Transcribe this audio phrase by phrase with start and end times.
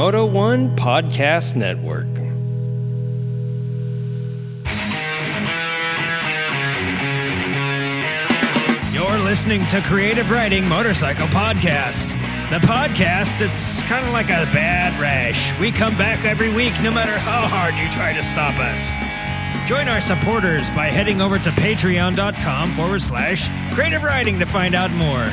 [0.00, 2.06] Moto One Podcast Network.
[8.94, 12.08] You're listening to Creative Riding Motorcycle Podcast,
[12.48, 15.60] the podcast that's kind of like a bad rash.
[15.60, 19.68] We come back every week no matter how hard you try to stop us.
[19.68, 24.90] Join our supporters by heading over to patreon.com forward slash creative riding to find out
[24.92, 25.28] more.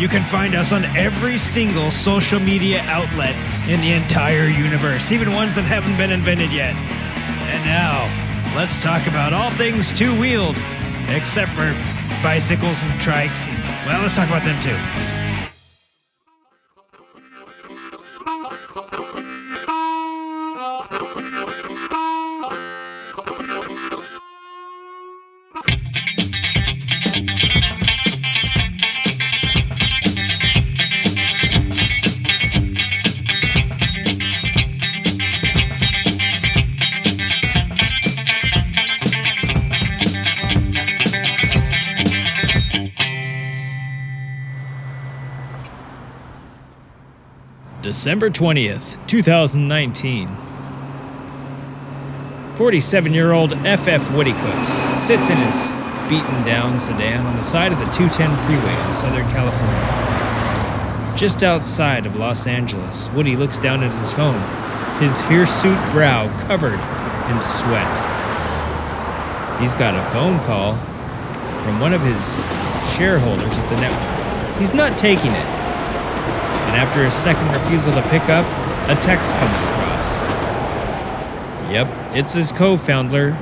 [0.00, 3.36] You can find us on every single social media outlet
[3.68, 6.74] in the entire universe, even ones that haven't been invented yet.
[6.74, 8.08] And now,
[8.56, 10.56] let's talk about all things two wheeled,
[11.08, 11.68] except for
[12.22, 13.46] bicycles and trikes.
[13.46, 15.19] And, well, let's talk about them too.
[48.00, 50.26] December 20th, 2019.
[52.54, 55.68] 47 year old FF Woody Cooks sits in his
[56.08, 61.14] beaten down sedan on the side of the 210 freeway in Southern California.
[61.14, 64.40] Just outside of Los Angeles, Woody looks down at his phone,
[64.98, 66.80] his hirsute brow covered
[67.30, 67.92] in sweat.
[69.60, 70.72] He's got a phone call
[71.64, 72.36] from one of his
[72.96, 74.58] shareholders at the network.
[74.58, 75.59] He's not taking it
[76.70, 78.46] and after a second refusal to pick up,
[78.88, 80.12] a text comes across.
[81.72, 83.32] Yep, it's his co founder,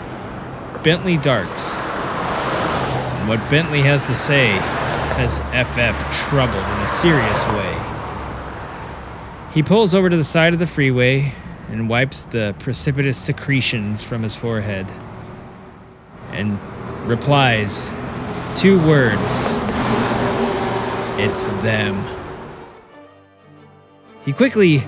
[0.83, 1.73] Bentley Darks.
[1.75, 4.49] And what Bentley has to say
[5.19, 7.99] has FF troubled in a serious way.
[9.53, 11.35] He pulls over to the side of the freeway
[11.69, 14.87] and wipes the precipitous secretions from his forehead
[16.33, 16.59] and
[17.07, 17.91] replies
[18.57, 19.21] two words
[21.19, 22.18] It's them.
[24.29, 24.85] He quickly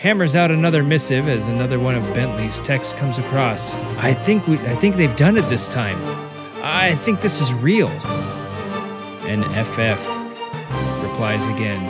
[0.00, 3.80] hammers out another missive as another one of Bentley's texts comes across.
[3.98, 5.96] I think we I think they've done it this time.
[6.60, 7.86] I think this is real.
[9.30, 10.04] And FF
[11.04, 11.84] replies again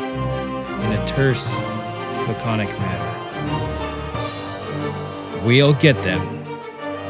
[0.85, 1.59] in a terse,
[2.29, 3.13] laconic manner.
[5.43, 6.45] We'll get them.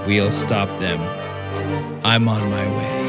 [0.07, 1.01] We'll stop them.
[2.05, 3.01] I'm on my way.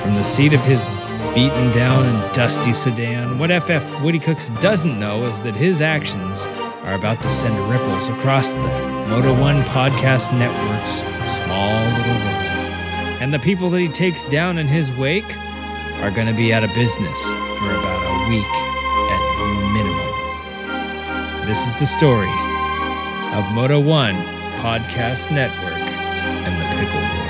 [0.00, 0.86] From the seat of his
[1.34, 6.42] beaten down and dusty sedan, what FF Woody Cooks doesn't know is that his actions
[6.84, 8.58] are about to send ripples across the
[9.08, 11.00] Moto One Podcast Network's
[11.44, 13.22] small little world.
[13.22, 15.36] And the people that he takes down in his wake
[16.02, 18.52] are going to be out of business for about a week
[19.08, 19.22] at
[19.72, 21.46] minimum.
[21.46, 22.32] This is the story
[23.32, 24.16] of Moto One
[24.60, 27.21] Podcast Network and the Pickle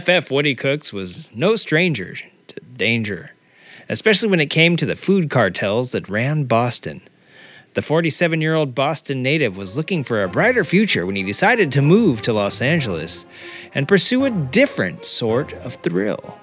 [0.00, 2.16] FF Woody Cooks was no stranger
[2.48, 3.30] to danger,
[3.88, 7.00] especially when it came to the food cartels that ran Boston.
[7.74, 11.70] The 47 year old Boston native was looking for a brighter future when he decided
[11.72, 13.24] to move to Los Angeles
[13.72, 16.38] and pursue a different sort of thrill.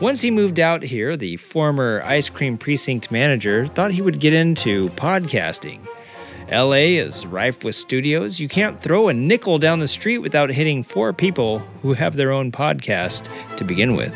[0.00, 4.32] Once he moved out here, the former ice cream precinct manager thought he would get
[4.32, 5.80] into podcasting.
[6.50, 8.40] LA is rife with studios.
[8.40, 12.32] You can't throw a nickel down the street without hitting four people who have their
[12.32, 14.14] own podcast to begin with.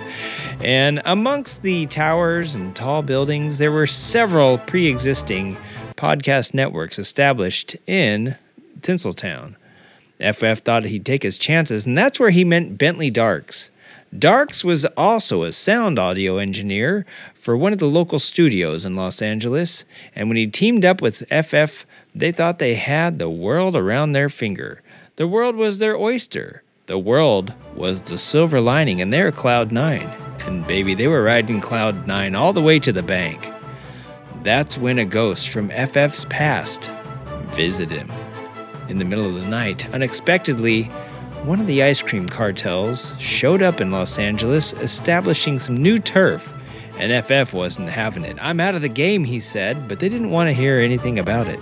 [0.60, 5.56] And amongst the towers and tall buildings, there were several pre existing
[5.96, 8.36] podcast networks established in
[8.80, 9.54] Tinseltown.
[10.20, 13.70] FF thought he'd take his chances, and that's where he met Bentley Darks.
[14.16, 17.04] Darks was also a sound audio engineer
[17.34, 19.84] for one of the local studios in Los Angeles,
[20.14, 21.84] and when he teamed up with FF,
[22.16, 24.80] they thought they had the world around their finger.
[25.16, 26.62] The world was their oyster.
[26.86, 30.00] The world was the silver lining in their Cloud 9.
[30.46, 33.52] And baby, they were riding Cloud 9 all the way to the bank.
[34.42, 36.90] That's when a ghost from FF's past
[37.48, 38.10] visited him.
[38.88, 40.84] In the middle of the night, unexpectedly,
[41.44, 46.50] one of the ice cream cartels showed up in Los Angeles, establishing some new turf,
[46.98, 48.38] and FF wasn't having it.
[48.40, 51.46] I'm out of the game, he said, but they didn't want to hear anything about
[51.46, 51.60] it.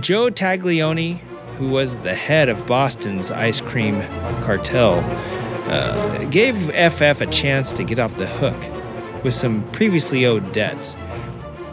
[0.00, 1.18] Joe Taglioni,
[1.56, 4.02] who was the head of Boston's ice cream
[4.42, 4.98] cartel,
[5.70, 8.56] uh, gave FF a chance to get off the hook
[9.24, 10.96] with some previously owed debts.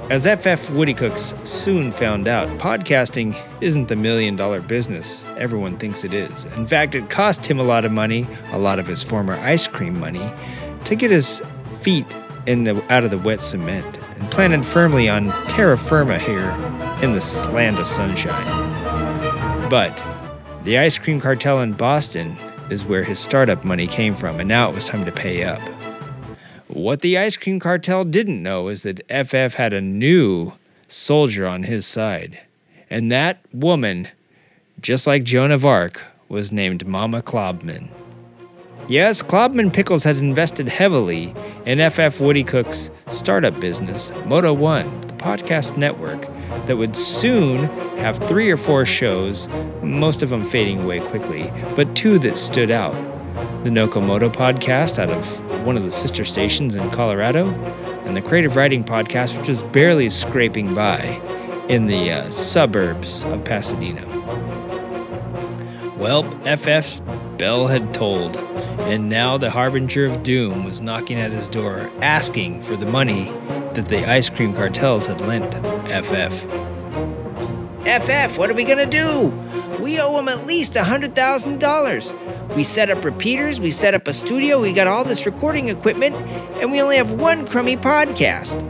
[0.09, 6.05] As FF Woody Cooks soon found out, podcasting isn't the million dollar business everyone thinks
[6.05, 6.45] it is.
[6.55, 9.67] In fact, it cost him a lot of money, a lot of his former ice
[9.67, 10.31] cream money,
[10.85, 11.41] to get his
[11.81, 12.05] feet
[12.45, 16.49] in the out of the wet cement planted firmly on terra firma here
[17.01, 19.69] in the land of sunshine.
[19.69, 20.03] But
[20.63, 22.37] the ice cream cartel in Boston
[22.69, 25.59] is where his startup money came from, and now it was time to pay up.
[26.67, 30.53] What the ice cream cartel didn't know is that FF had a new
[30.87, 32.39] soldier on his side.
[32.89, 34.07] And that woman,
[34.79, 37.89] just like Joan of Arc, was named Mama Klobman.
[38.89, 41.33] Yes, Klobman Pickles had invested heavily
[41.65, 46.27] in FF Woody Cook's startup business, Moto One, the podcast network
[46.65, 47.63] that would soon
[47.97, 49.47] have three or four shows,
[49.81, 52.94] most of them fading away quickly, but two that stood out
[53.63, 57.47] the Nokomoto podcast out of one of the sister stations in Colorado,
[58.06, 61.01] and the Creative Riding podcast, which was barely scraping by
[61.69, 64.06] in the uh, suburbs of Pasadena.
[65.98, 67.01] Well, FF's
[67.38, 72.62] bell had tolled, and now the harbinger of doom was knocking at his door, asking
[72.62, 73.31] for the money
[73.74, 75.54] that the ice cream cartels had lent
[75.88, 76.34] FF.
[77.86, 79.28] FF, what are we gonna do?
[79.80, 82.56] We owe him at least a $100,000.
[82.56, 86.16] We set up repeaters, we set up a studio, we got all this recording equipment,
[86.62, 88.62] and we only have one crummy podcast.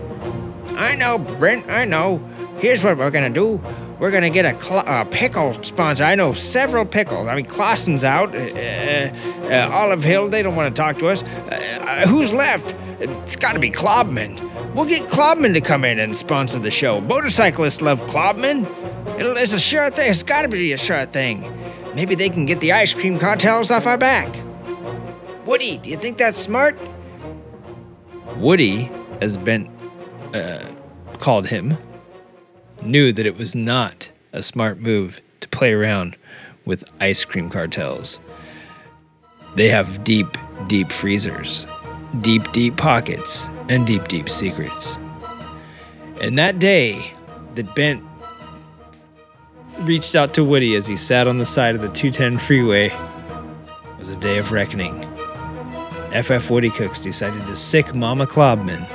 [0.75, 2.17] I know, Brent, I know.
[2.57, 3.61] Here's what we're gonna do.
[4.03, 6.03] We're gonna get a, cl- a pickle sponsor.
[6.03, 7.25] I know several pickles.
[7.25, 8.35] I mean, Claussen's out.
[8.35, 11.23] Uh, uh, Olive Hill, they don't want to talk to us.
[11.23, 12.75] Uh, who's left?
[12.99, 14.73] It's got to be Klobman.
[14.73, 16.99] We'll get Klobman to come in and sponsor the show.
[16.99, 18.67] Motorcyclists love Klobman.
[19.17, 20.11] It'll, it's a sure thing.
[20.11, 21.49] It's got to be a sure thing.
[21.95, 24.35] Maybe they can get the ice cream cartels off our back.
[25.45, 26.77] Woody, do you think that's smart?
[28.35, 28.91] Woody,
[29.21, 29.67] has been
[30.33, 30.73] uh,
[31.19, 31.77] called him,
[32.85, 36.17] knew that it was not a smart move to play around
[36.65, 38.19] with ice cream cartels.
[39.55, 40.37] They have deep,
[40.67, 41.65] deep freezers,
[42.21, 44.97] deep, deep pockets, and deep, deep secrets.
[46.21, 47.13] And that day
[47.55, 48.03] that Bent
[49.79, 52.89] reached out to Woody as he sat on the side of the 210 freeway
[53.99, 55.07] was a day of reckoning.
[56.21, 58.87] FF Woody Cooks decided to sick Mama Klobman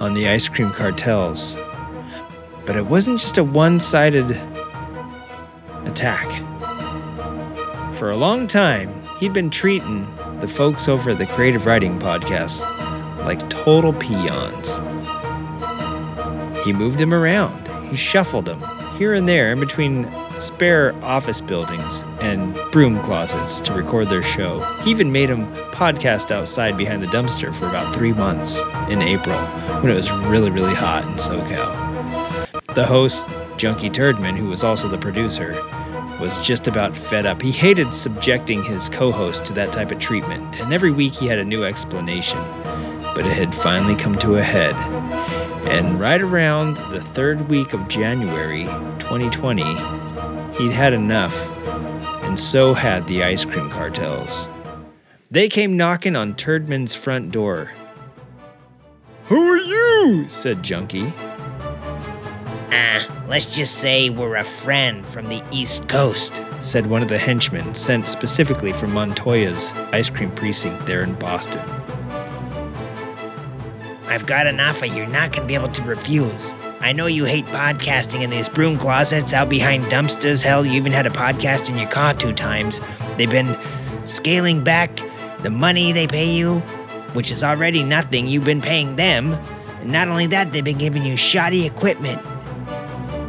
[0.00, 1.56] on the ice cream cartels.
[2.66, 4.30] But it wasn't just a one sided
[5.84, 6.28] attack.
[7.96, 10.06] For a long time, he'd been treating
[10.40, 12.62] the folks over at the Creative Riding Podcast
[13.24, 14.80] like total peons.
[16.64, 18.62] He moved him around, he shuffled him
[18.96, 20.08] here and there in between
[20.40, 24.60] spare office buildings and broom closets to record their show.
[24.82, 29.38] He even made him podcast outside behind the dumpster for about three months in April
[29.80, 31.91] when it was really, really hot in SoCal.
[32.74, 33.26] The host,
[33.58, 35.52] Junkie Turdman, who was also the producer,
[36.18, 37.42] was just about fed up.
[37.42, 41.26] He hated subjecting his co host to that type of treatment, and every week he
[41.26, 42.38] had a new explanation.
[43.14, 44.74] But it had finally come to a head.
[45.68, 48.64] And right around the third week of January
[49.00, 49.62] 2020,
[50.56, 51.36] he'd had enough,
[52.22, 54.48] and so had the ice cream cartels.
[55.30, 57.72] They came knocking on Turdman's front door.
[59.26, 60.26] Who are you?
[60.28, 61.12] said Junkie.
[62.74, 66.40] Ah, let's just say we're a friend from the East Coast.
[66.62, 71.60] said one of the henchmen sent specifically from Montoya's ice cream precinct there in Boston.
[74.06, 76.54] I've got an offer you're not gonna be able to refuse.
[76.80, 80.42] I know you hate podcasting in these broom closets out behind dumpsters.
[80.42, 82.80] Hell, you even had a podcast in your car two times.
[83.16, 83.56] They've been
[84.04, 85.00] scaling back
[85.42, 86.60] the money they pay you,
[87.12, 88.26] which is already nothing.
[88.26, 89.34] You've been paying them.
[89.80, 92.20] And not only that, they've been giving you shoddy equipment.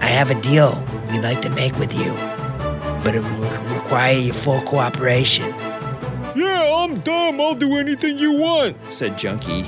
[0.03, 2.12] I have a deal we'd like to make with you,
[3.05, 5.50] but it will require your full cooperation.
[6.36, 7.39] Yeah, I'm dumb.
[7.39, 9.63] I'll do anything you want, said Junkie.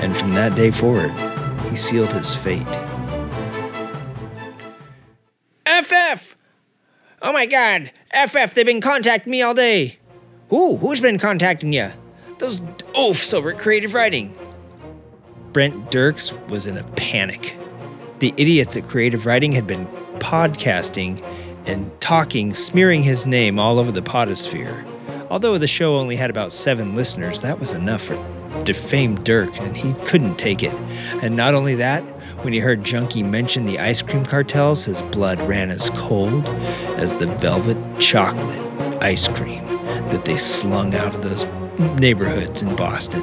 [0.00, 1.10] And from that day forward,
[1.68, 2.66] he sealed his fate.
[5.66, 6.36] FF!
[7.20, 7.92] Oh my god!
[8.14, 9.98] FF, they've been contacting me all day.
[10.48, 10.78] Who?
[10.78, 11.90] Who's been contacting you?
[12.38, 12.62] Those
[12.94, 14.34] oafs over at Creative Riding.
[15.52, 17.59] Brent Dirks was in a panic.
[18.20, 19.86] The idiots at Creative Riding had been
[20.18, 21.24] podcasting
[21.64, 24.84] and talking, smearing his name all over the potosphere.
[25.30, 29.74] Although the show only had about seven listeners, that was enough for defame Dirk, and
[29.74, 30.74] he couldn't take it.
[31.22, 32.02] And not only that,
[32.44, 36.46] when he heard Junkie mention the ice cream cartels, his blood ran as cold
[36.98, 38.60] as the velvet chocolate
[39.02, 39.64] ice cream
[40.10, 41.46] that they slung out of those
[41.98, 43.22] neighborhoods in Boston.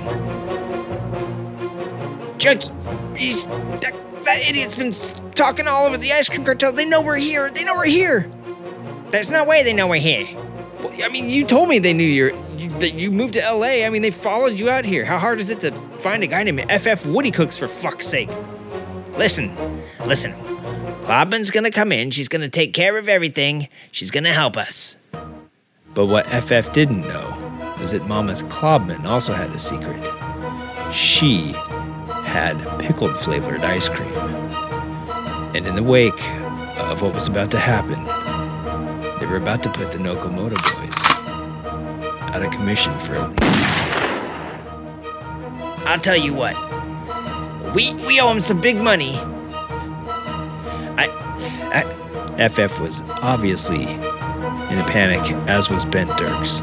[2.39, 2.71] Junkie,
[3.15, 3.45] he's.
[3.45, 4.91] that idiot's been
[5.31, 6.73] talking all over the ice cream cartel.
[6.73, 7.49] They know we're here.
[7.49, 8.29] They know we're here.
[9.11, 10.27] There's no way they know we're here.
[10.81, 13.85] Well, I mean, you told me they knew you're, you, that you moved to LA.
[13.85, 15.05] I mean, they followed you out here.
[15.05, 18.29] How hard is it to find a guy named FF Woody Cooks for fuck's sake?
[19.17, 19.55] Listen,
[20.05, 20.33] listen.
[21.01, 22.11] Klobman's gonna come in.
[22.11, 23.69] She's gonna take care of everything.
[23.91, 24.97] She's gonna help us.
[25.93, 30.03] But what FF didn't know was that Mama's Klobman also had a secret.
[30.93, 31.55] She
[32.27, 34.13] had pickled flavored ice cream.
[35.55, 36.21] And in the wake
[36.77, 38.03] of what was about to happen,
[39.19, 40.93] they were about to put the Nokomoto boys
[42.35, 43.37] out of commission for a leak.
[45.87, 46.55] I'll tell you what.
[47.73, 49.15] We we owe him some big money.
[50.97, 51.07] I,
[52.37, 56.61] I FF was obviously in a panic, as was Ben Dirks.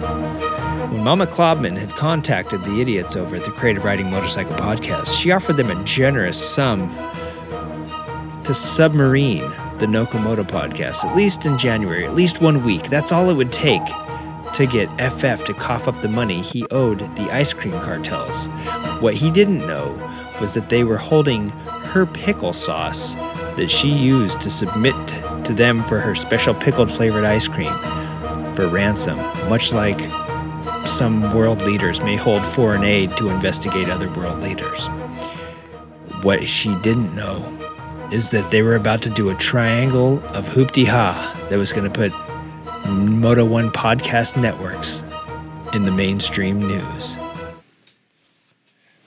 [0.94, 5.32] When Mama Klobman had contacted the idiots over at the Creative Riding Motorcycle Podcast, she
[5.32, 6.88] offered them a generous sum
[8.44, 9.40] to submarine
[9.78, 12.90] the Nokomoto podcast, at least in January, at least one week.
[12.90, 13.84] That's all it would take
[14.54, 18.46] to get FF to cough up the money he owed the ice cream cartels.
[19.02, 19.88] What he didn't know
[20.40, 23.14] was that they were holding her pickle sauce
[23.56, 24.94] that she used to submit
[25.44, 27.74] to them for her special pickled flavored ice cream
[28.54, 29.98] for ransom, much like
[30.88, 34.86] some world leaders may hold foreign aid to investigate other world leaders.
[36.22, 37.50] What she didn't know
[38.12, 41.90] is that they were about to do a triangle of hoopty ha that was going
[41.90, 42.12] to put
[42.88, 45.02] Moto One podcast networks
[45.72, 47.16] in the mainstream news.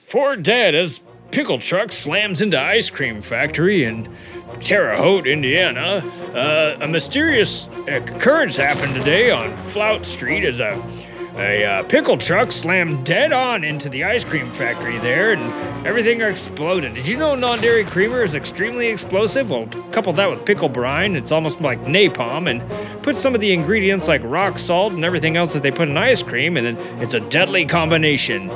[0.00, 4.14] Ford dead as pickle truck slams into ice cream factory in
[4.60, 6.02] Terre Haute, Indiana.
[6.34, 10.74] Uh, a mysterious occurrence happened today on Flout Street as a
[11.38, 16.20] a uh, pickle truck slammed dead on into the ice cream factory there, and everything
[16.20, 16.94] exploded.
[16.94, 19.50] Did you know non-dairy creamer is extremely explosive?
[19.50, 23.52] Well, couple that with pickle brine, it's almost like napalm, and put some of the
[23.52, 26.76] ingredients like rock salt and everything else that they put in ice cream, and then
[27.00, 28.50] it's a deadly combination.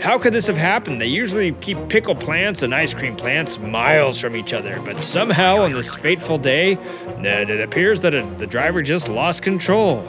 [0.00, 1.00] How could this have happened?
[1.00, 5.62] They usually keep pickle plants and ice cream plants miles from each other, but somehow
[5.62, 6.76] on this fateful day,
[7.22, 10.04] it appears that the driver just lost control.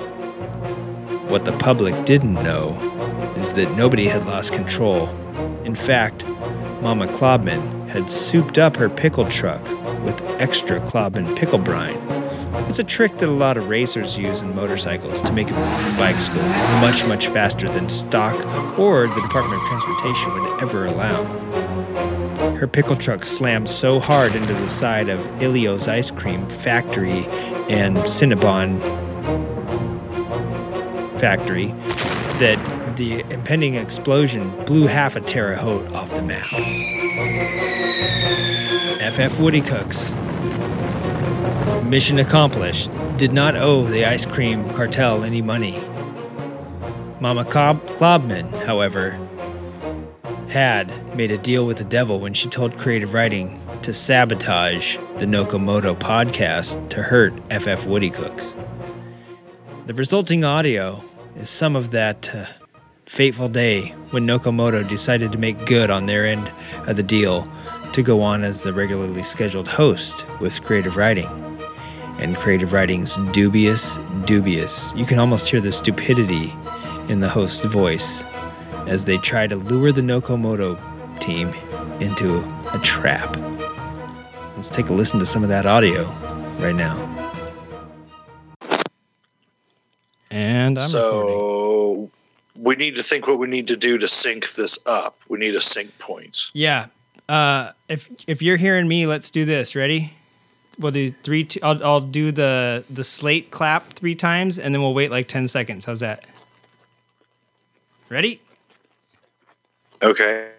[1.29, 2.79] What the public didn't know
[3.35, 5.09] is that nobody had lost control.
[5.65, 6.25] In fact,
[6.81, 9.61] Mama Klobman had souped up her pickle truck
[10.05, 11.97] with extra Klobman pickle brine.
[12.69, 16.41] It's a trick that a lot of racers use in motorcycles to make bikes go
[16.79, 18.35] much, much faster than stock
[18.79, 21.25] or the Department of Transportation would ever allow.
[22.55, 27.25] Her pickle truck slammed so hard into the side of Ilio's ice cream factory
[27.67, 28.79] and Cinnabon
[31.19, 31.67] factory
[32.39, 36.45] that the impending explosion blew half a Terre Haute off the map.
[39.13, 40.13] FF Woody Cooks.
[41.83, 42.89] Mission accomplished.
[43.17, 45.79] Did not owe the ice cream cartel any money.
[47.19, 49.17] Mama Cob- Klobman, however,
[50.49, 55.25] had made a deal with the devil when she told Creative Riding to sabotage the
[55.25, 58.55] Nokomoto podcast to hurt FF Woody Cooks.
[59.87, 61.01] The resulting audio
[61.39, 62.45] is some of that uh,
[63.05, 66.51] fateful day when Nokomoto decided to make good on their end
[66.87, 67.49] of the deal
[67.93, 71.29] to go on as the regularly scheduled host with Creative Riding.
[72.19, 76.53] And Creative Riding's dubious, dubious, you can almost hear the stupidity
[77.07, 78.25] in the host's voice
[78.87, 80.77] as they try to lure the Nokomoto
[81.21, 81.53] team
[82.01, 82.39] into
[82.73, 83.37] a trap.
[84.57, 86.09] Let's take a listen to some of that audio
[86.59, 87.26] right now.
[90.29, 90.91] And I'm recording.
[90.91, 92.11] so
[92.55, 95.19] we need to think what we need to do to sync this up.
[95.29, 96.49] We need a sync point.
[96.53, 96.87] Yeah.
[97.29, 99.75] Uh, if if you're hearing me, let's do this.
[99.75, 100.13] Ready?
[100.79, 101.43] We'll do three.
[101.43, 105.27] Two, I'll I'll do the the slate clap three times, and then we'll wait like
[105.27, 105.85] ten seconds.
[105.85, 106.25] How's that?
[108.09, 108.41] Ready?
[110.01, 110.51] Okay.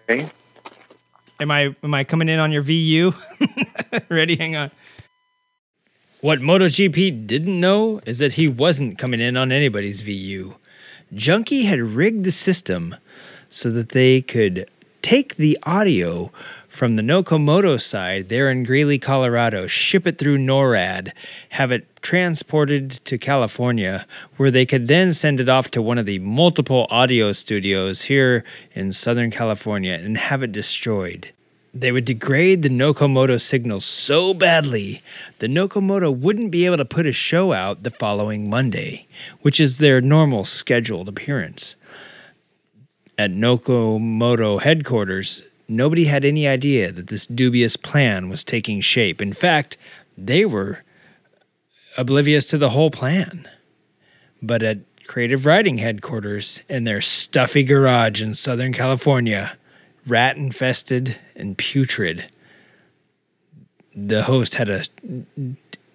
[1.39, 3.13] Am I am I coming in on your VU?
[4.09, 4.35] Ready?
[4.35, 4.71] Hang on.
[6.21, 10.55] What MotoGP didn't know is that he wasn't coming in on anybody's VU.
[11.13, 12.95] Junkie had rigged the system
[13.47, 14.69] so that they could
[15.01, 16.29] take the audio
[16.67, 21.13] from the Nokomoto side there in Greeley, Colorado, ship it through NORAD,
[21.51, 26.05] have it transported to California, where they could then send it off to one of
[26.05, 28.43] the multiple audio studios here
[28.75, 31.31] in Southern California and have it destroyed.
[31.73, 35.03] They would degrade the Nokomoto signal so badly,
[35.37, 39.07] the Nokomoto wouldn't be able to put a show out the following Monday,
[39.41, 41.75] which is their normal scheduled appearance.
[43.17, 49.21] At Nokomoto headquarters, nobody had any idea that this dubious plan was taking shape.
[49.21, 49.77] In fact,
[50.17, 50.83] they were
[51.97, 53.47] oblivious to the whole plan.
[54.41, 59.57] But at creative riding headquarters in their stuffy garage in Southern California,
[60.07, 62.29] rat infested and putrid,
[63.95, 64.83] the host had a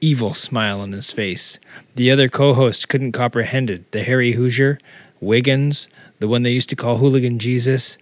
[0.01, 1.59] evil smile on his face.
[1.95, 3.93] The other co-host couldn't comprehend it.
[3.93, 4.79] The hairy Hoosier,
[5.21, 7.97] Wiggins, the one they used to call Hooligan Jesus,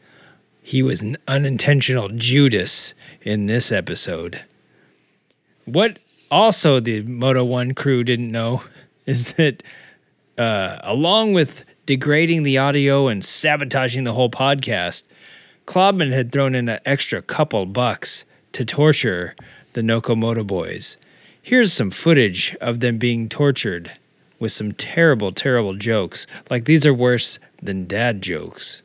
[0.62, 4.42] he was an unintentional Judas in this episode.
[5.64, 5.98] What
[6.30, 8.64] also the Moto One crew didn't know
[9.06, 9.62] is that
[10.38, 15.04] uh, along with degrading the audio and sabotaging the whole podcast,
[15.66, 19.34] Klobman had thrown in an extra couple bucks to torture
[19.72, 20.96] the Nokomoto boys.
[21.40, 23.92] Here's some footage of them being tortured
[24.38, 26.26] with some terrible, terrible jokes.
[26.50, 28.82] Like these are worse than dad jokes.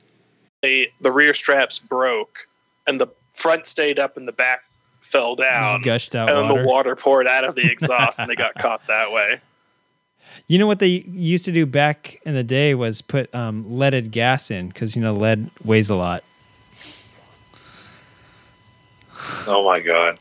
[0.61, 2.47] They, the rear straps broke,
[2.87, 4.61] and the front stayed up, and the back
[5.01, 5.77] fell down.
[5.77, 6.61] Just gushed out and then water.
[6.61, 9.39] the water poured out of the exhaust, and they got caught that way.
[10.47, 14.11] You know what they used to do back in the day was put um, leaded
[14.11, 16.23] gas in because you know lead weighs a lot.
[19.49, 20.15] Oh my god.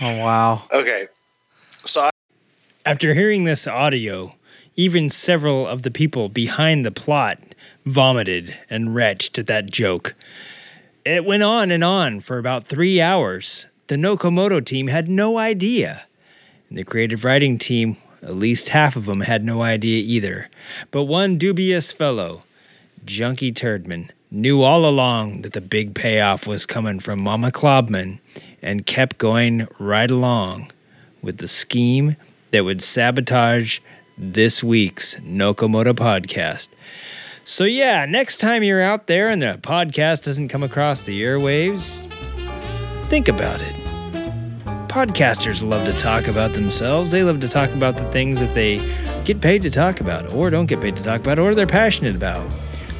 [0.00, 0.62] Oh wow.
[0.72, 1.08] Okay.
[1.84, 2.10] So I,
[2.84, 4.36] After hearing this audio,
[4.76, 7.38] even several of the people behind the plot
[7.84, 10.14] vomited and retched at that joke.
[11.04, 13.66] It went on and on for about three hours.
[13.86, 16.06] The Nokomoto team had no idea.
[16.68, 20.50] And the creative riding team, at least half of them, had no idea either.
[20.90, 22.42] But one dubious fellow,
[23.04, 28.18] Junkie Turdman, knew all along that the big payoff was coming from Mama Klobman
[28.60, 30.70] and kept going right along
[31.22, 32.16] with the scheme
[32.50, 33.80] that would sabotage
[34.18, 36.68] this week's Nokomoto podcast.
[37.44, 42.02] So, yeah, next time you're out there and the podcast doesn't come across the airwaves,
[43.06, 43.72] think about it.
[44.88, 47.10] Podcasters love to talk about themselves.
[47.10, 48.80] They love to talk about the things that they
[49.24, 52.16] get paid to talk about, or don't get paid to talk about, or they're passionate
[52.16, 52.50] about.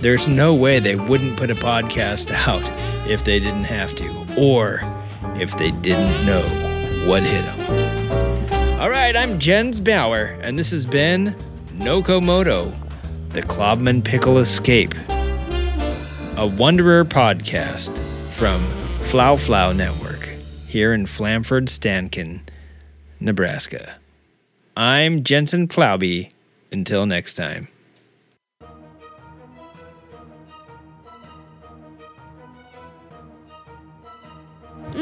[0.01, 2.63] There's no way they wouldn't put a podcast out
[3.11, 4.81] if they didn't have to, or
[5.41, 6.43] if they didn't know
[7.09, 8.81] what hit them.
[8.81, 11.35] All right, I'm Jens Bauer, and this has been
[11.79, 12.75] Nokomoto,
[13.31, 14.95] the Klobman Pickle Escape,
[16.37, 17.97] a Wanderer podcast
[18.33, 18.63] from
[19.05, 20.29] Flow Flow Network
[20.67, 22.41] here in Flamford, Stankin,
[23.19, 23.97] Nebraska.
[24.77, 26.31] I'm Jensen Plowby.
[26.71, 27.69] Until next time.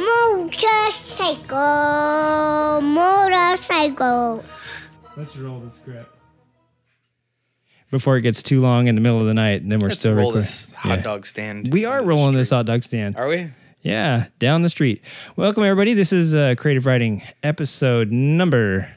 [0.04, 4.44] Motorcycle, motorcycle.
[5.16, 6.10] Let's roll the script.
[7.90, 10.00] Before it gets too long in the middle of the night, and then we're Let's
[10.00, 10.40] still roll recording.
[10.42, 11.02] this hot Yeah.
[11.04, 11.72] dog stand.
[11.72, 12.56] We are rolling this street.
[12.56, 13.16] hot dog stand.
[13.16, 13.48] Are we?
[13.82, 15.02] Yeah, down the street.
[15.36, 15.94] Welcome, everybody.
[15.94, 18.90] This is uh, Creative Riding episode number.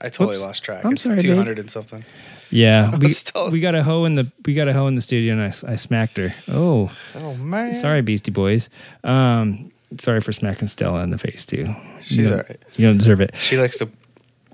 [0.00, 0.42] I totally Whoops.
[0.46, 0.84] lost track.
[0.84, 1.22] I'm it's sorry, babe.
[1.24, 2.04] two hundred and something.
[2.50, 5.00] Yeah, we, Still- we got a hoe in the we got a hoe in the
[5.00, 6.32] studio, and I, I smacked her.
[6.48, 7.72] Oh, Oh man.
[7.74, 8.68] sorry, Beastie Boys.
[9.02, 11.56] Um, sorry for smacking Stella in the face too.
[11.58, 12.60] You She's don't- all right.
[12.76, 13.34] You don't deserve it.
[13.38, 13.88] She likes to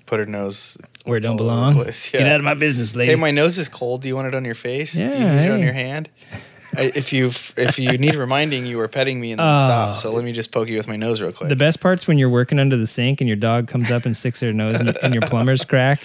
[0.06, 1.74] put her nose Where it don't all over the belong.
[1.84, 2.10] place.
[2.10, 3.12] Get out of my business, lady.
[3.12, 4.02] Hey, my nose is cold.
[4.02, 4.94] Do you want it on your face?
[4.94, 6.08] Yeah, Do you Yeah, need it on your hand?
[6.76, 9.56] I, if you if you need reminding, you were petting me and then Oh.
[9.64, 10.00] stopped.
[10.00, 11.48] So let me just poke you with my nose real quick.
[11.48, 14.14] The best part's when you're working under the sink and your dog comes up and
[14.16, 16.00] sticks their nose in, in your plumber's crack.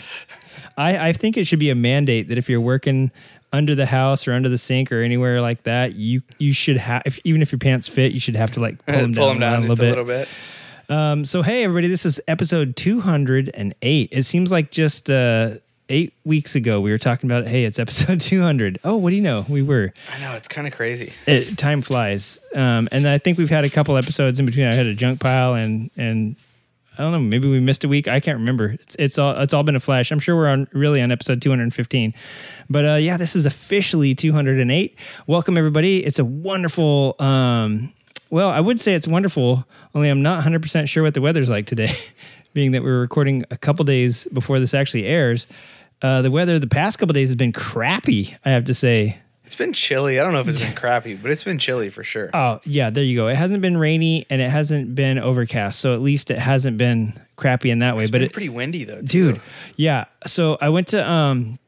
[0.77, 3.11] I, I think it should be a mandate that if you're working
[3.53, 7.03] under the house or under the sink or anywhere like that, you you should have
[7.05, 9.39] if, even if your pants fit, you should have to like pull them Pull down,
[9.39, 10.17] them down a just little a bit.
[10.17, 10.29] little bit.
[10.89, 14.09] Um, so hey everybody, this is episode 208.
[14.11, 15.55] It seems like just uh,
[15.89, 18.79] eight weeks ago we were talking about hey it's episode 200.
[18.83, 19.45] Oh, what do you know?
[19.47, 21.13] We were I know it's kind of crazy.
[21.27, 22.39] it, time flies.
[22.55, 24.65] Um, and I think we've had a couple episodes in between.
[24.65, 26.35] I had a junk pile and and
[26.97, 27.19] I don't know.
[27.19, 28.07] Maybe we missed a week.
[28.07, 28.69] I can't remember.
[28.79, 30.11] It's it's all it's all been a flash.
[30.11, 32.13] I'm sure we're on really on episode 215.
[32.69, 34.95] But uh, yeah, this is officially 208.
[35.25, 36.05] Welcome everybody.
[36.05, 37.15] It's a wonderful.
[37.17, 37.91] Um,
[38.29, 39.65] well, I would say it's wonderful.
[39.95, 41.95] Only I'm not 100 percent sure what the weather's like today,
[42.53, 45.47] being that we're recording a couple days before this actually airs.
[46.03, 48.35] Uh, the weather the past couple days has been crappy.
[48.45, 49.17] I have to say.
[49.45, 50.19] It's been chilly.
[50.19, 52.29] I don't know if it's been crappy, but it's been chilly for sure.
[52.33, 53.27] Oh, yeah, there you go.
[53.27, 55.79] It hasn't been rainy and it hasn't been overcast.
[55.79, 58.03] So at least it hasn't been crappy in that way.
[58.03, 59.33] it's but it's pretty windy though, too.
[59.33, 59.41] dude,
[59.75, 60.05] yeah.
[60.25, 61.59] So I went to um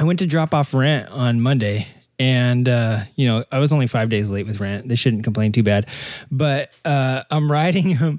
[0.00, 1.88] I went to drop off rent on Monday
[2.20, 4.88] and uh, you know, I was only five days late with rent.
[4.88, 5.86] They shouldn't complain too bad.
[6.30, 8.18] But uh I'm riding him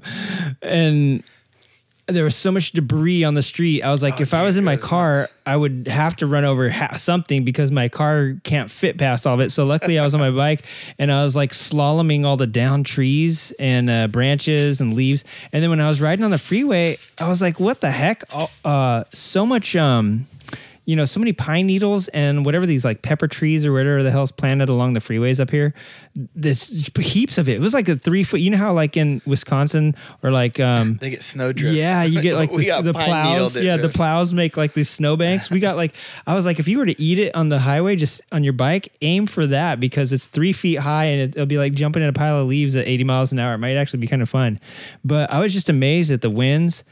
[0.62, 1.22] and
[2.10, 3.82] there was so much debris on the street.
[3.82, 6.68] I was like, if I was in my car, I would have to run over
[6.70, 9.50] ha- something because my car can't fit past all of it.
[9.50, 10.62] So luckily, I was on my bike
[10.98, 15.24] and I was like slaloming all the down trees and uh, branches and leaves.
[15.52, 18.24] And then when I was riding on the freeway, I was like, what the heck?
[18.34, 19.74] Oh, Uh, so much.
[19.76, 20.26] Um,
[20.86, 24.10] you know, so many pine needles and whatever these like pepper trees or whatever the
[24.10, 25.72] hell's planted along the freeways up here.
[26.34, 27.56] This heaps of it.
[27.56, 28.40] It was like a three foot.
[28.40, 31.76] You know how like in Wisconsin or like um, They get snow drifts.
[31.76, 33.58] yeah, you get like the, the plows.
[33.58, 35.50] Yeah, the plows make like these snowbanks.
[35.50, 35.94] We got like
[36.26, 38.54] I was like, if you were to eat it on the highway, just on your
[38.54, 42.02] bike, aim for that because it's three feet high and it, it'll be like jumping
[42.02, 43.54] in a pile of leaves at 80 miles an hour.
[43.54, 44.58] It might actually be kind of fun.
[45.04, 46.82] But I was just amazed at the winds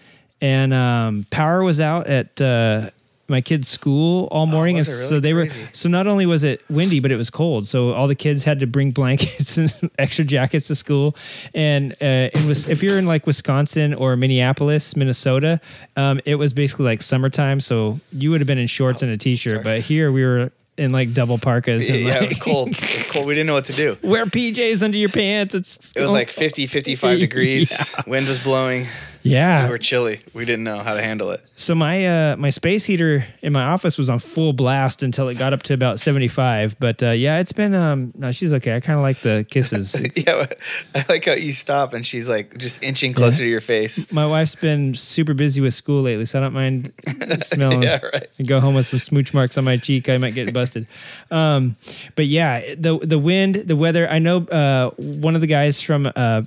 [0.41, 2.41] and um, power was out at.
[2.41, 2.91] Uh,
[3.29, 5.61] my kids' school all morning, Oh, and it so they crazy?
[5.61, 5.69] were.
[5.73, 7.67] So not only was it windy, but it was cold.
[7.67, 11.15] So all the kids had to bring blankets and extra jackets to school.
[11.55, 15.61] And uh, it was if you're in like Wisconsin or Minneapolis, Minnesota,
[15.97, 17.61] um, it was basically like summertime.
[17.61, 20.93] So you would have been in shorts and a t-shirt, but here we were in
[20.93, 21.89] like double parkas.
[21.89, 22.69] Yeah, and yeah, it was cold.
[22.69, 23.27] It was cold.
[23.27, 23.99] We didn't know what to do.
[24.03, 25.55] Wear PJs under your pants.
[25.55, 27.71] It's It was like 50, 55 degrees.
[27.73, 28.03] Yeah.
[28.07, 28.87] Wind was blowing.
[29.23, 29.65] Yeah.
[29.65, 30.21] We were chilly.
[30.35, 31.41] We didn't know how to handle it.
[31.55, 35.37] So my uh, my space heater in my office was on full blast until it
[35.39, 36.77] got up to about seventy five.
[36.79, 38.77] But uh, yeah, it's been um no, she's okay.
[38.77, 40.01] I kind of like the kisses.
[40.19, 40.47] Yeah,
[40.95, 44.11] I like how you stop and she's like just inching closer to your face.
[44.13, 46.93] my wife's been super busy with school lately, so I don't mind
[47.43, 47.83] smelling.
[47.83, 48.27] Yeah, right.
[48.39, 50.09] And go home with some smooch marks on my cheek.
[50.09, 50.87] I might get busted.
[51.31, 51.77] Um,
[52.17, 54.09] but yeah, the the wind, the weather.
[54.09, 56.47] I know uh, one of the guys from a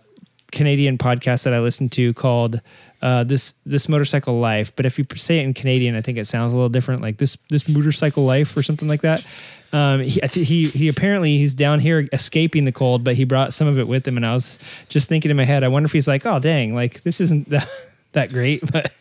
[0.52, 2.62] Canadian podcast that I listen to called
[3.02, 4.76] uh, this this motorcycle life.
[4.76, 7.18] But if you say it in Canadian, I think it sounds a little different, like
[7.18, 9.26] this this motorcycle life or something like that.
[9.74, 13.68] Um, he, he he apparently he's down here escaping the cold, but he brought some
[13.68, 14.18] of it with him.
[14.18, 14.60] And I was
[14.90, 17.50] just thinking in my head, I wonder if he's like, oh dang, like this isn't
[17.50, 17.68] that,
[18.12, 18.92] that great, but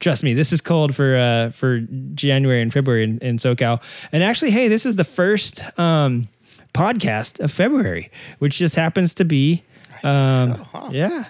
[0.00, 1.80] trust me, this is cold for uh, for
[2.14, 3.82] January and February in, in SoCal.
[4.10, 6.28] And actually, hey, this is the first um,
[6.74, 9.62] podcast of February, which just happens to be,
[10.04, 10.88] um, so, huh?
[10.92, 11.24] yeah,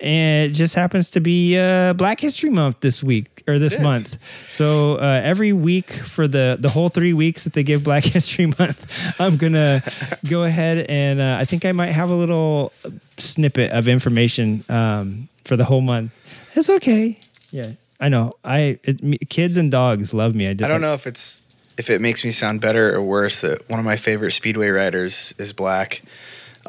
[0.00, 4.18] and it just happens to be uh, Black History Month this week or this month.
[4.48, 8.46] So uh, every week for the the whole three weeks that they give Black History
[8.46, 9.82] Month, I'm gonna
[10.30, 12.72] go ahead and uh, I think I might have a little
[13.18, 16.12] snippet of information um, for the whole month.
[16.54, 17.18] It's okay.
[17.50, 17.66] Yeah,
[18.00, 18.34] I know.
[18.44, 20.46] I it, me, kids and dogs love me.
[20.48, 21.42] I, did, I don't know if it's
[21.78, 25.34] if it makes me sound better or worse that one of my favorite speedway riders
[25.38, 26.02] is black.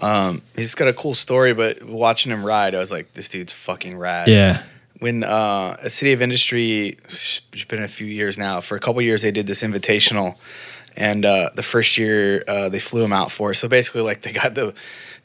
[0.02, 3.54] Um, he's got a cool story, but watching him ride, I was like, this dude's
[3.54, 4.28] fucking rad.
[4.28, 4.64] Yeah.
[5.00, 9.02] when uh, a city of industry it's been a few years now for a couple
[9.02, 10.36] years they did this invitational
[10.96, 13.60] and uh, the first year uh, they flew him out for us.
[13.60, 14.74] so basically like they got the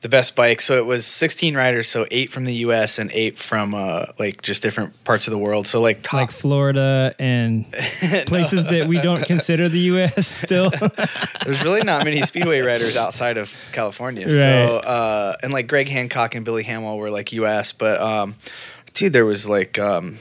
[0.02, 3.38] the best bike so it was 16 riders so eight from the us and eight
[3.38, 7.70] from uh, like just different parts of the world so like top Like Florida and
[8.26, 10.26] places that we don't consider the U.S.
[10.26, 10.70] Still.
[11.44, 14.28] there's really not many speedway riders outside of California.
[14.28, 14.84] So, Right.
[14.84, 18.34] uh, and like Greg Hancock and Billy Hamill were like U.S., but um,
[18.94, 20.18] dude, there was like um,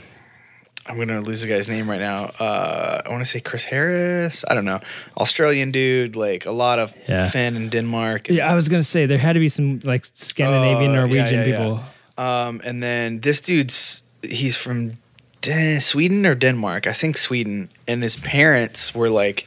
[0.88, 2.32] I'm gonna lose the guy's name right now.
[2.40, 4.44] Uh, I want to say Chris Harris.
[4.50, 4.80] I don't know,
[5.18, 6.16] Australian dude.
[6.16, 7.30] Like a lot of Yeah.
[7.30, 8.30] Finn and Denmark.
[8.30, 11.34] And, yeah, I was gonna say there had to be some like Scandinavian, Uh, Norwegian
[11.40, 11.58] yeah, yeah.
[11.58, 11.84] people.
[12.18, 14.94] Um, and then this dude's he's from
[15.42, 19.46] Den- Sweden or Denmark, I think Sweden, and his parents were like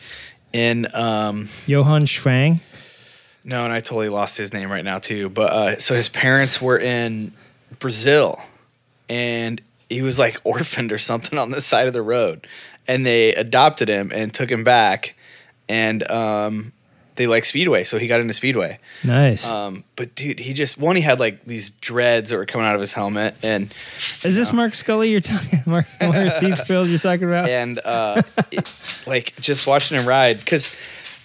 [0.52, 2.60] in um, Johan Schwang.
[3.44, 5.28] No, and I totally lost his name right now too.
[5.28, 7.32] But uh, so his parents were in
[7.78, 8.40] Brazil,
[9.08, 9.60] and
[9.94, 12.46] he was like orphaned or something on the side of the road,
[12.88, 15.14] and they adopted him and took him back,
[15.68, 16.72] and um,
[17.16, 18.78] they like Speedway, so he got into Speedway.
[19.04, 19.46] Nice.
[19.46, 22.74] Um, but dude, he just one he had like these dreads that were coming out
[22.74, 23.72] of his helmet, and
[24.24, 25.62] Is this Mark Scully you're talking?
[25.66, 27.48] Mark, Mark Heathfield you're talking about?
[27.48, 30.74] and uh, it- like just watching him ride because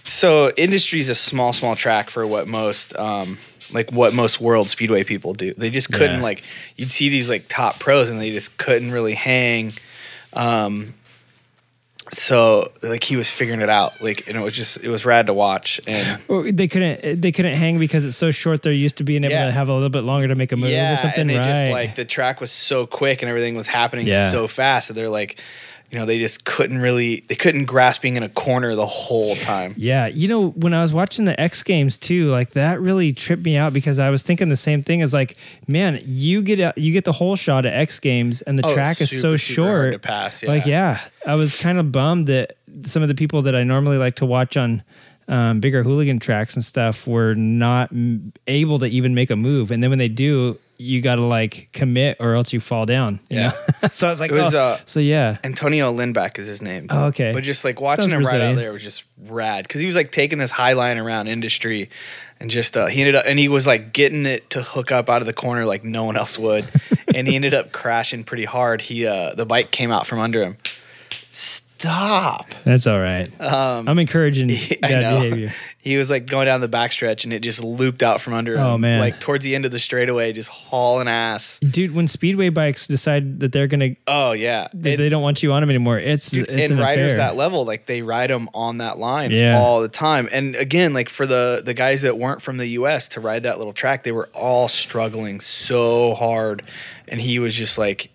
[0.04, 3.36] so industry's a small small track for what most um
[3.72, 6.22] like what most world speedway people do they just couldn't Yeah.
[6.22, 6.42] like
[6.76, 9.72] you'd see these like top pros and they just couldn't really hang
[10.32, 10.94] um
[12.12, 15.26] so like he was figuring it out like and it was just it was rad
[15.26, 17.20] to watch and Or they couldn't.
[17.20, 18.62] They couldn't hang because it's so short.
[18.62, 19.46] They're used to being able Yeah.
[19.46, 21.20] to have a little bit longer to make a move or yeah something.
[21.20, 21.44] and they right.
[21.44, 24.30] just like the track was so quick and everything was happening Yeah.
[24.30, 25.38] so fast that they're like
[25.90, 29.34] you know they just couldn't really they couldn't grasp being in a corner the whole
[29.36, 29.74] time.
[29.76, 33.44] Yeah, you know, when I was watching the X Games too, like that really tripped
[33.44, 36.72] me out because I was thinking the same thing as like, man, you get a,
[36.76, 39.62] you get the whole shot at X Games and the Oh, track is so super,
[39.68, 39.92] hard short.
[39.94, 43.54] to pass, Like, yeah, I was kind of bummed that some of the people that
[43.56, 44.82] I normally like to watch on
[45.28, 47.90] um, bigger hooligan tracks and stuff were not
[48.46, 50.58] able to even make a move, and then when they do.
[50.80, 53.20] You got to like commit or else you fall down.
[53.28, 53.50] You Yeah.
[53.92, 54.60] so I was like, It was, oh.
[54.60, 55.36] uh, so yeah.
[55.44, 56.86] Antonio Lindback is his name.
[56.88, 57.32] Oh, okay.
[57.32, 59.94] But just like watching Sounds him ride out there was just rad because he was
[59.94, 61.90] like taking this high line around industry,
[62.40, 65.10] and just uh, he ended up and he was like getting it to hook up
[65.10, 66.64] out of the corner like no one else would,
[67.14, 68.80] and he ended up crashing pretty hard.
[68.80, 70.56] He uh, the bike came out from under him.
[71.30, 72.50] Stop.
[72.64, 73.28] That's all right.
[73.40, 74.48] Um, I'm encouraging
[74.80, 75.52] that behavior.
[75.82, 78.60] He was like going down the backstretch and it just looped out from under oh,
[78.60, 78.66] him.
[78.66, 79.00] Oh, man.
[79.00, 81.58] Like towards the end of the straightaway, just hauling ass.
[81.60, 84.68] Dude, when speedway bikes decide that they're gonna Oh yeah.
[84.74, 87.12] that It- they don't want you on them anymore, it's Dude, it's and an riders
[87.14, 87.28] affair.
[87.28, 89.58] that level, like they ride them on that line Yeah.
[89.58, 90.28] all the time.
[90.30, 93.08] And again, like for the the guys that weren't from the U.S.
[93.08, 96.62] to ride that little track, they were all struggling so hard,
[97.08, 98.10] and he was just like,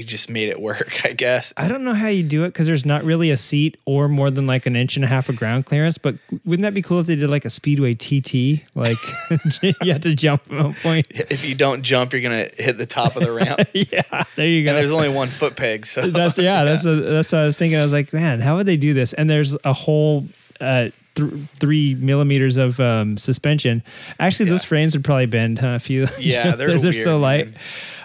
[0.00, 1.52] he just made it work, I guess.
[1.56, 4.30] I don't know how you do it because there's not really a seat or more
[4.30, 5.98] than like an inch and a half of ground clearance.
[5.98, 8.64] But wouldn't that be cool if they did like a speedway TT?
[8.74, 8.96] Like
[9.62, 11.06] you have to jump from a point.
[11.10, 14.64] If you don't jump, you're gonna hit the top of the ramp, Yeah, there you
[14.64, 14.70] go.
[14.70, 15.84] and there's only one foot peg.
[15.86, 17.78] So that's yeah, that's what, that's what I was thinking.
[17.78, 19.12] I was like, man, how would they do this?
[19.12, 20.26] And there's a whole
[20.60, 23.82] uh, th- three millimeters of um, suspension.
[24.18, 25.68] Actually, those frames would probably bend, huh?
[25.76, 27.46] If you Yeah, they're they're, so weird, light.
[27.46, 27.54] man.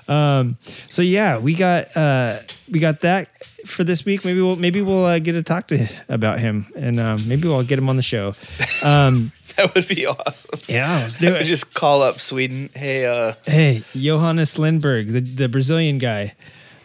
[0.07, 0.57] Um,
[0.89, 2.39] so yeah, we got uh,
[2.71, 3.29] we got that
[3.65, 4.23] for this week.
[4.25, 7.63] Maybe we'll maybe we'll uh, get to talk to about him, and um, maybe we'll
[7.63, 8.33] get him on the show.
[8.83, 10.59] Um, that would be awesome.
[10.67, 11.45] yeah, let's do it.
[11.45, 12.69] just call up Sweden.
[12.75, 16.35] Hey, uh, Hey, Johannes Lindberg, the, the Brazilian guy.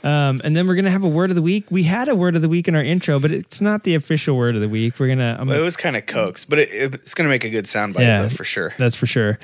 [0.03, 1.67] Um, and then we're gonna have a word of the week.
[1.71, 4.35] We had a word of the week in our intro, but it's not the official
[4.35, 4.99] word of the week.
[4.99, 5.37] We're gonna.
[5.39, 8.01] I'm it gonna was kind of coax, but it, it's gonna make a good soundbite
[8.01, 8.23] Yeah.
[8.23, 8.75] though, for sure.
[8.79, 9.39] that's for sure.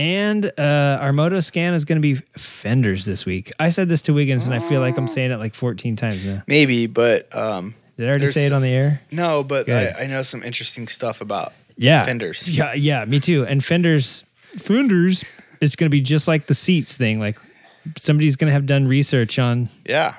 [0.00, 3.52] And uh, our moto scan is gonna be fenders this week.
[3.60, 6.24] I said this to Wiggins, and I feel like I'm saying it like 14 times
[6.24, 6.42] now.
[6.46, 9.02] Maybe, but um, Did I already say it on the air?
[9.10, 12.48] no, but I, I know some interesting stuff about Yeah, fenders.
[12.48, 13.44] Yeah, yeah, me too.
[13.44, 14.24] And fenders,
[14.56, 15.22] fenders
[15.60, 17.20] is gonna be just like the seats thing.
[17.20, 17.38] Like
[17.98, 20.14] somebody's gonna have done research on Yeah.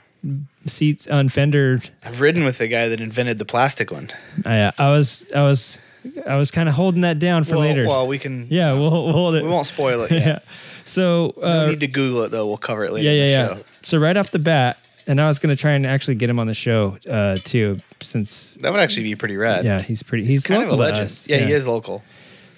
[0.68, 4.12] seats on fender I've ridden with the guy that invented the plastic one.
[4.46, 5.80] I, I was I was
[6.26, 7.88] I was kind of holding that down for well, later.
[7.88, 8.48] Well, we can.
[8.50, 9.44] yeah, we'll, we'll hold it.
[9.44, 10.26] we won't spoil it yet.
[10.26, 10.40] yeah.
[10.84, 12.48] So uh, need to Google it though.
[12.48, 13.08] We'll cover it later.
[13.10, 13.56] yeah, yeah, yeah.
[13.56, 13.62] show.
[13.82, 16.48] So right off the bat, and I was gonna try and actually get him on
[16.48, 19.64] the show uh, too, since That would actually be pretty rad.
[19.66, 20.24] yeah, he's pretty.
[20.24, 21.06] he's, He's, kind of a legend.
[21.06, 21.28] us.
[21.28, 22.04] Yeah, he is local.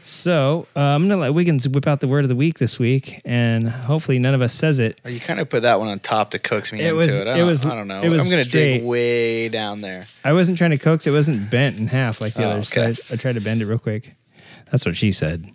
[0.05, 3.21] So uh, I'm gonna let Wiggins whip out the word of the week this week,
[3.23, 4.99] and hopefully none of us says it.
[5.05, 7.07] Oh, You kind of put that one on top to coax me It into was-
[7.07, 7.25] it.
[7.27, 8.01] I it don't, was- I don't know.
[8.01, 8.79] it was I'm gonna straight.
[8.79, 10.05] dig way down there.
[10.25, 12.69] I wasn't trying to coax; it wasn't bent in half like the Oh, others.
[12.75, 12.93] okay.
[12.93, 14.13] So I, I tried to bend it real quick.
[14.71, 15.49] That's what she said.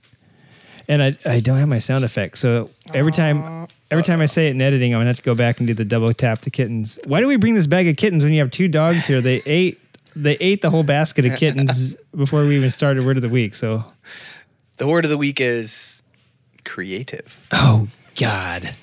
[0.88, 4.48] And I, I don't have my sound effects, so every time every time I say
[4.48, 6.50] it in editing, I'm gonna have to go back and do the double tap the
[6.50, 6.98] kittens.
[7.04, 9.20] Why do we bring this bag of kittens when you have two dogs here?
[9.20, 9.78] They ate
[10.16, 13.54] they ate the whole basket of kittens before we even started word of the week.
[13.54, 13.84] So
[14.78, 16.02] The word of the week is
[16.64, 17.46] creative.
[17.52, 17.88] oh
[18.18, 18.74] god.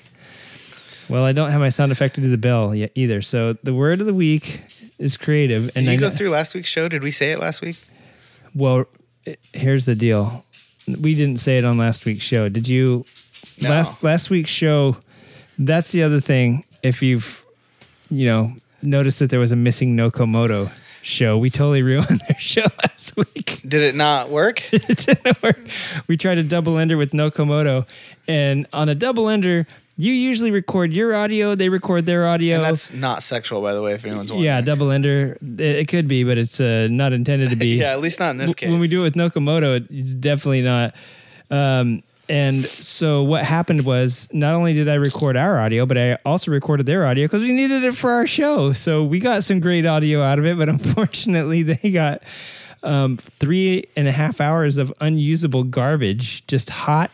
[1.08, 3.22] Well, I don't have my sound effect to do the bell yet either.
[3.22, 4.62] So the word of the week
[4.98, 5.72] is creative.
[5.72, 6.88] Did I you go know- through last week's show?
[6.88, 7.76] Did we say it last week?
[8.54, 8.86] Well,
[9.26, 10.44] i- here's the deal.
[10.88, 12.48] We didn't say it on last week's show.
[12.48, 13.04] Did you?
[13.60, 13.70] No.
[13.70, 14.96] Last last week's show.
[15.58, 16.64] That's the other thing.
[16.82, 17.44] If you've,
[18.10, 20.70] you know, noticed that there was a missing Nokomoto
[21.06, 23.60] show, we totally ruined their show last week.
[23.66, 24.62] Did it not work?
[24.72, 25.58] it didn't work.
[26.08, 27.86] We tried a double ender with Nokomoto,
[28.28, 29.66] and on a double ender,
[29.96, 31.54] you usually record your audio.
[31.54, 32.56] They record their audio.
[32.56, 34.44] and that's not sexual, by the way, if anyone's wondering.
[34.44, 35.38] yeah, double ender.
[35.40, 37.66] It, it could be, but it's uh, not intended to be.
[37.78, 38.68] Yeah, at least not in this case.
[38.68, 40.94] When we do it with Nokomoto, it- it's definitely not.
[41.50, 46.14] Um, and so what happened was not only did I record our audio, but I
[46.24, 48.72] also recorded their audio because we needed it for our show.
[48.72, 52.22] So we got some great audio out of it, but unfortunately they got
[52.82, 57.10] um, three and a half hours of unusable garbage, just hot.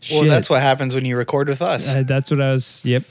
[0.00, 0.20] Shit.
[0.20, 1.94] Well, that's what happens when you record with us.
[1.94, 2.84] Uh, that's what I was.
[2.84, 3.04] Yep.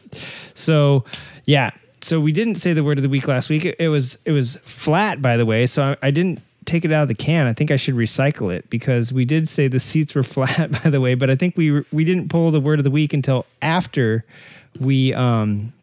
[0.53, 1.05] So,
[1.45, 1.71] yeah.
[2.01, 3.63] So we didn't say the word of the week last week.
[3.63, 5.65] It, it was it was flat, by the way.
[5.67, 7.47] So I, I didn't take it out of the can.
[7.47, 10.89] I think I should recycle it because we did say the seats were flat, by
[10.89, 11.15] the way.
[11.15, 14.25] But I think we we didn't pull the word of the week until after
[14.79, 15.73] we um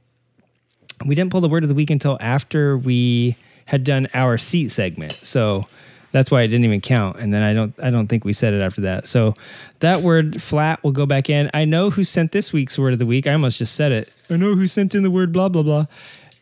[1.06, 3.36] we didn't pull the word of the week until after we
[3.66, 5.12] had done our seat segment.
[5.12, 5.66] So
[6.10, 7.18] that's why it didn't even count.
[7.18, 9.06] And then I don't I don't think we said it after that.
[9.06, 9.34] So
[9.80, 11.50] that word flat will go back in.
[11.52, 13.26] I know who sent this week's word of the week.
[13.26, 14.14] I almost just said it.
[14.30, 15.86] I know who sent in the word blah blah blah.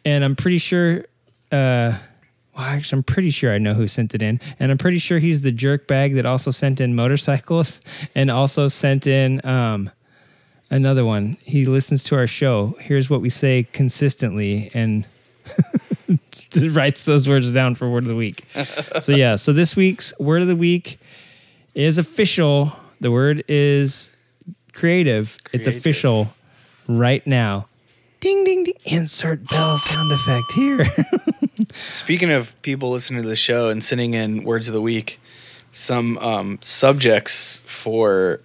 [0.04, 1.04] And I'm pretty sure
[1.50, 1.98] uh
[2.56, 5.18] well, actually, I'm pretty sure I know who sent it in, and I'm pretty sure
[5.18, 7.80] he's the jerk bag that also sent in motorcycles
[8.14, 9.90] and also sent in um,
[10.70, 11.36] another one.
[11.44, 12.74] He listens to our show.
[12.80, 15.06] Here's what we say consistently, and
[16.70, 18.44] writes those words down for word of the week.
[19.00, 20.98] so yeah, so this week's word of the week
[21.74, 22.72] is official.
[23.00, 24.10] The word is
[24.72, 25.36] creative.
[25.52, 26.32] It's official.
[26.88, 27.68] right now.
[28.26, 28.74] Ding, ding, ding.
[28.86, 30.80] Insert bell sound effect here.
[31.88, 35.20] Speaking of people listening to the show and sending in words of the week,
[35.70, 38.40] some um, subjects for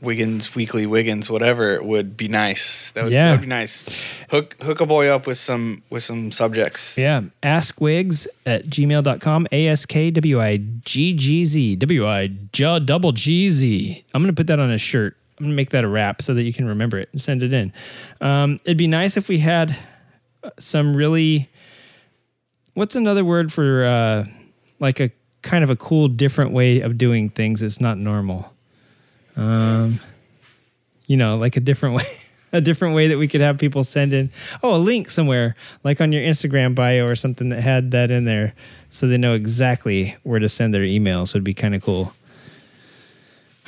[0.00, 2.92] Wiggins Weekly Wiggins whatever would be nice.
[2.92, 3.24] That would, Yeah.
[3.24, 3.84] that would be nice.
[4.30, 6.96] Hook hook a boy up with some with some subjects.
[6.96, 7.22] yeah.
[7.42, 9.48] Ask Askwigs at gmail.com.
[9.50, 11.74] A S K W I G G Z.
[11.74, 14.04] W I J double G Z.
[14.14, 15.16] I'm going to put that on a shirt.
[15.38, 17.52] I'm to make that a wrap so that you can remember it and send it
[17.52, 17.72] in.
[18.20, 19.76] Um, it'd be nice if we had
[20.58, 21.50] some really.
[22.74, 24.24] What's another word for uh,
[24.80, 25.10] like a
[25.42, 28.52] kind of a cool, different way of doing things that's not normal?
[29.36, 30.00] Um,
[31.06, 32.04] you know, like a different way,
[32.52, 34.30] a different way that we could have people send in.
[34.62, 38.24] Oh, a link somewhere, like on your Instagram bio or something that had that in
[38.24, 38.54] there,
[38.88, 41.34] so they know exactly where to send their emails.
[41.34, 42.14] Would be kind of cool.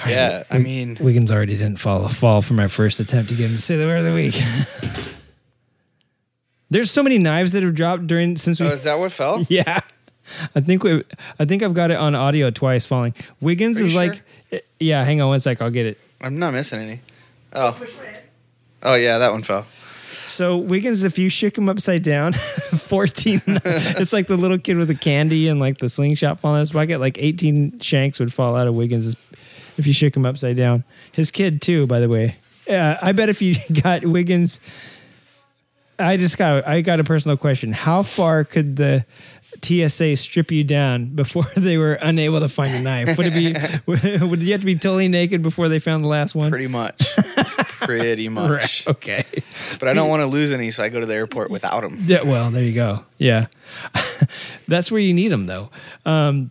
[0.07, 3.57] Yeah, I mean, Wiggins already didn't fall fall for my first attempt to get him
[3.57, 4.41] to say the word of the week.
[6.71, 8.67] There's so many knives that have dropped during since we.
[8.67, 9.45] oh, is that what fell?
[9.49, 9.81] yeah,
[10.55, 11.03] I think we.
[11.41, 13.15] I think I've got it on audio twice falling.
[13.41, 15.03] Wiggins Are you is like, eh, yeah.
[15.05, 15.61] Hang on one sec.
[15.63, 15.99] I'll get it.
[16.21, 17.01] I'm not missing any.
[17.53, 17.81] Oh,
[18.83, 19.67] oh yeah, that one fell.
[20.27, 23.41] So Wiggins, if you shook him upside down, fourteen.
[23.47, 26.69] it's like the little kid with the candy and like the slingshot falling out of
[26.69, 27.01] his pocket.
[27.01, 29.17] Like eighteen shanks would fall out of Wiggins
[29.79, 30.85] if you shook him upside down.
[31.13, 32.37] His kid too, by the way.
[32.67, 34.61] Yeah, I bet if you got Wiggins,
[35.99, 37.73] I just got I got a personal question.
[37.73, 39.07] How far could the
[39.63, 43.17] TSA strip you down before they were unable to find a knife?
[43.17, 43.55] Would it be
[44.27, 46.51] would you have to be totally naked before they found the last one?
[46.51, 47.03] Pretty much.
[47.81, 48.87] Pretty much.
[48.87, 49.25] Right, Okay.
[49.81, 51.97] But I don't want to lose any, so I go to the airport without them.
[52.05, 52.99] Yeah, well, there you go.
[53.17, 53.47] Yeah.
[54.67, 55.71] That's where you need them, though.
[56.05, 56.51] Um,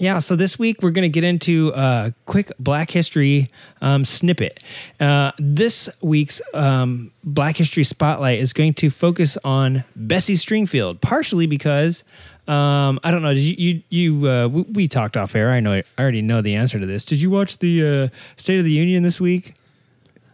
[0.00, 3.48] yeah, so this week we're going to get into a quick Black History
[3.82, 4.64] um, snippet.
[4.98, 11.46] Uh, this week's um, Black History Spotlight is going to focus on Bessie Stringfield, partially
[11.46, 12.02] because.
[12.48, 13.32] Um, I don't know.
[13.32, 15.50] Did you you, you uh, we, we talked off air?
[15.50, 15.74] I know.
[15.74, 17.04] I already know the answer to this.
[17.04, 19.54] Did you watch the uh, State of the Union this week?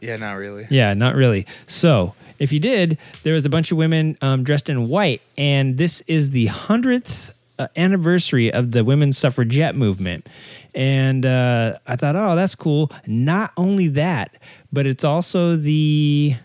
[0.01, 0.67] Yeah, not really.
[0.71, 1.47] Yeah, not really.
[1.67, 5.77] So, if you did, there was a bunch of women um, dressed in white, and
[5.77, 7.36] this is the hundredth
[7.77, 10.29] anniversary of the women's suffragette movement.
[10.75, 12.91] And uh, I thought, oh, that's cool.
[13.07, 14.37] Not only that,
[14.73, 16.37] but it's also the.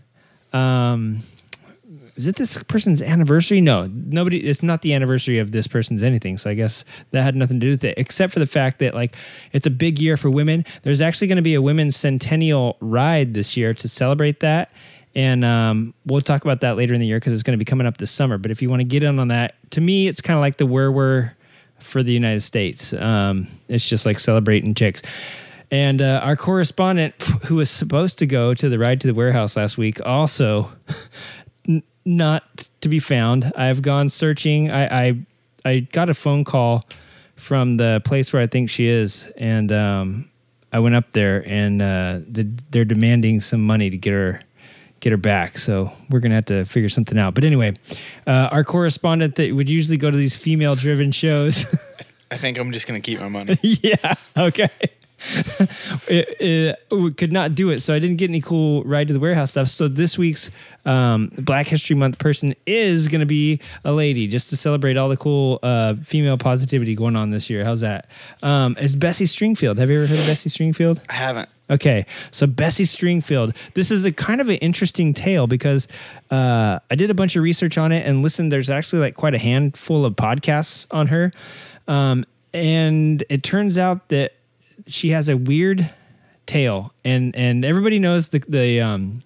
[0.54, 1.20] Um,
[2.16, 3.62] is it this person's anniversary?
[3.62, 4.38] No, nobody.
[4.40, 6.38] It's not the anniversary of this person's anything.
[6.38, 8.94] So I guess that had nothing to do with it, except for the fact that
[8.94, 9.16] like
[9.54, 10.66] it's a big year for women.
[10.84, 14.72] There's actually going to be a women's centennial ride this year to celebrate that,
[15.16, 17.70] and um, we'll talk about that later in the year because it's going to be
[17.70, 18.38] coming up this summer.
[18.38, 20.58] But if you want to get in on that, to me, it's kind of like
[20.58, 21.34] the where we're
[21.80, 22.94] for the United States.
[22.94, 25.02] Um, it's just like celebrating chicks.
[25.70, 29.56] And uh, our correspondent, who was supposed to go to the ride to the warehouse
[29.56, 30.70] last week, also
[31.68, 33.52] n- not to be found.
[33.56, 34.70] I've gone searching.
[34.70, 35.26] I, I
[35.64, 36.84] I got a phone call
[37.36, 40.30] from the place where I think she is, and um,
[40.74, 44.40] I went up there, and uh, the, they're demanding some money to get her
[45.02, 45.58] get her back.
[45.58, 47.36] So we're gonna have to figure something out.
[47.36, 47.74] But anyway,
[48.26, 51.66] uh, our correspondent that would usually go to these female driven shows.
[52.32, 53.58] I think I'm just gonna keep my money.
[53.62, 54.14] yeah.
[54.38, 54.70] Okay.
[56.10, 56.36] it,
[56.90, 59.52] it, could not do it, so I didn't get any cool ride to the warehouse
[59.52, 59.68] stuff.
[59.68, 60.50] So this week's
[60.84, 65.10] um, Black History Month person is going to be a lady, just to celebrate all
[65.10, 67.64] the cool uh, female positivity going on this year.
[67.64, 68.08] How's that?
[68.42, 69.78] Um, it's Bessie Stringfield.
[69.78, 71.00] Have you ever heard of Bessie Stringfield?
[71.08, 71.50] I haven't.
[71.72, 73.56] Okay, so Bessie Stringfield.
[73.76, 75.88] This is a kind of an interesting tale because
[76.30, 78.50] uh, I did a bunch of research on it and listen.
[78.50, 81.32] There's actually like quite a handful of podcasts on her,
[81.88, 84.34] um, and it turns out that
[84.86, 85.94] she has a weird
[86.46, 89.24] tale, and and everybody knows the the um,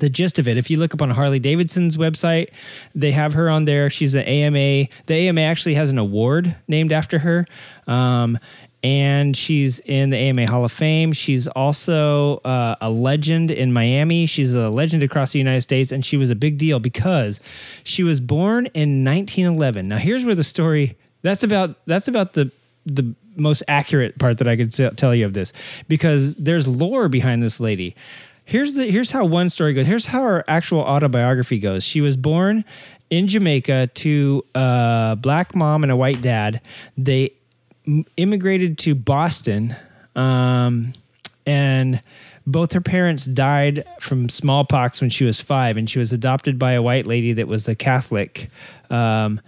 [0.00, 0.56] the gist of it.
[0.56, 2.52] If you look up on Harley Davidson's website,
[2.94, 3.90] they have her on there.
[3.90, 4.88] She's an AMA.
[5.06, 7.46] The AMA actually has an award named after her.
[7.86, 8.38] Um,
[8.84, 11.14] and she's in the AMA Hall of Fame.
[11.14, 14.26] She's also uh, a legend in Miami.
[14.26, 17.40] She's a legend across the United States, and she was a big deal because
[17.82, 19.88] she was born in 1911.
[19.88, 22.52] Now, here's where the story that's about that's about the
[22.84, 25.54] the most accurate part that I could tell you of this
[25.88, 27.96] because there's lore behind this lady.
[28.44, 29.86] Here's the here's how one story goes.
[29.86, 31.84] Here's how her actual autobiography goes.
[31.84, 32.64] She was born
[33.08, 36.60] in Jamaica to a black mom and a white dad.
[36.98, 37.32] They
[38.16, 39.76] immigrated to Boston,
[40.16, 40.92] um,
[41.46, 42.00] and
[42.46, 46.72] both her parents died from smallpox when she was five, and she was adopted by
[46.72, 48.50] a white lady that was a Catholic.
[48.90, 49.40] Um,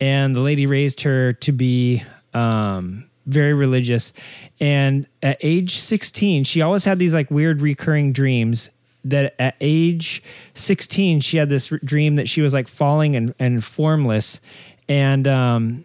[0.00, 2.02] and the lady raised her to be
[2.34, 4.12] um, very religious.
[4.60, 8.70] And at age 16, she always had these like weird recurring dreams
[9.04, 10.22] that at age
[10.54, 14.40] 16 she had this dream that she was like falling and, and formless
[14.88, 15.84] and um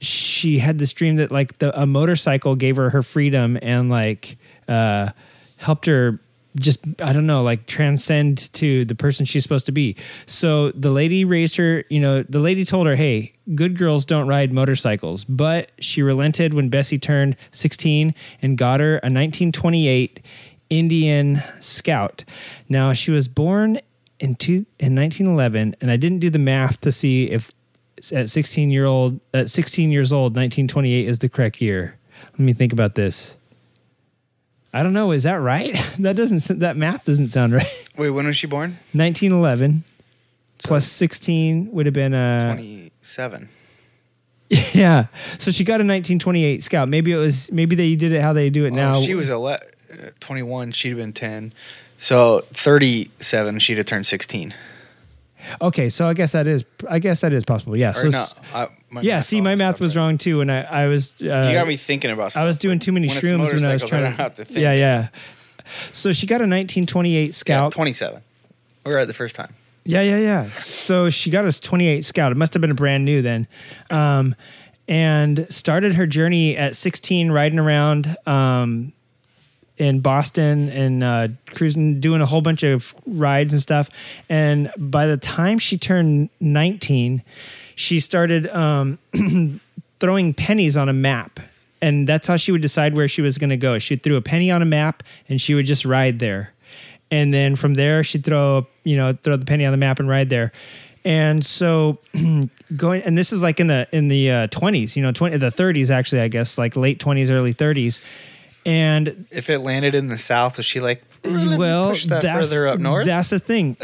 [0.00, 4.36] she had this dream that like the a motorcycle gave her her freedom and like
[4.68, 5.10] uh
[5.56, 6.20] helped her
[6.58, 9.96] just I don't know like transcend to the person she's supposed to be.
[10.24, 14.26] So the lady raised her, you know, the lady told her, "Hey, good girls don't
[14.26, 20.20] ride motorcycles." But she relented when Bessie turned 16 and got her a 1928
[20.70, 22.24] Indian Scout.
[22.68, 23.80] Now, she was born
[24.18, 27.50] in two, in 1911 and I didn't do the math to see if
[28.12, 31.96] at 16 year old at 16 years old 1928 is the correct year
[32.32, 33.36] let me think about this
[34.72, 38.26] i don't know is that right that doesn't that math doesn't sound right Wait, when
[38.26, 38.72] was she born?
[38.92, 39.84] 1911
[40.58, 43.48] plus 16 would have been uh 27.
[44.72, 45.06] yeah
[45.38, 48.48] so she got a 1928 scout maybe it was maybe they did it how they
[48.50, 49.58] do it now Oh, she was ele- uh,
[50.20, 50.72] 21.
[50.72, 51.52] She'd have been 10.
[51.96, 54.52] So 37, she'd have turned 16.
[55.60, 58.24] Okay so i guess that is i guess that is possible yeah Or so no.
[58.54, 61.24] I, my yeah math see my math was wrong too and i i was uh,
[61.24, 62.42] You got me thinking about stuff.
[62.42, 64.16] I was doing too many when it's shrooms when I was motorcycles, trying I don't
[64.18, 64.58] have to think.
[64.60, 65.08] Yeah, yeah.
[65.92, 67.72] So she got a 1928 Yeah, Scout.
[67.72, 68.22] 27.
[68.84, 69.52] We were at the first time.
[69.84, 70.44] Yeah, yeah, yeah.
[70.44, 72.30] So she got us 28 Scout.
[72.32, 73.46] It must have been a brand new then.
[73.90, 74.34] Um,
[74.88, 78.92] and started her journey at 16 riding around um,
[79.78, 83.90] in Boston and uh, cruising, doing a whole bunch of rides and stuff.
[84.28, 87.22] And by the time she turned 19,
[87.74, 88.98] she started um,
[90.00, 91.40] throwing pennies on a map.
[91.82, 93.78] And that's how she would decide where she was going to go.
[93.78, 96.52] She threw a penny on a map and she would just ride there.
[97.10, 100.08] And then from there, she'd throw, you know, throw the penny on the map and
[100.08, 100.52] ride there.
[101.04, 101.98] And so
[102.76, 105.50] going, and this is like in the, in the uh, 20s, you know, 20, the
[105.50, 108.00] 30s, actually, I guess, like late 20s, early 30s.
[108.66, 112.66] And If it landed in the south, was she like, well, push that that's, further
[112.66, 113.06] up north?
[113.06, 113.76] That's the thing.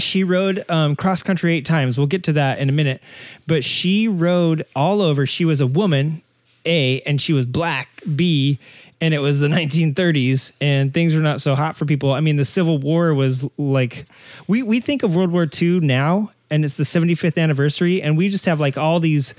[0.00, 1.98] She rode um, cross country eight times.
[1.98, 3.04] We'll get to that in a minute.
[3.46, 5.26] But she rode all over.
[5.26, 6.22] She was a woman,
[6.64, 8.58] A, and she was black, B,
[9.02, 12.12] and it was the 1930s, and things were not so hot for people.
[12.12, 14.06] I mean, the Civil War was like,
[14.48, 18.30] we, we think of World War II now, and it's the 75th anniversary, and we
[18.30, 19.34] just have like all these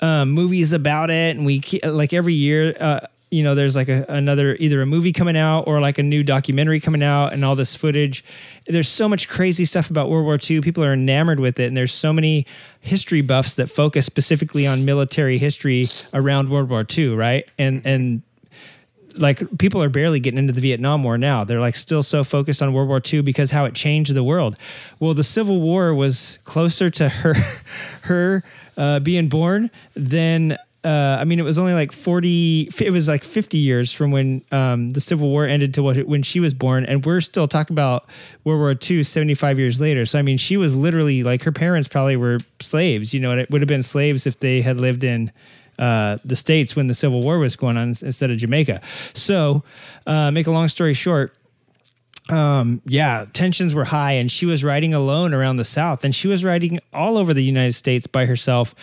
[0.00, 3.00] um, movies about it, and we like every year, uh,
[3.30, 6.22] you know, there's like a, another either a movie coming out or like a new
[6.22, 8.24] documentary coming out, and all this footage.
[8.66, 10.60] There's so much crazy stuff about World War II.
[10.60, 12.44] People are enamored with it, and there's so many
[12.80, 17.48] history buffs that focus specifically on military history around World War II, right?
[17.56, 18.22] And and
[19.16, 21.44] like people are barely getting into the Vietnam War now.
[21.44, 24.56] They're like still so focused on World War II because how it changed the world.
[24.98, 27.34] Well, the Civil War was closer to her
[28.02, 28.42] her
[28.76, 32.70] uh, being born than uh, I mean, it was only like forty.
[32.80, 36.22] It was like fifty years from when um, the Civil War ended to what when
[36.22, 38.08] she was born, and we're still talking about
[38.44, 40.06] World War II 75 years later.
[40.06, 43.12] So I mean, she was literally like her parents probably were slaves.
[43.12, 45.32] You know, and it would have been slaves if they had lived in
[45.78, 48.80] uh, the states when the Civil War was going on instead of Jamaica.
[49.12, 49.62] So,
[50.06, 51.34] uh, make a long story short,
[52.30, 56.28] um, yeah, tensions were high, and she was riding alone around the South, and she
[56.28, 58.74] was riding all over the United States by herself,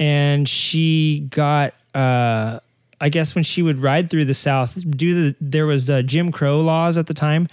[0.00, 1.74] and she got.
[1.94, 2.58] Uh,
[3.02, 6.30] I guess when she would ride through the South, do the there was uh, Jim
[6.30, 7.48] Crow laws at the time,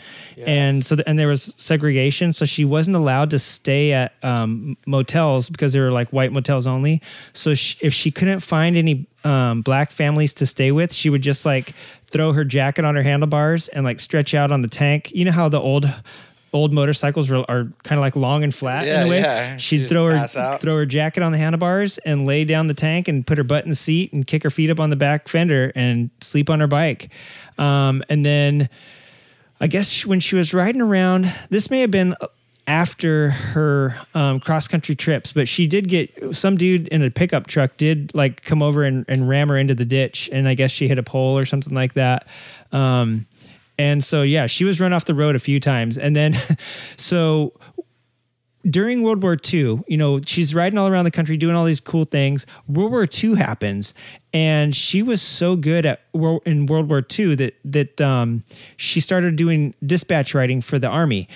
[0.45, 4.75] and so the, and there was segregation, so she wasn't allowed to stay at um,
[4.85, 7.01] motels because they were like white motels only.
[7.31, 11.21] So sh if she couldn't find any um, black families to stay with, she would
[11.21, 11.73] just like
[12.07, 15.13] throw her jacket on her handlebars and like stretch out on the tank.
[15.13, 15.85] You know how the old
[16.57, 19.19] old motorcycles are, are kind of like long and flat Yeah, in a way.
[19.21, 19.57] yeah.
[19.57, 22.73] She She'd just throw her throw her jacket on the handlebars and lay down the
[22.73, 24.95] tank and put her butt in the seat and kick her feet up on the
[24.95, 27.09] back fender and sleep on her bike.
[27.57, 28.69] Um, and then
[29.61, 32.15] I guess when she was riding around, this may have been
[32.67, 37.47] after her um, cross country trips, but she did get some dude in a pickup
[37.47, 40.69] truck did like come over and, and ram her into the ditch, and I guess
[40.69, 42.27] she hit a pole or something like that.
[42.73, 43.25] Um,
[43.77, 46.33] and so yeah, she was run off the road a few times, and then
[46.97, 47.53] so
[48.69, 51.79] during World War II, you know, she's riding all around the country doing all these
[51.79, 52.45] cool things.
[52.67, 53.93] World War II happens,
[54.33, 56.01] and she was so good at
[56.45, 58.43] in World War II that that um,
[58.75, 61.27] she started doing dispatch riding for the army,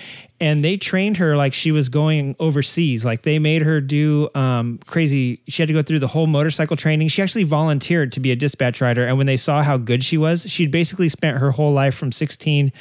[0.42, 3.04] and they trained her like she was going overseas.
[3.04, 5.40] Like they made her do um, crazy.
[5.46, 7.08] She had to go through the whole motorcycle training.
[7.08, 9.06] She actually volunteered to be a dispatch rider.
[9.06, 12.10] and when they saw how good she was, she'd basically spent her whole life from
[12.10, 12.72] sixteen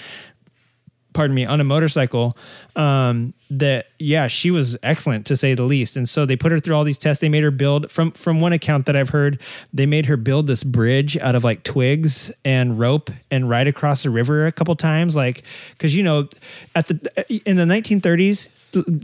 [1.14, 2.38] pardon me, on a motorcycle.
[2.76, 5.97] Um, that yeah, she was excellent to say the least.
[5.97, 7.20] And so they put her through all these tests.
[7.20, 9.39] They made her build from from one account that I've heard,
[9.74, 14.05] they made her build this bridge out of like twigs and rope and ride across
[14.05, 16.30] a river a couple times, like because you know,
[16.76, 18.51] at the in the 1930s.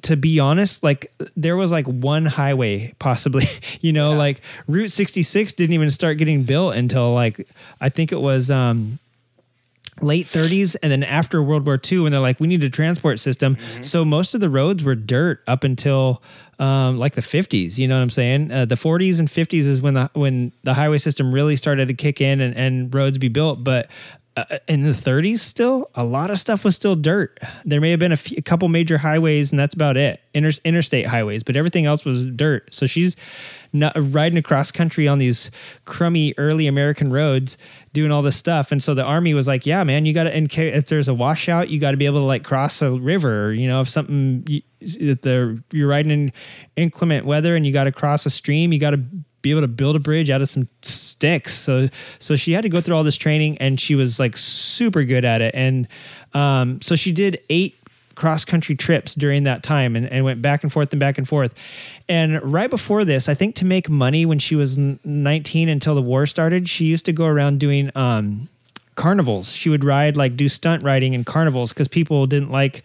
[0.03, 3.43] To be honest, like there was like one highway possibly,
[3.81, 7.45] you know, like Route 66 didn't even start getting built until like
[7.81, 8.99] I think it was um
[10.01, 13.19] late 30s and then after world war ii and they're like we need a transport
[13.19, 13.57] system.
[13.81, 16.21] So most of the roads were dirt up until
[16.59, 18.51] um, like the 50s you know what i'm saying?
[18.51, 21.93] Uh, the 40s and 50s is when the when the highway system really started to
[21.93, 23.63] kick in and, and roads be built.
[23.63, 23.89] But
[24.37, 27.39] uh, in the 30s still a lot of stuff was still dirt.
[27.65, 30.21] There may have been a, few, a couple major highways and that's about it.
[30.33, 32.71] Inter, interstate highways but everything else was dirt.
[32.71, 33.15] So she's
[33.73, 35.49] not, riding across country on these
[35.85, 37.57] crummy early american roads
[37.93, 38.71] doing all this stuff.
[38.71, 41.07] And so the army was like yeah man you got to in ca- if there's
[41.07, 43.89] a washout you got to be able to like cross a river you know if
[43.89, 46.33] something you, if the you're riding in
[46.75, 49.03] inclement weather and you got to cross a stream you got to
[49.41, 51.53] be able to build a bridge out of some sticks.
[51.53, 51.87] So
[52.19, 55.25] so she had to go through all this training and she was like super good
[55.25, 55.53] at it.
[55.55, 55.87] And
[56.33, 57.77] um, so she did eight
[58.17, 61.27] cross country trips during that time and, and went back and forth and back and
[61.27, 61.53] forth.
[62.09, 66.01] And right before this, I think to make money when she was 19 until the
[66.01, 68.49] war started, she used to go around doing um,
[68.95, 69.55] carnivals.
[69.55, 72.83] She would ride like do stunt riding in carnivals because people didn't like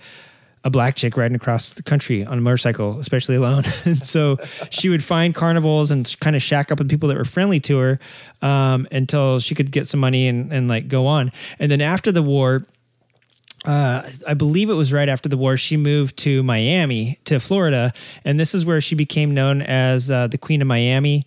[0.64, 3.64] a black chick riding across the country on a motorcycle, especially alone.
[3.84, 4.36] and so
[4.70, 7.78] she would find carnivals and kind of shack up with people that were friendly to
[7.78, 7.98] her
[8.42, 11.32] um, until she could get some money and, and like go on.
[11.58, 12.64] And then after the war,
[13.64, 17.92] uh, I believe it was right after the war, she moved to Miami, to Florida.
[18.24, 21.26] And this is where she became known as uh, the Queen of Miami.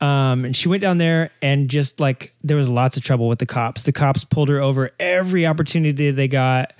[0.00, 3.38] Um, and she went down there and just like there was lots of trouble with
[3.38, 3.82] the cops.
[3.82, 6.72] The cops pulled her over every opportunity they got.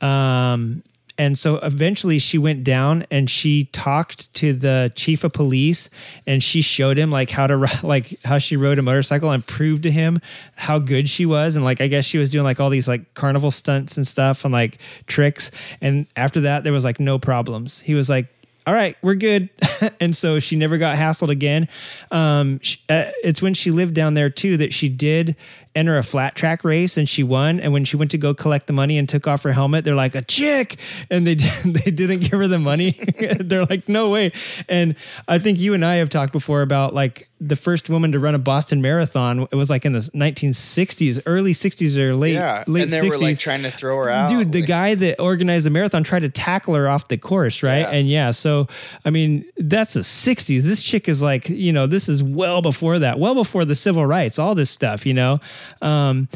[0.00, 0.84] Um,
[1.18, 5.90] and so eventually she went down and she talked to the chief of police
[6.26, 9.82] and she showed him like how to like how she rode a motorcycle and proved
[9.82, 10.20] to him
[10.54, 13.14] how good she was and like I guess she was doing like all these like
[13.14, 15.50] carnival stunts and stuff and like tricks
[15.80, 17.80] and after that there was like no problems.
[17.80, 18.26] He was like
[18.68, 19.48] all right, we're good.
[20.00, 21.68] and so she never got hassled again.
[22.10, 25.36] Um, she, uh, it's when she lived down there too that she did
[25.74, 27.60] enter a flat track race and she won.
[27.60, 29.94] And when she went to go collect the money and took off her helmet, they're
[29.94, 30.78] like a chick,
[31.10, 32.92] and they they didn't give her the money.
[33.40, 34.32] they're like, no way.
[34.68, 34.94] And
[35.26, 38.34] I think you and I have talked before about like the first woman to run
[38.34, 39.46] a Boston Marathon.
[39.52, 43.10] It was like in the 1960s, early 60s or late Yeah, late and they 60s.
[43.10, 44.28] were like trying to throw her out.
[44.28, 47.62] Dude, the Like, guy that organized the marathon tried to tackle her off the course,
[47.62, 47.80] right?
[47.80, 47.90] Yeah.
[47.90, 48.66] And yeah, so
[49.04, 50.62] I mean, that's the 60s.
[50.62, 54.04] This chick is like, you know, this is well before that, well before the civil
[54.06, 55.38] rights, all this stuff, you know.
[55.82, 56.28] Um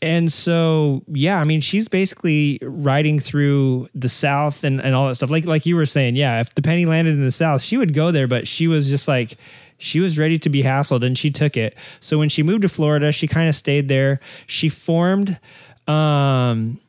[0.00, 5.16] and so yeah, I mean, she's basically riding through the South and, and all that
[5.16, 5.30] stuff.
[5.30, 7.94] Like like you were saying, yeah, if the penny landed in the South, she would
[7.94, 9.36] go there, but she was just like
[9.78, 11.76] she was ready to be hassled and she took it.
[12.00, 14.20] So when she moved to Florida, she kind of stayed there.
[14.46, 15.38] She formed
[15.86, 16.80] um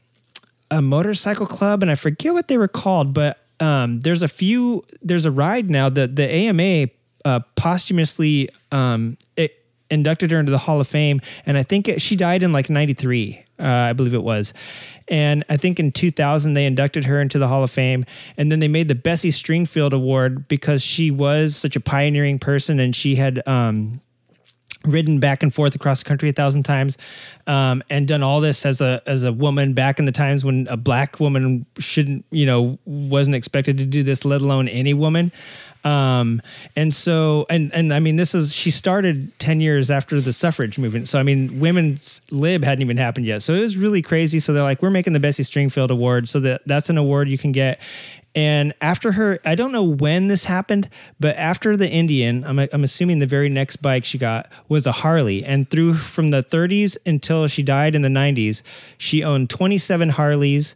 [0.72, 4.86] a motorcycle club and I forget what they were called, but um, there's a few,
[5.02, 6.90] there's a ride now that the AMA
[7.26, 9.59] uh, posthumously um, it
[9.90, 11.22] inducted her into the Hall of Fame.
[11.46, 14.54] And I think it, she died in like 93, uh, I believe it was.
[15.08, 18.06] And I think in 2000, they inducted her into the Hall of Fame.
[18.38, 22.80] And then they made the Bessie Stringfield Award because she was such a pioneering person
[22.80, 24.02] and she had, um,
[24.86, 26.98] ridden back and forth across the country a thousand times,
[27.48, 30.68] um, and done all this as a as a woman back in the times when
[30.70, 35.32] a black woman shouldn't, you know, wasn't expected to do this, let alone any woman.
[35.84, 36.42] Um,
[36.76, 40.78] and so, and and I mean, this is she started ten years after the suffrage
[40.78, 41.08] movement.
[41.08, 43.42] So I mean, women's lib hadn't even happened yet.
[43.42, 44.40] So it was really crazy.
[44.40, 46.28] So they're like, we're making the Bessie Stringfield Award.
[46.28, 47.80] So that that's an award you can get.
[48.36, 52.84] And after her, I don't know when this happened, but after the Indian, I'm, I'm
[52.84, 55.44] assuming the very next bike she got was a Harley.
[55.44, 58.62] And through from the 30s until she died in the 90s,
[58.98, 60.76] she owned 27 Harleys.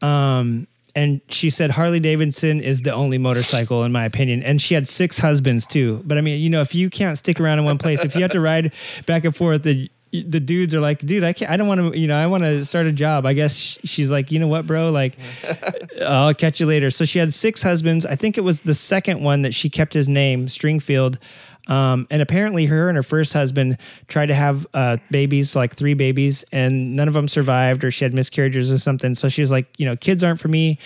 [0.00, 4.42] Um, and she said Harley Davidson is the only motorcycle in my opinion.
[4.42, 6.02] And she had six husbands too.
[6.04, 8.22] But I mean, you know, if you can't stick around in one place, if you
[8.22, 8.72] have to ride
[9.06, 9.90] back and forth, the
[10.22, 11.50] the dudes are like, dude, I can't.
[11.50, 11.98] I don't want to.
[11.98, 13.26] You know, I want to start a job.
[13.26, 14.90] I guess she's like, you know what, bro?
[14.90, 15.16] Like,
[16.00, 16.90] I'll catch you later.
[16.90, 18.06] So she had six husbands.
[18.06, 21.18] I think it was the second one that she kept his name, Stringfield.
[21.66, 25.94] Um, and apparently, her and her first husband tried to have uh, babies, like three
[25.94, 29.14] babies, and none of them survived, or she had miscarriages or something.
[29.14, 30.78] So she was like, you know, kids aren't for me.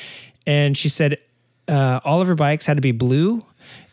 [0.46, 1.18] And she said
[1.66, 3.44] uh, all of her bikes had to be blue.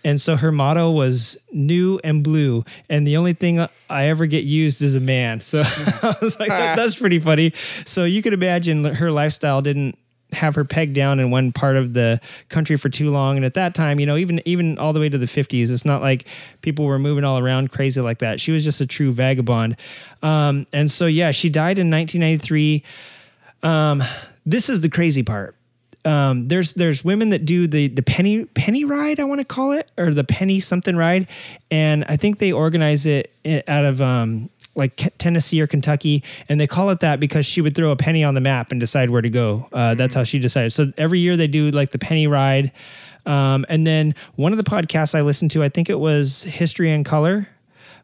[0.05, 2.63] And so her motto was new and blue.
[2.89, 5.41] And the only thing I ever get used is a man.
[5.41, 7.53] So I was like, that, that's pretty funny.
[7.85, 9.97] So you could imagine her lifestyle didn't
[10.31, 13.35] have her pegged down in one part of the country for too long.
[13.35, 15.85] And at that time, you know, even even all the way to the 50s, it's
[15.85, 16.27] not like
[16.61, 18.39] people were moving all around crazy like that.
[18.39, 19.75] She was just a true vagabond.
[20.21, 22.83] Um, and so yeah, she died in 1993.
[23.63, 24.03] Um,
[24.45, 25.54] this is the crazy part.
[26.05, 29.71] Um, there's there's women that do the the penny penny ride I want to call
[29.71, 31.27] it or the penny something ride,
[31.71, 33.33] and I think they organize it
[33.67, 37.75] out of um, like Tennessee or Kentucky, and they call it that because she would
[37.75, 39.67] throw a penny on the map and decide where to go.
[39.73, 40.71] Uh, that's how she decided.
[40.71, 42.71] So every year they do like the penny ride,
[43.25, 46.91] um, and then one of the podcasts I listened to, I think it was History
[46.91, 47.49] and Color,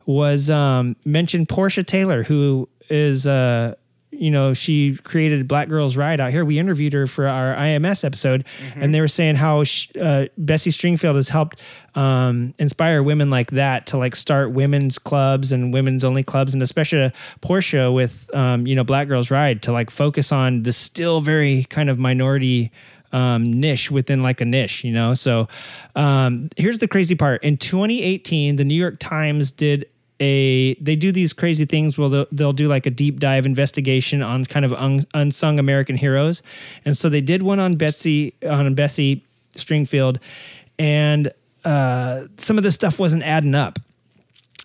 [0.06, 3.76] was um, mentioned Portia Taylor, who is uh,
[4.22, 6.45] you know, she created Black Girls Ride out here.
[6.45, 8.45] We interviewed her for our IMS episode,
[8.76, 11.59] and they were saying how sh uh, Bessie Stringfield has helped
[11.95, 16.61] um, inspire women like that to like start women's clubs and women's only clubs, and
[16.61, 17.11] especially
[17.41, 21.63] Portia with um, you know Black Girls Ride to like focus on the still very
[21.69, 22.72] kind of minority
[23.11, 25.15] um, niche within like a niche, you know.
[25.15, 25.47] So
[25.95, 29.88] um, here's the crazy part: in 2018, the New York Times did
[30.22, 34.22] a they do these crazy things where they'll, they'll do like a deep dive investigation
[34.22, 36.43] on kind of un, unsung American heroes,
[36.86, 40.19] and so they did one on Betsy on Bessie Stringfield,
[40.80, 41.32] and
[41.65, 43.80] uh, some of this stuff wasn't adding up.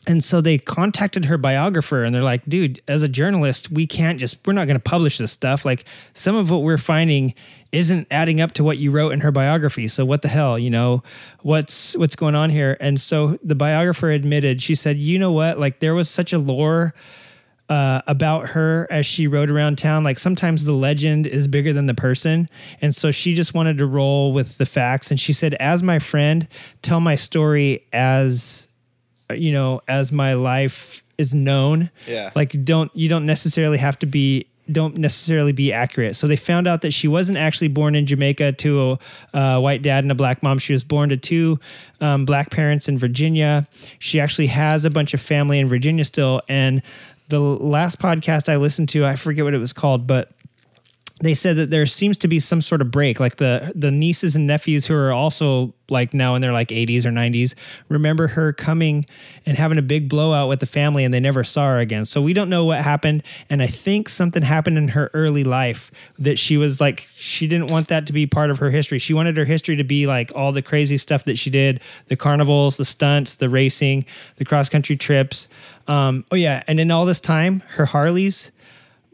[0.07, 4.20] And so they contacted her biographer and they're like, dude, as a journalist, we can't
[4.20, 5.64] just, we're not going to publish this stuff.
[5.64, 7.34] Like, some of what we're finding
[7.72, 9.88] isn't adding up to what you wrote in her biography.
[9.88, 11.02] So what the hell, you know,
[11.42, 12.76] what's, what's going on here?
[12.78, 15.59] And so the biographer admitted, she said, you know what?
[15.59, 16.94] Like, there was such a lore
[17.68, 20.04] uh, about her as she rode around town.
[20.04, 22.48] Like sometimes the legend is bigger than the person.
[22.80, 25.11] And so she just wanted to roll with the facts.
[25.11, 26.46] And she said, as my friend,
[26.82, 28.68] tell my story as,
[29.34, 31.90] you know, as my life is known.
[32.06, 32.30] Yeah.
[32.34, 36.16] Like don't, you don't necessarily have to be, don't necessarily be accurate.
[36.16, 38.98] So they found out that she wasn't actually born in Jamaica to
[39.32, 40.58] a uh, white dad and a black mom.
[40.58, 41.60] She was born to two
[42.00, 43.64] um, black parents in Virginia.
[43.98, 46.42] She actually has a bunch of family in Virginia still.
[46.48, 46.82] And
[47.28, 50.30] the last podcast I listened to, I forget what it was called, but
[51.20, 54.36] they said that there seems to be some sort of break like the the nieces
[54.36, 57.54] and nephews who are also like now in their like 80s or 90s
[57.88, 59.06] remember her coming
[59.46, 62.04] and having a big blowout with the family and they never saw her again.
[62.04, 65.90] So we don't know what happened and i think something happened in her early life
[66.18, 68.98] that she was like she didn't want that to be part of her history.
[68.98, 72.16] She wanted her history to be like all the crazy stuff that she did the
[72.16, 74.04] carnivals the stunts the racing
[74.36, 75.48] the cross country trips.
[75.88, 78.50] Um, oh yeah and in all this time her harleys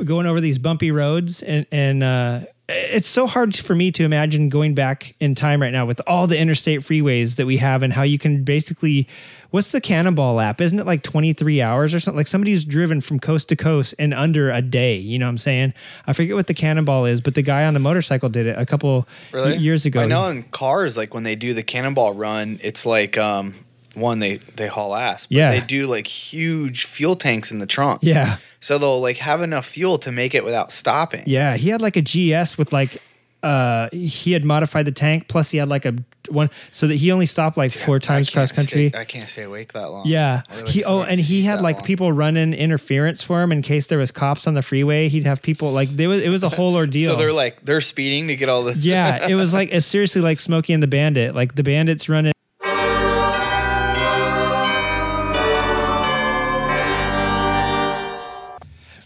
[0.04, 4.48] going over these bumpy roads and and uh, it's so hard for me to imagine
[4.48, 7.92] going back in time right now with all the interstate freeways that we have and
[7.92, 9.06] how you can basically
[9.50, 10.60] what's the cannonball app?
[10.62, 12.16] Isn't it like 23 hours or something?
[12.16, 15.38] Like somebody's driven from coast to coast in under a day you know what i'm
[15.38, 15.74] saying?
[16.06, 18.64] I forget what the cannonball is but the guy on the motorcycle did it a
[18.64, 19.56] couple Really?
[19.58, 20.00] years ago.
[20.00, 23.54] I know in cars, like when they do the cannonball run, it's like um,
[23.94, 25.26] one they they haul ass.
[25.26, 25.50] But Yeah.
[25.50, 28.00] They do like huge fuel tanks in the trunk.
[28.02, 31.24] yeah So they'll like have enough fuel to make it without stopping.
[31.26, 33.00] Yeah, he had like a GS with like
[33.42, 35.92] uh he had modified the tank plus he had like a
[36.30, 38.90] one so that he only stopped like four times cross country.
[38.90, 40.06] stay- I can't stay awake that long.
[40.06, 40.42] Yeah.
[40.54, 41.84] Really He oh and he had like long.
[41.84, 45.08] people running interference for him in case there was cops on the freeway.
[45.08, 47.10] He'd have people like there was it was a whole ordeal.
[47.10, 50.22] So they're like they're speeding to get all the yeah, it was like it's seriously
[50.22, 51.34] like Smokey and the Bandit.
[51.34, 52.32] Like the bandits running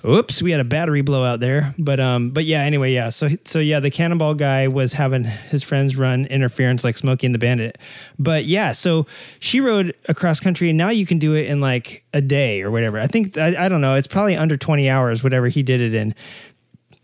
[0.07, 1.75] Oops, we had a battery blowout there.
[1.79, 3.09] But um, but yeah, anyway, yeah.
[3.09, 7.35] So so yeah, the cannonball guy was having his friends run interference like Smokey and
[7.35, 7.79] the Bandit.
[8.19, 9.07] But yeah, so
[9.41, 12.71] she rode across country and now you can do it in like a day or
[12.71, 13.01] whatever.
[13.01, 15.95] I think I, I don't know, it's probably under 20 hours, whatever he did it
[15.95, 16.13] in.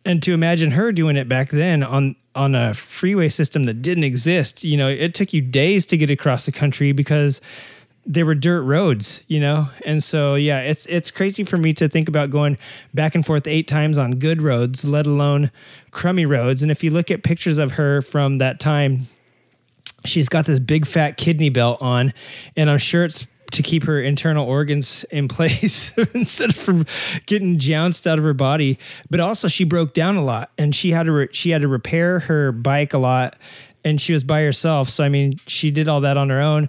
[0.04, 4.04] And to imagine her doing it back then on on a freeway system that didn't
[4.04, 7.40] exist, you know, it took you days to get across the country because
[8.04, 9.68] they were dirt roads, you know?
[9.86, 12.56] And so yeah, it's it's crazy for me to think about going
[12.92, 15.50] back and forth eight times on good roads, let alone
[15.90, 16.62] crummy roads.
[16.62, 19.02] And if you look at pictures of her from that time,
[20.04, 22.12] she's got this big fat kidney belt on,
[22.56, 26.86] and I'm sure it's to keep her internal organs in place instead of from
[27.26, 28.78] getting jounced out of her body.
[29.10, 31.68] But also, she broke down a lot, and she had to re- she had to
[31.68, 33.36] repair her bike a lot,
[33.84, 34.88] and she was by herself.
[34.88, 36.68] So I mean, she did all that on her own.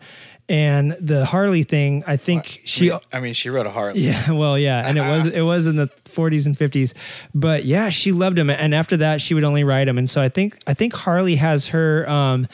[0.50, 4.02] And the Harley thing, I think she I mean, she rode a Harley.
[4.02, 6.94] yeah, well, yeah, and it was it was in the 40s and 50s,
[7.34, 10.22] but yeah, she loved him, and after that, she would only ride him, and so
[10.22, 12.48] I think I think Harley has her um,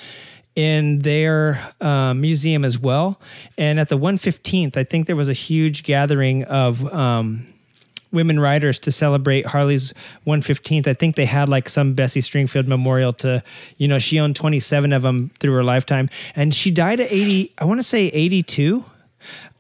[0.56, 3.20] in their um, museum as well,
[3.58, 6.86] and at the 115th, I think there was a huge gathering of.
[6.94, 7.48] Um,
[8.12, 9.94] women riders to celebrate Harley's
[10.26, 10.88] 115th.
[10.88, 13.44] I think they had like some Bessie Stringfield memorial to,
[13.78, 16.10] you know, she owned 27 of them through her lifetime.
[16.36, 18.84] And she died at 80, I want to say 82.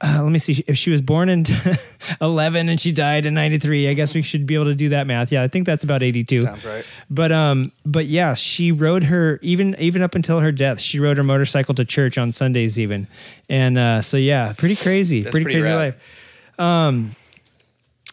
[0.01, 1.45] Uh, let me see if she was born in
[2.21, 5.05] 11 and she died in 93 i guess we should be able to do that
[5.05, 6.89] math yeah i think that's about 82 Sounds right.
[7.09, 11.17] but um but yeah she rode her even even up until her death she rode
[11.17, 13.07] her motorcycle to church on sundays even
[13.49, 15.75] and uh so yeah pretty crazy pretty, pretty crazy rad.
[15.75, 17.11] life um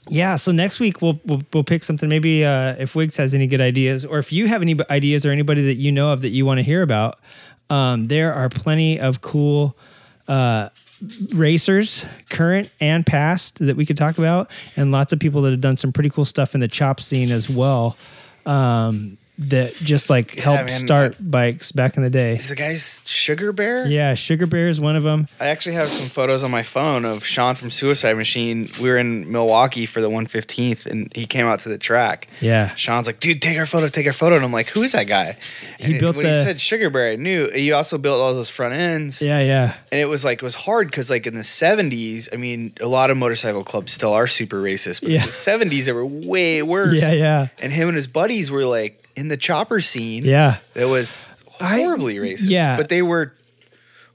[0.09, 3.46] yeah so next week we'll we'll, we'll pick something maybe uh if wiggs has any
[3.46, 6.30] good ideas or if you have any ideas or anybody that you know of that
[6.30, 7.18] you want to hear about
[7.70, 9.76] um there are plenty of cool
[10.28, 10.68] uh
[11.34, 15.61] racers, current and past, that we could talk about, and lots of people that have
[15.61, 17.96] done some pretty cool stuff in the chop scene as well.
[18.44, 22.34] Um, that just like helped man, start bikes back in the day.
[22.37, 23.87] Is the guy's Sugar Bear?
[23.87, 25.28] Yeah, Sugar Bear is one of them.
[25.39, 28.68] I actually have some photos on my phone of Sean from Suicide Machine.
[28.80, 32.28] We were in Milwaukee for the 115th, and he came out to the track.
[32.41, 32.74] Yeah.
[32.76, 34.37] Sean's like, dude, take our photo, take our photo.
[34.37, 35.37] And I'm like, who is that guy?
[35.78, 37.51] He And built when the- he said Sugar Bear, I knew.
[37.51, 39.20] He also built all those front ends.
[39.20, 42.37] Yeah, yeah, And it was like, it was hard because, like, in the 70s, I
[42.37, 45.20] mean, a lot of motorcycle clubs still are super racist, but Yeah.
[45.20, 46.99] in the 70s, they were way worse.
[47.01, 50.25] yeah, yeah, And him and his buddies were like in the chopper scene.
[50.25, 50.59] yeah.
[50.75, 51.29] That was
[51.61, 52.49] I- horribly racist.
[52.51, 52.77] yeah.
[52.77, 53.33] But they were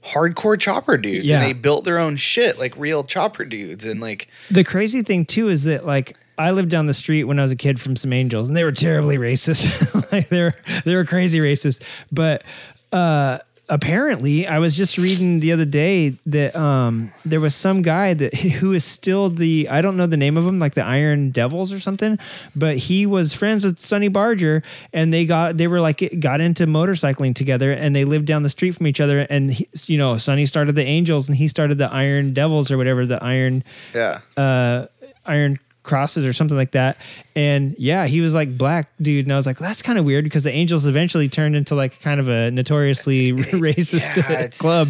[0.04, 1.24] hardcore chopper dudes.
[1.24, 1.40] Yeah.
[1.40, 3.84] And they built their own shit like real chopper dudes.
[3.86, 7.38] And like, The crazy thing too is that like I lived down the street when
[7.38, 10.10] I was a kid from some angels, and they were terribly racist.
[10.12, 11.82] like they were they were crazy racist.
[12.10, 12.42] But
[12.90, 13.38] uh,
[13.72, 18.34] apparently, I was just reading the other day that um, there was some guy that
[18.60, 21.72] who is still the I don't know the name of him, like the Iron Devils
[21.72, 22.18] or something.
[22.54, 24.62] But he was friends with Sonny Barger,
[24.92, 28.50] and they got they were like got into motorcycling together, and they lived down the
[28.50, 29.20] street from each other.
[29.20, 32.76] And he, you know, Sonny started the Angels, and he started the Iron Devils or
[32.76, 33.64] whatever the Iron
[33.94, 34.20] yeah.
[34.36, 34.86] uh
[35.24, 36.96] iron crosses or something like that
[37.34, 40.22] and yeah he was like black dude and i was like that's kind of weird
[40.22, 44.88] because the angels eventually turned into like kind of a notoriously racist Yeah, club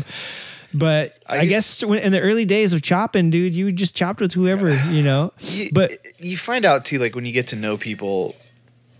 [0.75, 3.95] but i, I guess just- when, in the early days of chopping dude you just
[3.97, 7.49] chopped with whoever you know You, but you find out too, like when you get
[7.49, 8.35] to know people,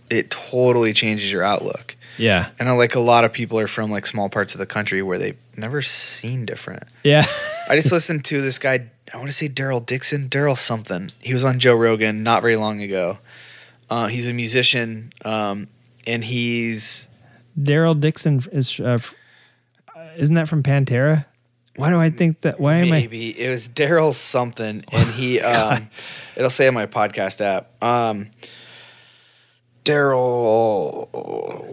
[0.09, 1.95] it totally changes your outlook.
[2.17, 4.65] yeah I know like a lot of people are from like small parts of the
[4.67, 6.83] country where they've never seen different.
[7.03, 7.25] yeah
[7.69, 8.89] I just listened to this guy.
[9.13, 11.11] I want to say Daryl Dixon, Daryl something.
[11.21, 13.19] He was on Joe Rogan not very long ago.
[13.89, 15.67] Uh, he's a musician, um,
[16.07, 17.07] and he's
[17.59, 18.97] daryl dixon is uh,
[20.17, 21.25] isn't that from pantera
[21.75, 25.39] why do i think that why am i maybe it was Daryl something, and he
[25.41, 25.89] um,
[26.35, 27.71] it'll say on my podcast app.
[27.83, 28.29] Um,
[29.83, 31.09] Daryl,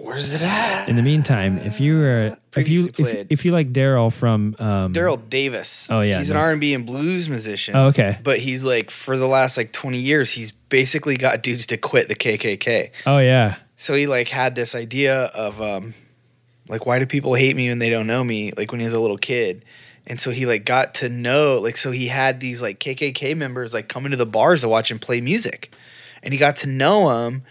[0.03, 0.89] where's it at?
[0.89, 4.93] in the meantime if you are if you if, if you like daryl from um
[4.93, 5.89] Daryl Davis.
[5.91, 6.37] Oh, yeah, he's no.
[6.37, 7.77] an R and B and blues musician.
[7.77, 8.19] Oh, okay.
[8.23, 12.09] but he's like for the last like twenty years, he's basically got dudes to quit
[12.09, 12.91] the KKK.
[13.07, 15.95] oh yeah So he like had this idea of um
[16.69, 18.93] like why do people hate me when they don't know me like when he was
[18.95, 19.65] a little kid.
[20.07, 23.73] And so he like got to know like so he had these like KKK members
[23.73, 25.73] like coming to the bars to watch him play music.
[26.23, 27.45] And he got to know them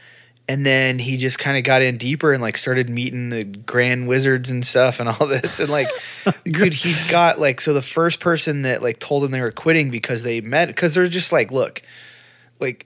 [0.49, 4.07] and then he just kind of got in deeper and like started meeting the grand
[4.07, 5.87] wizards and stuff and all this and like
[6.43, 9.89] dude he's got like so the first person that like told him they were quitting
[9.91, 11.81] because they met because they're just like look
[12.59, 12.85] like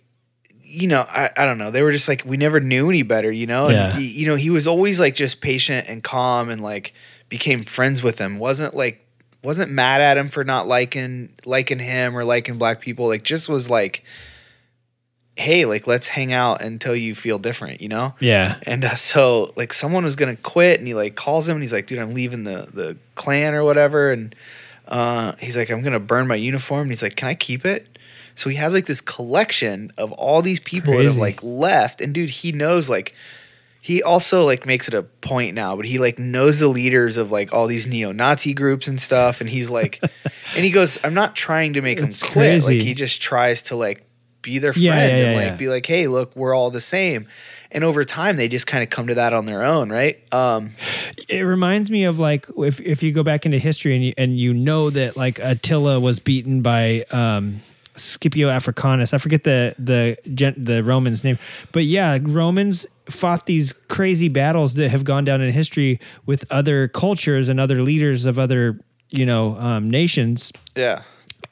[0.75, 1.69] you know, I, I don't know.
[1.69, 3.67] They were just like we never knew any better, you know.
[3.67, 3.95] And Yeah.
[3.95, 6.95] he, you know, he was always like just patient and calm, and like
[7.29, 8.39] became friends with him.
[8.39, 9.05] wasn't like
[9.43, 13.07] wasn't mad at him for not liking liking him or liking black people.
[13.07, 14.03] Like just was like,
[15.35, 18.13] hey, like let's hang out until you feel different, you know.
[18.19, 21.63] yeah And uh, so like someone was gonna quit, and he like calls him, and
[21.63, 24.35] he's like, dude, I'm leaving the the Klan or whatever, and
[24.87, 27.87] uh, he's like, I'm gonna burn my uniform, and he's like, can I keep it?
[28.35, 32.13] So he has like this collection of all these people that have like left, and
[32.13, 33.15] dude, he knows like.
[33.85, 37.33] He also like makes it a point now, but he like knows the leaders of
[37.33, 40.01] like all these neo-Nazi groups and stuff, and he's like,
[40.55, 42.63] and he goes, "I'm not trying to make That's them quit.
[42.63, 44.02] Like he just tries to like
[44.43, 47.27] be their friend Yeah, yeah, and like be like, hey, look, we're all the same.
[47.71, 50.21] And over time, they just kind of come to that on their own, right?
[50.31, 50.75] Um,
[51.27, 54.37] it reminds me of like if if you go back into history and you, and
[54.37, 57.61] you know that like Attila was beaten by um
[57.95, 59.13] Scipio Africanus.
[59.13, 61.39] I forget the the gen, the Romans name,
[61.71, 66.87] but yeah, Romans fought these crazy battles that have gone down in history with other
[66.87, 68.79] cultures and other leaders of other
[69.09, 71.03] you know um, nations yeah,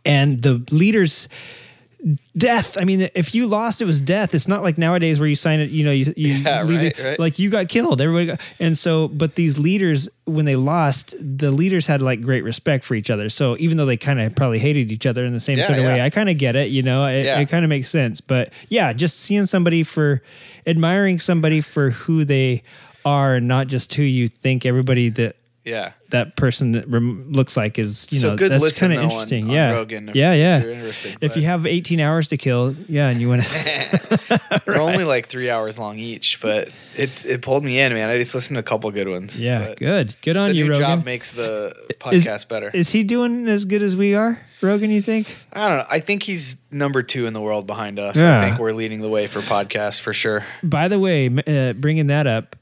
[0.05, 1.27] and the leaders
[2.35, 2.77] death.
[2.79, 4.33] I mean, if you lost, it was death.
[4.33, 5.69] It's not like nowadays where you sign it.
[5.69, 7.19] You know, you, you Yeah, leave right, it right.
[7.19, 8.01] like you got killed.
[8.01, 12.43] Everybody got, and so, but these leaders, when they lost, the leaders had like great
[12.43, 13.29] respect for each other.
[13.29, 15.79] So even though they kind of probably hated each other in the same Yeah, sort
[15.79, 16.01] of way.
[16.01, 16.69] I kind of get it.
[16.71, 17.39] You know, it, Yeah.
[17.39, 18.21] it kind of makes sense.
[18.21, 20.21] But yeah, just seeing somebody for
[20.65, 22.63] admiring somebody for who they
[23.05, 25.91] are, not just who you think everybody that Yeah.
[26.09, 29.03] that person that rem- looks like is you So know good that's kind of on-
[29.05, 29.43] interesting.
[29.45, 30.61] on yeah, Rogan if- yeah, if yeah.
[30.63, 34.81] you're interested, if you have 18 hours to kill, yeah, and you want to, They're
[34.81, 38.09] only like three hours long each, but it it pulled me in, man.
[38.09, 39.41] I just listened to a couple good ones.
[39.41, 40.79] yeah, but good, good on you, Rogan.
[40.81, 41.73] job makes the
[42.11, 42.71] Is- podcast better.
[42.73, 44.89] Is he doing as good as we are, Rogan?
[44.89, 45.33] You think?
[45.53, 45.85] I don't know.
[45.89, 48.17] I think he's number two in the world behind us.
[48.17, 48.37] Yeah.
[48.37, 50.45] I think we're leading the way for podcasts for sure.
[50.63, 52.55] By the way, uh, bringing that up,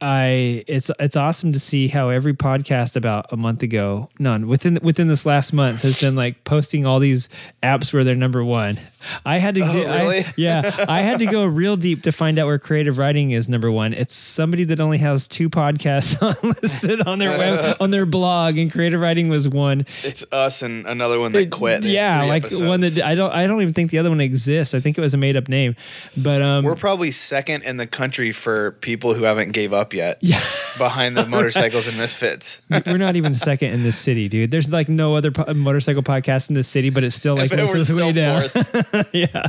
[0.00, 4.78] I it's it's awesome to see how every podcast about a month ago, none within
[4.82, 7.28] within this last month has been like posting all these
[7.62, 8.78] apps where they're number one.
[9.24, 12.36] I had to, Oh, do, I- yeah, I had to go real deep to find
[12.38, 13.92] out where creative riding is number one.
[13.92, 18.58] It's somebody that only has two podcasts on listed on their web on their blog,
[18.58, 19.86] and creative riding was one.
[20.04, 21.84] It's us and another one that quit.
[21.84, 22.68] Yeah, like episodes.
[22.68, 24.74] one that I don't I don't even think the other one exists.
[24.74, 25.74] I think it was a made up name,
[26.16, 30.18] but um, We're probably second in the country for people who haven't gave up yet.
[30.20, 30.40] yeah.
[30.78, 32.62] Behind the motorcycles and misfits.
[32.86, 34.50] We're not even second in this city, dude.
[34.50, 37.74] There's like no other po- motorcycle podcast in this city, but it's still like this
[37.74, 38.48] is way down.
[38.48, 39.10] fourth.
[39.12, 39.42] yeah,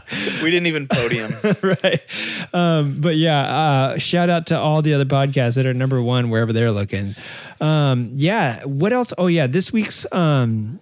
[0.44, 1.32] We didn't even podium.
[1.64, 2.50] right.
[2.54, 6.30] Um, but yeah, uh, shout out to all the other podcasts that are number one
[6.30, 7.16] wherever they're looking.
[7.62, 8.64] Um, yeah.
[8.64, 9.14] What else?
[9.18, 10.80] Oh yeah, this week's um,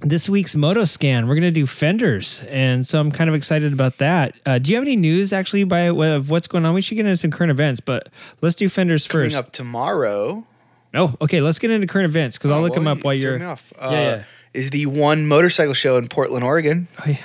[0.00, 3.98] this week's Moto Scan, we're gonna do fenders, and so I'm kind of excited about
[3.98, 4.34] that.
[4.46, 6.74] Uh, do you have any news actually by of what's going on?
[6.74, 8.08] We should get into some current events, but
[8.40, 9.36] let's do fenders Coming first.
[9.36, 10.46] up tomorrow.
[10.94, 11.40] Oh, okay.
[11.40, 13.38] Let's get into current events because I'll Oh, look them up while you're.
[13.38, 13.72] me off.
[13.78, 14.22] Yeah, Uh, yeah.
[14.52, 16.88] Is the one motorcycle show in Portland, Oregon.
[16.98, 17.18] Oh, yeah.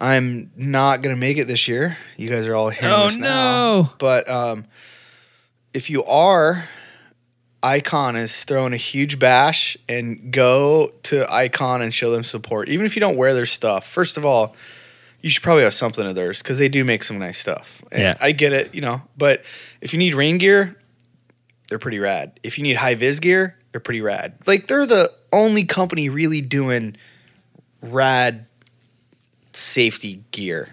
[0.00, 1.96] I'm not gonna make it this year.
[2.16, 3.26] You guys are all hearing Oh, this now.
[3.82, 3.92] no.
[3.98, 4.66] But um,
[5.74, 6.68] if you are,
[7.62, 12.68] Icon is throwing a huge bash and go to Icon and show them support.
[12.68, 14.56] Even if you don't wear their stuff, first of all,
[15.20, 17.82] you should probably have something of theirs because they do make some nice stuff.
[17.92, 18.16] And Yeah.
[18.20, 19.02] I get it, you know.
[19.18, 19.42] But
[19.82, 20.76] if you need rain gear,
[21.68, 22.40] they're pretty rad.
[22.42, 24.34] If you need high vis gear, they're pretty rad.
[24.46, 26.96] Like they're the only company really doing
[27.82, 28.46] rad
[29.52, 30.70] safety gear.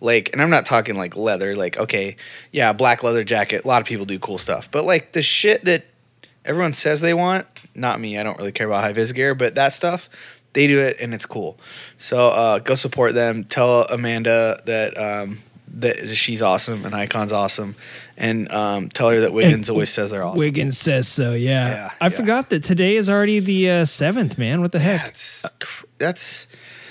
[0.00, 2.16] Like, and I'm not talking like leather, like, okay,
[2.52, 3.64] yeah, black leather jacket.
[3.64, 4.70] A lot of people do cool stuff.
[4.70, 5.84] But like the shit that
[6.44, 8.18] everyone says they want, not me.
[8.18, 10.08] I don't really care about high vis gear, but that stuff,
[10.52, 11.58] they do it and it's cool.
[11.96, 13.44] So uh, go support them.
[13.44, 15.38] Tell Amanda that um,
[15.74, 17.76] that she's awesome and Icon's awesome.
[18.16, 20.38] And um, tell her that Wiggins always says they're awesome.
[20.38, 21.32] Wiggins says so.
[21.32, 21.70] Yeah.
[21.70, 22.08] Yeah, I yeah.
[22.10, 24.36] forgot that today is already the uh, seventh.
[24.36, 25.02] Man, what the heck?
[25.02, 26.48] That's cr- that's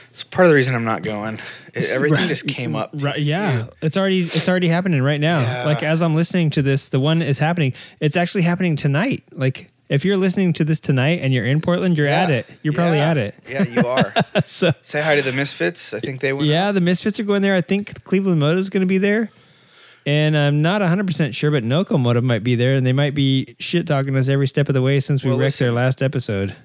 [0.10, 1.40] it's part of the reason I'm not going.
[1.74, 2.28] It- everything Right.
[2.30, 2.92] just came up.
[2.94, 5.42] Right, yeah, it's already it's already happening right now.
[5.42, 5.66] Yeah.
[5.66, 7.74] Like as I'm listening to this, the one is happening.
[8.00, 9.24] It's actually happening tonight.
[9.32, 12.46] Like if you're listening to this tonight and you're in Portland, you're at it.
[12.62, 13.10] You're probably Yeah.
[13.12, 13.36] at it.
[13.50, 14.14] Yeah, you are.
[14.46, 15.94] So Say hi to the Misfits.
[15.94, 16.48] I think they went.
[16.48, 17.56] yeah, the Misfits are going there.
[17.56, 19.32] I think Cleveland Moto is going to be there.
[20.06, 23.56] And I'm not 100% sure, but Noco Moto might be there, and they might be
[23.60, 26.56] shit talking us every step of the way since we Well, wrecked their last episode.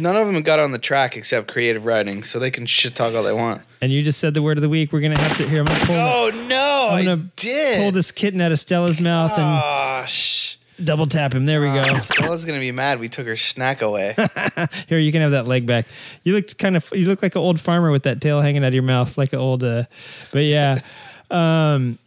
[0.00, 3.14] None of them got on the track except creative riding, so they can shit talk
[3.14, 3.62] all they want.
[3.80, 4.92] And you just said the word of the week.
[4.92, 5.60] We're gonna have to here.
[5.60, 6.88] I'm gonna pull, Oh no!
[6.92, 7.78] I'm gonna did.
[7.82, 11.46] pull this kitten out of Stella's mouth and double tap him.
[11.46, 11.84] There we go.
[11.86, 13.00] Oh, Stella's gonna be mad.
[13.00, 14.14] We took her snack away.
[14.88, 15.86] Here, you can have that leg back.
[16.22, 18.68] You look kind of you look like an old farmer with that tail hanging out
[18.68, 19.64] of your mouth, like an old.
[19.64, 19.84] Uh,
[20.32, 20.80] but yeah,
[21.30, 21.98] um,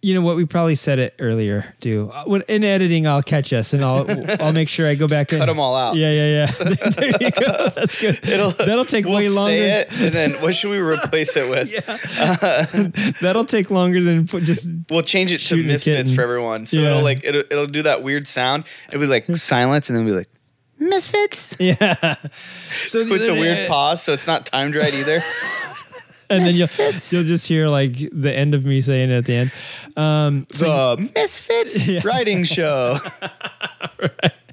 [0.00, 0.36] you know what?
[0.36, 2.10] We probably said it earlier too.
[2.12, 4.06] Uh, When in editing, I'll catch us and I'll
[4.40, 5.96] I'll make sure I go back and, cut them all out.
[5.96, 6.74] Yeah, yeah, yeah.
[6.90, 7.68] there you go.
[7.74, 8.18] That's good.
[8.28, 9.50] It'll, That'll take we'll way longer.
[9.52, 11.72] Say it, and then what should we replace it with?
[11.72, 14.68] Yeah, That'll take longer than just.
[14.88, 16.66] We'll change it to Misfits for everyone.
[16.66, 16.90] So Yeah.
[16.90, 18.64] it'll like it'll, it'll do that weird sound.
[18.88, 20.28] It'll be like silence, and then we'll be like
[20.78, 22.14] Misfits Yeah.
[22.86, 25.20] So with the weird pause, so it's not timed right either.
[26.30, 26.68] And then you'll
[27.10, 29.52] you'll just hear like the end of me saying it at the end.
[29.96, 32.98] Um, the Misfits writing show.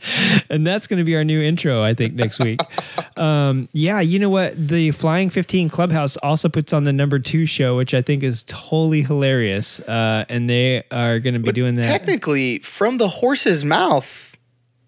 [0.50, 2.60] and that's going to be our new intro, I think, next week.
[3.18, 4.68] um, yeah, you know what?
[4.68, 8.44] The Flying 15 Clubhouse also puts on the number two show, which I think is
[8.44, 9.80] totally hilarious.
[9.82, 11.84] Uh, and they are going to be doing that.
[11.84, 14.38] Technically, from the horse's mouth,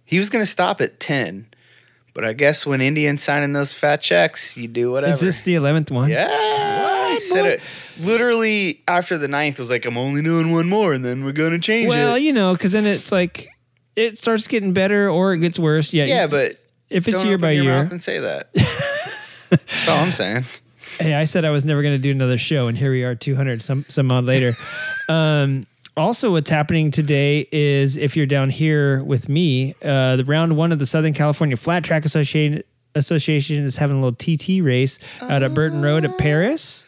[0.06, 1.48] he was going to stop at 10.
[2.18, 5.14] But I guess when Indians signing those fat checks, you do whatever.
[5.14, 6.10] Is this the 11th one?
[6.10, 7.12] yeah.
[7.12, 7.62] He said it
[8.00, 11.52] literally after the ninth was like, I'm only doing one more and then we're going
[11.52, 11.90] to change it.
[11.90, 13.48] Well, you know, because then it's like
[13.96, 15.94] it starts getting better or it gets worse.
[15.94, 16.06] Yeah.
[16.06, 16.58] Yeah, but
[16.90, 17.84] if it's don't year open by your year.
[17.84, 18.52] mouth and say that.
[19.52, 20.46] That's all I'm saying.
[21.00, 23.14] Hey, I said I was never going to do another show, and here we are,
[23.14, 24.54] 200 some some odd later.
[25.08, 25.68] um,
[25.98, 30.72] also, what's happening today is if you're down here with me, uh, the round one
[30.72, 32.64] of the Southern California Flat Track Association
[32.96, 36.88] Association is having a little TT race out at Burton Road at Paris.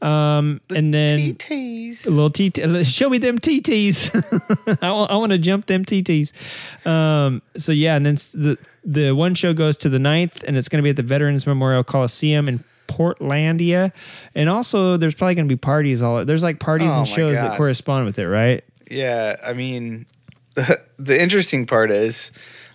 [0.00, 2.06] Um, and then TTs.
[2.06, 2.86] a little TT.
[2.86, 4.78] Show me them TTs.
[4.82, 6.86] I want, I want to jump them TTs.
[6.86, 10.68] Um, so yeah, and then the the one show goes to the 9th, and it's
[10.68, 13.92] going to be at the Veterans Memorial Coliseum in Portlandia,
[14.34, 16.24] and also there's probably going to be parties all.
[16.24, 18.64] There's like parties Oh and shows that correspond with it, right?
[18.90, 20.06] Yeah, I mean,
[20.54, 22.32] the, the interesting part is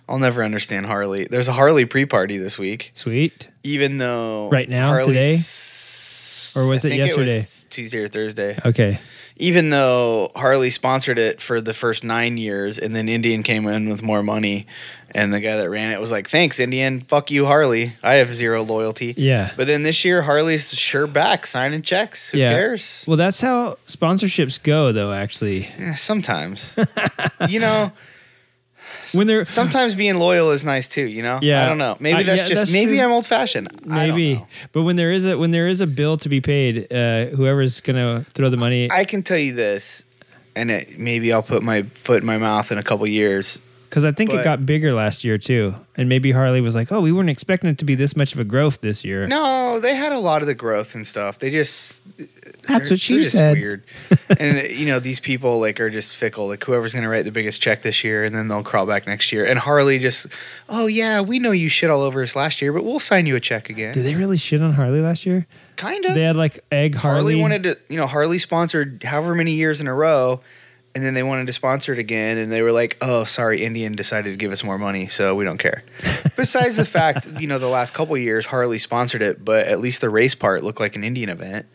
[0.08, 1.26] I'll never understand Harley.
[1.30, 3.48] There's a Harley pre-party this week, Sweet.
[3.62, 5.12] even though Right now, Harley's-
[6.54, 6.60] today?
[6.60, 7.38] Or was I it think yesterday?
[7.38, 8.58] was Tuesday or Thursday.
[8.64, 8.98] Okay.
[9.36, 13.88] Even though Harley sponsored it for the first nine years, and then Indian came in
[13.88, 14.66] with more money,
[15.14, 17.00] and the guy that ran it was like, "Thanks, Indian.
[17.00, 17.94] Fuck you, Harley.
[18.02, 19.52] I have zero loyalty." Yeah.
[19.56, 22.30] But then this year, Harley's sure back signing checks.
[22.30, 22.52] Who Yeah.
[22.52, 23.04] cares?
[23.08, 25.12] Well, that's how sponsorships go, though.
[25.12, 26.78] Actually, Eh, sometimes,
[27.48, 27.92] you know,
[29.14, 31.04] when they're sometimes being loyal is nice too.
[31.06, 31.64] You know, Yeah.
[31.64, 31.96] I don't know.
[32.00, 33.00] Maybe that's yeah, just that's maybe true.
[33.04, 33.68] I'm old fashioned.
[33.86, 37.26] maybe, but when there is a when there is a bill to be paid, uh,
[37.36, 40.04] whoever's gonna throw the money, I can tell you this,
[40.54, 43.58] and it, maybe I'll put my foot in my mouth in a couple years.
[43.88, 47.00] Because I think it got bigger last year too, and maybe Harley was like, "Oh,
[47.00, 49.94] we weren't expecting it to be this much of a growth this year." No, they
[49.94, 51.38] had a lot of the growth and stuff.
[51.38, 52.02] They just
[52.68, 53.56] That's what she just said.
[53.56, 53.84] Weird,
[54.40, 56.48] and you know these people like are just fickle.
[56.48, 59.06] Like whoever's going to write the biggest check this year, and then they'll crawl back
[59.06, 59.44] next year.
[59.44, 60.26] And Harley just,
[60.68, 63.36] oh yeah, we know you shit all over us last year, but we'll sign you
[63.36, 63.94] a check again.
[63.94, 65.46] Did they really shit on Harley last year?
[65.78, 66.14] kind of.
[66.14, 67.18] They had like egg Harley.
[67.18, 70.40] Harley wanted to, you know, Harley sponsored however many years in a row,
[70.94, 73.92] and then they wanted to sponsor it again, and they were like, "Oh, sorry, Indian
[73.94, 75.84] decided to give us more money, so we don't care."
[76.36, 79.80] Besides the fact, you know, the last couple of years Harley sponsored it, but at
[79.80, 81.66] least the race part looked like an Indian event.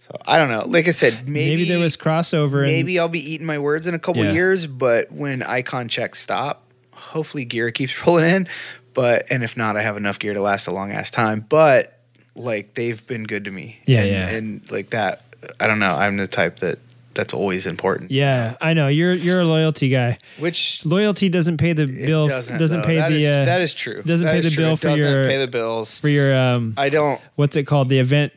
[0.00, 0.64] So I don't know.
[0.66, 2.58] Like I said, maybe, maybe, there was crossover.
[2.62, 4.32] and- maybe I'll be eating my words in a couple Yeah.
[4.32, 8.48] years, but when icon checks stop, hopefully gear keeps rolling in.
[8.94, 11.44] But and if not, I have enough gear to last a long ass time.
[11.48, 11.98] But
[12.34, 13.80] like they've been good to me.
[13.86, 14.28] Yeah, and, yeah.
[14.28, 15.22] And like that,
[15.60, 15.94] I don't know.
[15.94, 16.78] I'm the type that
[17.18, 18.10] that's always important.
[18.10, 20.16] yeah, I know you're you're a loyalty guy.
[20.38, 22.26] Which Loyalty doesn't pay the bill.
[22.26, 24.02] doesn't Doesn't, pay That the is- uh, that is true.
[24.02, 24.64] doesn't That pay the true.
[24.64, 26.00] bill It for your- pay the bills.
[26.00, 26.72] for your um.
[26.78, 27.20] I don't.
[27.36, 27.90] What's it called?
[27.90, 28.32] The event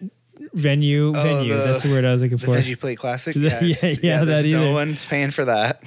[0.53, 1.53] venue Oh, venue.
[1.55, 2.55] the- That's the word I was looking The for.
[2.57, 3.34] Veggie Plate Classic.
[3.36, 3.84] The- Yes.
[3.84, 4.57] yeah, yeah, there's that either.
[4.59, 5.82] No one's paying for that.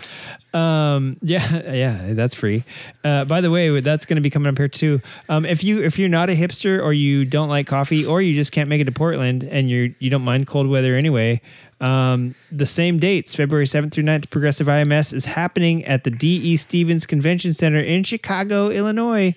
[0.55, 2.63] Um, yeah, yeah, that's free.
[3.03, 5.01] Uh, by the way, that's going to be coming up here too.
[5.29, 8.35] Um, if you if you're not a hipster or you don't like coffee or you
[8.35, 11.41] just can't make it to Portland and you you don't mind cold weather anyway,
[11.81, 16.57] um, the same dates, February 7th through 9th, Progressive IMS is happening at the D.E.
[16.57, 19.35] Stephens Convention Center in Chicago, Illinois,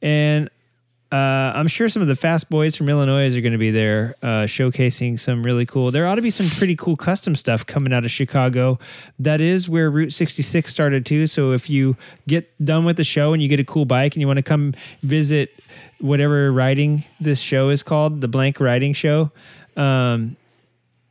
[0.00, 0.48] and
[1.12, 4.14] uh, I'm sure some of the fast boys from Illinois are going to be there
[4.22, 5.90] uh, showcasing some really cool.
[5.90, 8.78] There ought to be some pretty cool custom stuff coming out of Chicago.
[9.18, 11.26] That is where Route 66 started too.
[11.26, 14.22] So if you get done with the show and you get a cool bike and
[14.22, 14.72] you want to come
[15.02, 15.50] visit
[16.00, 19.30] whatever riding this show is called, the Blank Riding Show,
[19.76, 20.38] um,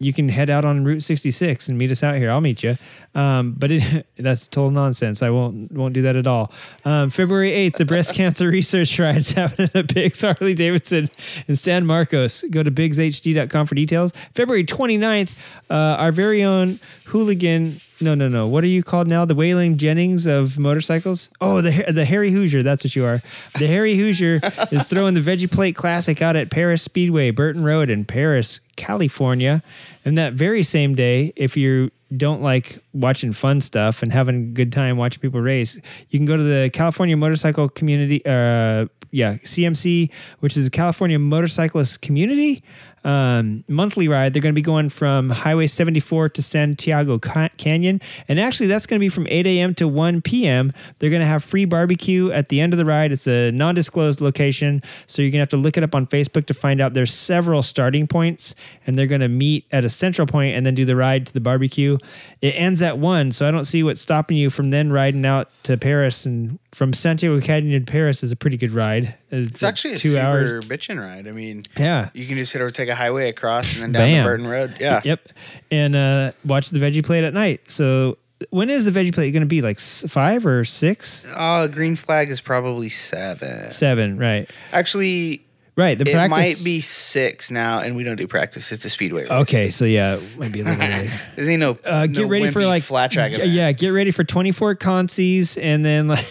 [0.02, 2.32] you can head out on Route 66 and meet us out here.
[2.32, 2.78] I'll meet you.
[3.14, 5.22] Um, but it, that's total nonsense.
[5.22, 6.52] I won't won't do that at all.
[6.86, 11.10] Um, February 8th, the breast cancer research ride is happening at Biggs Harley Davidson
[11.48, 12.44] in San Marcos.
[12.50, 14.12] Go to biggshd.com for details.
[14.34, 15.32] February 29th,
[15.70, 17.80] uh, our very own hooligan.
[18.02, 18.48] No, no, no.
[18.48, 19.26] What are you called now?
[19.26, 21.30] The Waylon Jennings of motorcycles?
[21.40, 22.64] Oh, the the Harry Hoosier.
[22.64, 23.22] That's what you are.
[23.60, 24.42] The Harry Hoosier
[24.72, 29.62] is throwing the Veggie Plate Classic out at Perris Speedway, Burton Road in Perris, California.
[30.04, 34.48] And that very same day, if you don't like watching fun stuff and having a
[34.48, 35.80] good time watching people race,
[36.10, 41.20] you can go to the California Motorcycle Community, uh, yeah, CMC, which is the California
[41.20, 42.64] Motorcyclist Community
[43.04, 44.34] um, monthly ride.
[44.34, 48.02] They're going to be going from Highway 74 to Santiago Ca- Canyon.
[48.28, 49.74] And actually, that's going to be from 8 a.m.
[49.76, 50.72] to 1 p.m.
[51.00, 53.12] They're going to have free barbecue at the end of the ride.
[53.12, 54.82] It's a non disclosed location.
[55.08, 57.14] So you're going to have to look it up on Facebook to find out there's
[57.14, 58.56] several starting points.
[58.86, 61.34] And they're going to meet at a central point and then do the ride to
[61.34, 61.98] the barbecue.
[62.42, 63.32] It ends at 1.
[63.34, 66.26] So I don't see what's stopping you from then riding out to Perris.
[66.26, 69.14] And from Santiago Canyon to Perris is a pretty good ride.
[69.30, 70.66] It's actually a two super hours.
[70.66, 71.28] bitchin' ride.
[71.28, 72.10] I mean, Yeah.
[72.16, 74.24] you can just hit over, take a highway across, and then down Bam.
[74.24, 74.78] the Burton Road.
[74.80, 75.02] Yeah.
[75.04, 75.30] Yep.
[75.70, 77.70] And uh, watch the veggie plate at night.
[77.70, 78.18] So
[78.50, 79.62] when is the veggie plate going to be?
[79.62, 81.28] Like five or six?
[81.38, 83.70] Oh, green flag is probably seven.
[83.70, 84.50] Seven, right?
[84.72, 85.46] Actually,
[85.82, 85.98] Right.
[85.98, 88.72] The it practice might be six now, and we don't do practice.
[88.72, 89.32] It's a speedway race.
[89.32, 91.10] Okay, so yeah, might be a little bit.
[91.36, 93.34] There's ain't no, Uh, get no ready for like flat track.
[93.34, 93.50] event.
[93.50, 96.24] Yeah, get ready for 24 consies and then like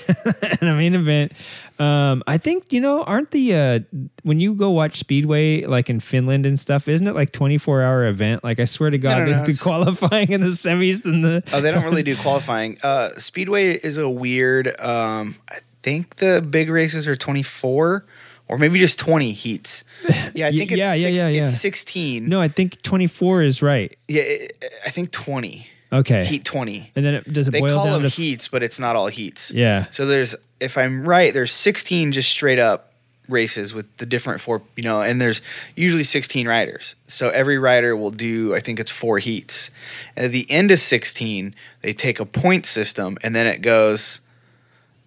[0.61, 1.33] and a main event.
[1.81, 3.81] Um, I think you know, aren't the uh,
[4.23, 8.07] when you go watch speedway like in Finland and stuff, isn't it like 24 hour
[8.07, 8.45] event?
[8.45, 11.61] Like I swear to God, no, no, the qualifying and the semis and the Oh,
[11.61, 12.79] they don't really do qualifying.
[12.85, 14.69] Uh, Speedway is a weird.
[14.81, 18.05] Um, I think the big races are 24
[18.51, 19.85] or maybe just 20 heats.
[20.35, 21.45] Yeah, I think it's yeah, yeah, six- yeah, yeah.
[21.45, 22.29] It's 16.
[22.29, 23.97] no, I think 24 is right.
[24.07, 25.67] Yeah, it, I think 20.
[25.93, 26.93] Okay, Heat 20.
[26.95, 28.95] and then it, does it They boil call down them to heats, but it's not
[28.95, 29.51] all heats.
[29.53, 29.87] yeah.
[29.91, 32.93] So there's, if I'm right, there's 16 just straight up
[33.29, 35.43] races with the different four, you know, and there's
[35.75, 36.95] usually 16 riders.
[37.09, 39.71] So every rider will do, I think it's four heats.
[40.17, 44.21] And at the end of 16, they take a point system and then it goes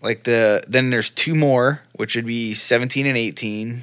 [0.04, 3.82] like the, then there's two more, which would be 17 and 18.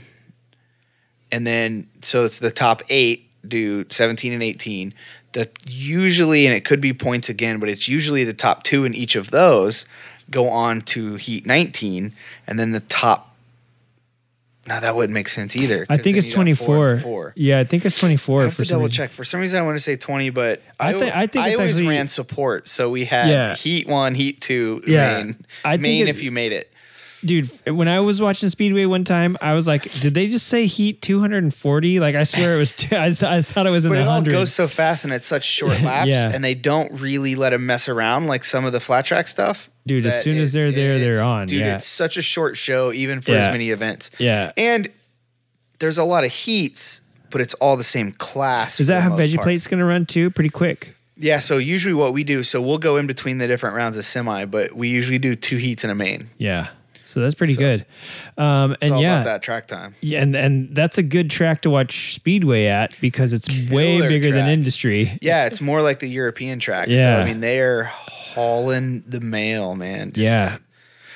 [1.33, 4.95] And then, so it's the top eight do 17 and 18.
[5.33, 8.95] The usually, and it could be points again, but it's usually the top two in
[8.95, 9.87] each of those
[10.31, 12.13] go on to Heat 19,
[12.47, 13.30] and then the top.
[14.71, 15.85] Now that wouldn't make sense either.
[15.89, 16.99] I think it's have four 24.
[16.99, 17.33] Four.
[17.37, 18.93] Yeah, I think it's 24 I have for to double reason.
[18.93, 19.11] check.
[19.13, 21.59] For some reason, I want to say 20, but I I, thi- I think it's
[21.59, 22.69] always actually- ran support.
[22.69, 23.57] So we had Yeah.
[23.57, 25.17] Heat one, Heat two, Yeah.
[25.25, 25.37] main.
[25.65, 26.73] I think main if you made it.
[27.25, 30.65] Dude when i was watching speedway one time i was like did they just say
[30.67, 33.91] heat 240 like i swear it was two, I, th- I thought it was in
[33.91, 36.31] But the it all goes so fast and it's such short laps, Yeah.
[36.33, 39.71] and they don't really let them mess around like some of the flat track stuff.
[39.87, 41.75] Dude, as soon as they're there, they're on, Dude, yeah.
[41.77, 43.47] it's such a short show, even for Yeah.
[43.49, 44.11] as many events.
[44.19, 44.89] yeah And
[45.79, 47.01] there's a lot of heats,
[47.31, 48.81] but it's all the same class.
[48.81, 49.45] is that how veggie part.
[49.45, 52.97] plate's gonna run too pretty quick Yeah, so usually what we do, so we'll go
[52.97, 55.95] in between the different rounds of semi, but we usually do two heats in a
[55.95, 56.29] main.
[56.39, 56.69] yeah
[57.11, 57.87] so that's pretty So- good
[58.39, 59.95] um and yeah about that track time.
[60.01, 64.09] yeah, and and that's a good track to watch speedway at because it's way Killer
[64.09, 66.93] bigger than industry Yeah, it's more like the European tracks.
[66.93, 67.17] Yeah.
[67.17, 70.09] So I mean they're hauling the mail, man.
[70.13, 70.57] Just- yeah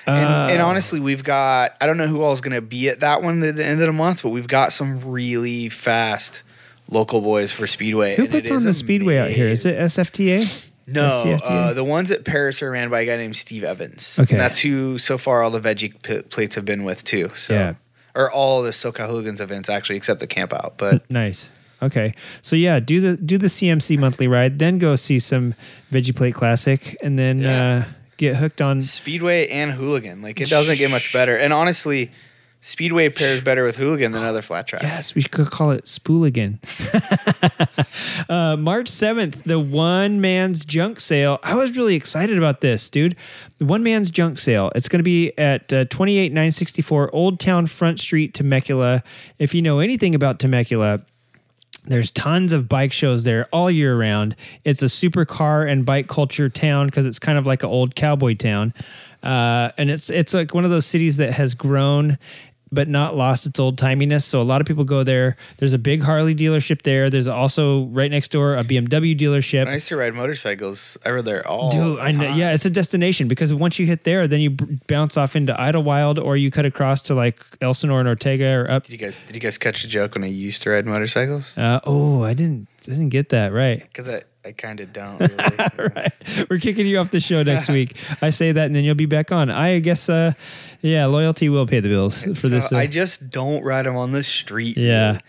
[0.06, 2.88] And, Uh, and honestly, we've got I don't know who all is going to be
[2.90, 6.42] at that one at the end of the month, but we've got some really fast
[6.90, 8.14] local boys for Speedway.
[8.16, 12.24] who puts on the speedway out here is it sfta No, uh, the ones at
[12.24, 14.18] Perris are ran by a guy named Steve Evans.
[14.20, 14.34] Okay.
[14.34, 17.30] And that's who so far all the veggie p- plates have been with too.
[17.34, 17.74] So, Yeah.
[18.14, 20.74] or all the SoCal Hooligans events actually, except the camp out.
[20.76, 21.50] But Nice.
[21.82, 22.12] Okay.
[22.42, 25.54] So yeah, do the do the CMC monthly ride, then go see some
[25.92, 27.84] Veggie Plate Classic, and then Yeah.
[27.88, 28.80] uh, get hooked on.
[28.80, 31.36] Speedway and Hooligan, like it doesn't get much better.
[31.36, 32.10] And honestly,
[32.66, 34.84] Speedway pairs better with Hooligan than other flat tracks.
[34.84, 36.60] Yes, we could call it Spooligan.
[38.30, 41.38] uh, March seventh, the one man's junk sale.
[41.42, 43.16] I was really excited about this, dude.
[43.58, 44.72] The one man's junk sale.
[44.74, 48.32] It's going to be at uh, twenty eight nine sixty four Old Town Front Street,
[48.32, 49.02] Temecula.
[49.38, 51.02] If you know anything about Temecula,
[51.86, 54.36] There's tons of bike shows there all year round.
[54.64, 57.94] It's a super car and bike culture town because it's kind of like an old
[57.94, 58.72] cowboy town,
[59.22, 62.16] uh, and it's it's like one of those cities that has grown
[62.74, 64.22] but not lost its old timiness.
[64.24, 65.36] So a lot of people go there.
[65.58, 67.08] There's a big Harley dealership there.
[67.10, 69.66] There's also right next door a BMW dealership.
[69.66, 70.98] I used to ride motorcycles.
[71.04, 71.70] I rode there all.
[71.70, 72.26] Dude, the I know.
[72.26, 72.38] time.
[72.38, 75.54] Yeah, it's a destination because once you hit there, then you b- bounce off into
[75.54, 78.84] Idyllwild or you cut across to like Elsinore and Ortega or up.
[78.84, 81.56] Did you guys did you guys catch the joke when I used to ride motorcycles?
[81.56, 83.80] Uh, oh, I didn't I didn't get that right.
[83.80, 85.90] Because I, I kind of don't really.
[85.96, 86.12] right.
[86.50, 87.96] We're kicking you off the show next week.
[88.20, 89.50] I say that and then you'll be back on.
[89.50, 90.32] I guess, uh,
[90.82, 92.72] yeah, loyalty will pay the bills for So this.
[92.72, 94.76] Uh, I just don't ride them on the street.
[94.76, 95.06] Yeah.
[95.12, 95.20] really.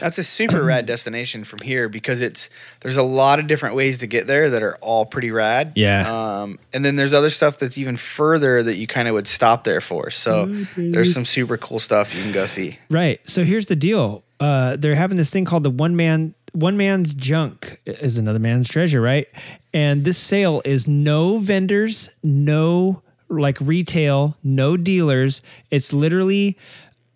[0.00, 2.50] that's a super rad destination from here because it's
[2.80, 5.72] there's a lot of different ways to get there that are all pretty rad.
[5.76, 6.42] Yeah.
[6.42, 9.64] Um, and then there's other stuff that's even further that you kind of would stop
[9.64, 10.10] there for.
[10.10, 10.46] So
[10.76, 12.78] there's some super cool stuff you can go see.
[12.90, 13.20] right.
[13.28, 14.24] So here's the deal.
[14.40, 18.68] Uh, they're having this thing called the one man one man's junk is another man's
[18.68, 19.28] treasure, right?
[19.72, 25.42] And this sale is no vendors, no like retail, no dealers.
[25.70, 26.56] It's literally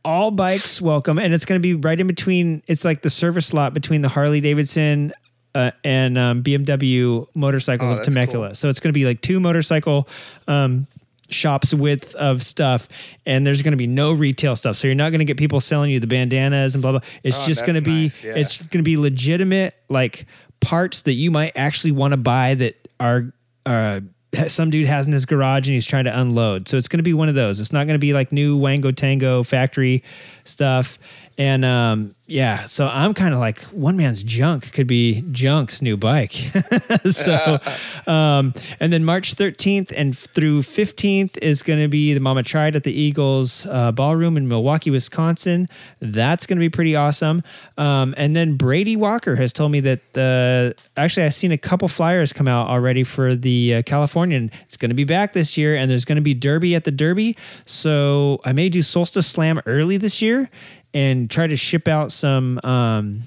[0.04, 2.62] all bikes welcome, and it's going to be right in between.
[2.66, 5.12] It's like the service lot between the Harley Davidson
[5.54, 8.48] uh, and um, BMW motorcycles Oh, of Temecula.
[8.48, 8.54] cool.
[8.54, 10.08] So it's going to be like two motorcycle
[10.46, 10.86] um,
[11.30, 12.88] shops width of stuff,
[13.26, 14.76] and there's going to be no retail stuff.
[14.76, 17.00] So you're not going to get people selling you the bandanas and blah blah.
[17.22, 18.34] It's Oh, just going to be nice, yeah.
[18.36, 20.26] it's going to be legitimate like
[20.60, 23.32] parts that you might actually want to buy that are.
[23.66, 24.00] Uh,
[24.46, 26.68] some dude has in his garage and he's trying to unload.
[26.68, 27.60] So it's going to be one of those.
[27.60, 30.04] It's not going to be like new Wango Tango factory
[30.44, 30.98] stuff.
[31.38, 35.96] And um, yeah, so I'm kind of like one man's junk could be junk's new
[35.96, 36.32] bike.
[37.10, 37.58] so,
[38.08, 42.74] um, and then March 13th and through 15th is going to be the Mama Tried
[42.74, 45.68] at the Eagles uh, Ballroom in Milwaukee, Wisconsin.
[46.00, 47.44] That's going to be pretty awesome.
[47.78, 51.86] Um, and then Brady Walker has told me that uh, actually I've seen a couple
[51.86, 54.50] flyers come out already for the uh, Californian.
[54.64, 56.90] It's going to be back this year, and there's going to be Derby at the
[56.90, 57.36] Derby.
[57.64, 60.50] So I may do Solstice Slam early this year
[60.98, 63.22] and try to ship out some um,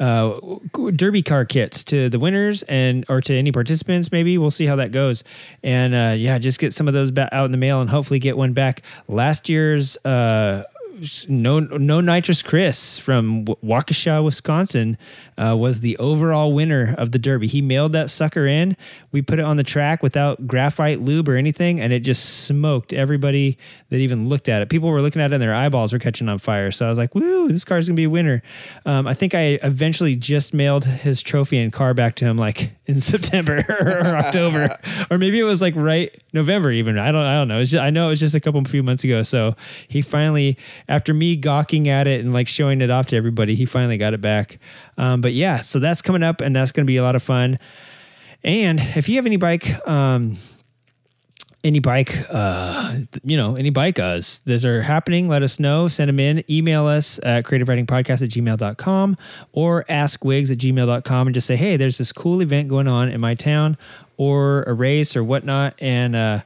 [0.00, 0.40] uh,
[0.96, 4.10] derby car kits to the winners and or to any participants.
[4.10, 5.22] Maybe we'll see how that goes.
[5.62, 8.38] And uh, yeah, just get some of those out in the mail and hopefully get
[8.38, 8.80] one back.
[9.06, 9.98] Last year's.
[10.04, 10.64] Uh,
[11.28, 14.96] no, no nitrous Chris from Waukesha, Wisconsin,
[15.36, 17.46] uh, was the overall winner of the Derby.
[17.46, 18.76] He mailed that sucker in.
[19.12, 22.92] We put it on the track without graphite lube or anything, and it just smoked
[22.92, 23.58] everybody
[23.90, 24.68] that even looked at it.
[24.68, 26.70] People were looking at it, and their eyeballs were catching on fire.
[26.70, 28.42] So I was like, "Woo, this car's gonna be a winner."
[28.86, 32.72] Um, I think I eventually just mailed his trophy and car back to him like
[32.86, 34.76] in September or October,
[35.10, 36.98] or maybe it was like right November even.
[36.98, 37.60] I don't, I don't know.
[37.60, 39.22] It's just, I know it was just a couple of few months ago.
[39.22, 39.56] So
[39.88, 40.58] he finally,
[40.88, 44.14] after me gawking at it and like showing it off to everybody, he finally got
[44.14, 44.58] it back.
[44.98, 47.22] Um, but yeah, so that's coming up, and that's going to be a lot of
[47.22, 47.58] fun.
[48.42, 50.36] And if you have any bike, um,
[51.64, 55.88] any bike, uh, you know, any bike us that are happening, let us know.
[55.88, 56.44] Send them in.
[56.50, 59.16] Email us at creativeridingpodcast at gmail.com
[59.52, 63.20] or askwigs at gmail.com and just say, hey, there's this cool event going on in
[63.20, 63.76] my town
[64.18, 65.74] or a race or whatnot.
[65.80, 66.40] And, uh,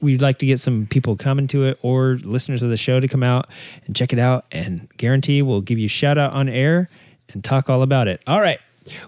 [0.00, 3.08] we'd like to get some people coming to it or listeners of the show to
[3.08, 3.48] come out
[3.86, 6.88] and check it out and guarantee we'll give you shout out on air
[7.32, 8.22] and talk all about it.
[8.26, 8.60] All right.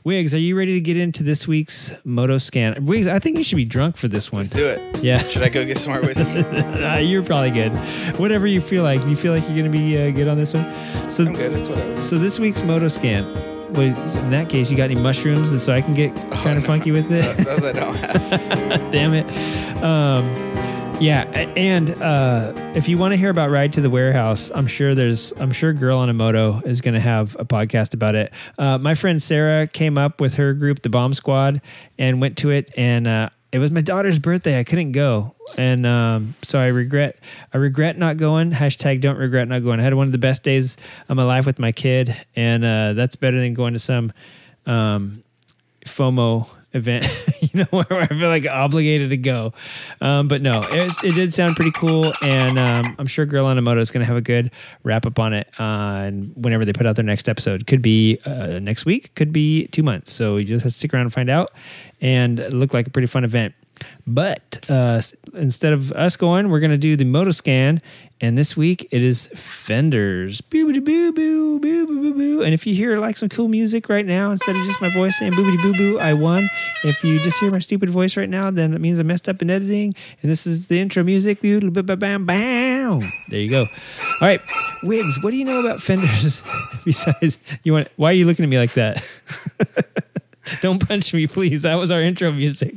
[0.05, 2.85] Wiggs, are you ready to get into this week's Moto Scan?
[2.87, 4.43] Wiggs, I think you should be drunk for this one.
[4.43, 5.03] Let's do it.
[5.03, 5.19] Yeah.
[5.19, 6.45] Should I go get some more whiskey?
[6.81, 7.77] Uh, you're probably good.
[8.19, 9.05] Whatever you feel like.
[9.07, 10.65] You feel like you're going to be uh, good on this one?
[11.11, 11.53] So, I'm good.
[11.53, 11.97] It's whatever.
[11.97, 13.25] so this week's Moto Scan.
[13.75, 13.83] Well,
[14.19, 17.11] in that case, you got any mushrooms so I can get kind of funky with
[17.13, 17.37] it?
[17.45, 18.91] Those I don't have.
[18.91, 19.27] Damn it.
[19.83, 20.25] Um,
[21.01, 21.23] yeah,
[21.57, 25.33] and uh, if you want to hear about Ride to the Warehouse, I'm sure there's,
[25.33, 28.33] I'm sure Girl on a Moto is going to have a podcast about it.
[28.59, 31.63] Uh, my friend Sarah came up with her group, the Bomb Squad,
[31.99, 34.59] and went to it, and uh, it was my daughter's birthday.
[34.59, 37.19] I couldn't go, and um, so I regret,
[37.55, 38.53] I regret not going.
[38.53, 39.81] Hashtag don't regret not going.
[39.81, 40.77] I had one of the best days
[41.09, 44.13] of my life with my kid, and uh, that's better than going to some.
[44.67, 45.25] Um,
[45.87, 47.07] FOMO event,
[47.41, 49.53] you know, where I feel like obligated to go.
[50.01, 53.59] Um, but no, it, it did sound pretty cool, and um, I'm sure Girl on
[53.59, 54.51] a Moto is going to have a good
[54.83, 55.49] wrap up on it.
[55.59, 59.33] Uh, and whenever they put out their next episode, could be uh, next week, could
[59.33, 60.13] be two months.
[60.13, 61.51] So you just have to stick around and find out.
[62.01, 63.55] And it looked like a pretty fun event.
[64.07, 65.03] But uh,
[65.35, 67.81] instead of us going, we're going to do the Moto Scan.
[68.23, 70.43] And this week it is Fenders.
[70.43, 72.43] Boo boo boo boo boo boo boo boo.
[72.43, 75.19] And if you hear like some cool music right now, instead of just my voice
[75.19, 76.51] saying boobity boo boo, I won.
[76.85, 79.41] If you just hear my stupid voice right now, then it means I messed up
[79.41, 79.95] in editing.
[80.21, 81.41] And this is the intro music.
[81.41, 83.11] Boo bam bam.
[83.31, 83.63] There you go.
[83.63, 83.69] All
[84.21, 84.43] right,
[84.83, 85.23] Wiggs.
[85.23, 86.43] What do you know about Fenders?
[86.85, 87.89] Besides, you want?
[87.97, 90.05] Why are you looking at me like that?
[90.61, 91.63] Don't punch me, please.
[91.63, 92.75] That was our intro music.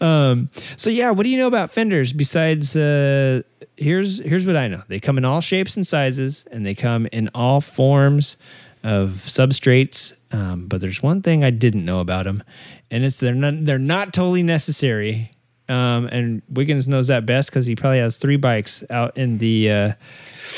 [0.00, 3.42] Um, so yeah, what do you know about fenders besides uh,
[3.76, 4.82] here's here's what I know.
[4.88, 8.36] They come in all shapes and sizes, and they come in all forms
[8.82, 10.18] of substrates.
[10.30, 12.42] Um, but there's one thing I didn't know about them,
[12.90, 15.30] and it's they're not they're not totally necessary.
[15.68, 19.70] Um, and Wiggins knows that best because he probably has three bikes out in the.
[19.70, 19.92] Uh,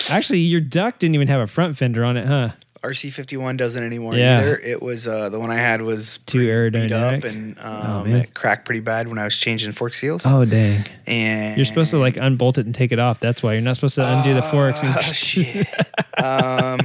[0.09, 2.51] actually, your duck didn't even have a front fender on it, huh?
[2.83, 4.39] RC51 doesn't anymore Yeah.
[4.39, 4.57] either.
[4.59, 8.21] It was uh, the one I had was Too beat up and Oh, um, man.
[8.23, 10.23] it cracked pretty bad when I was changing fork seals.
[10.27, 10.85] Oh dang!
[11.07, 13.21] and You're supposed to like unbolt it and take it off.
[13.21, 14.83] That's why you're not supposed to undo the forks.
[14.83, 15.67] And Oh, shit.
[16.23, 16.81] um,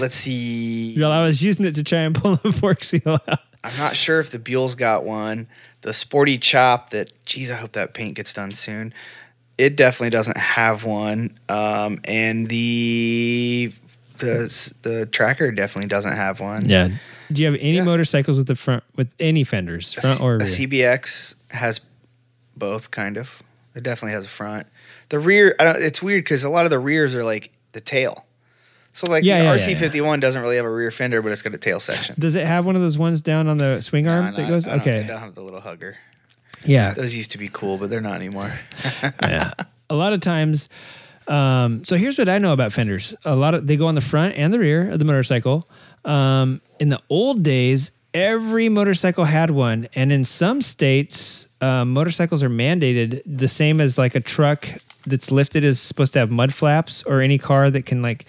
[0.00, 0.96] let's see.
[0.98, 3.40] Well, I was using it to try and pull the fork seal out.
[3.64, 5.48] I'm not sure if the Buell's got one.
[5.82, 8.92] The sporty chop that, geez, I hope that paint gets done soon.
[9.58, 11.36] It definitely doesn't have one.
[11.48, 13.72] Um, and the
[14.18, 16.68] the the tracker definitely doesn't have one.
[16.68, 16.90] Yeah.
[17.32, 17.84] Do you have any Yeah.
[17.84, 20.46] motorcycles with the front with any fenders, front or a rear?
[20.46, 21.80] CBX has
[22.56, 23.42] both, kind of.
[23.74, 24.66] It definitely has a front.
[25.10, 27.80] The rear, I don't, it's weird because a lot of the rears are like the
[27.80, 28.24] tail.
[28.92, 31.42] So like Yeah, the yeah, yeah, RC51 doesn't really have a rear fender, but it's
[31.42, 32.16] got a tail section.
[32.18, 34.48] Does it have one of those ones down on the swing arm No, no, that
[34.48, 34.66] goes?
[34.66, 35.00] I don't- okay.
[35.00, 35.98] I don't have the little hugger.
[36.64, 36.94] Yeah.
[36.94, 38.52] Those used to be cool, but they're not anymore.
[39.22, 39.52] yeah.
[39.90, 40.68] A lot of times.
[41.28, 43.14] Um, so here's what I know about fenders.
[43.24, 45.66] A lot of they go on the front and the rear of the motorcycle.
[46.04, 52.42] Um, in the old days, every motorcycle had one, and in some states, um, motorcycles
[52.42, 54.68] are mandated the same as like a truck
[55.06, 58.24] that's lifted is supposed to have mud flaps, or any car that can like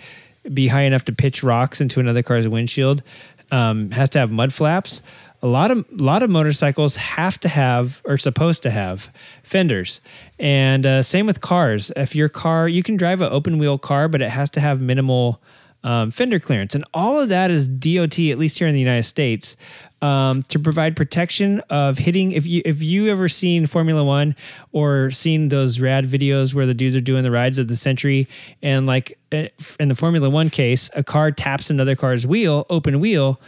[0.54, 3.04] be high enough to pitch rocks into another car's windshield.
[3.50, 5.02] Um, has to have mud flaps.
[5.44, 9.12] A lot of a lot of motorcycles have to have or supposed to have
[9.44, 10.02] fenders,
[10.40, 11.92] and uh, same with cars.
[11.96, 14.82] If your car, you can drive an open wheel car, but it has to have
[14.82, 15.40] minimal
[15.84, 19.04] um, fender clearance, and all of that is DOT, at least here in the United
[19.04, 19.56] States,
[20.02, 22.32] um, to provide protection of hitting.
[22.32, 24.36] If you if you ever seen Formula One
[24.72, 28.28] or seen those rad videos where the dudes are doing the rides of the century,
[28.62, 29.50] and like eh,
[29.80, 33.40] in the Formula One case, a car taps another car's wheel, open wheel.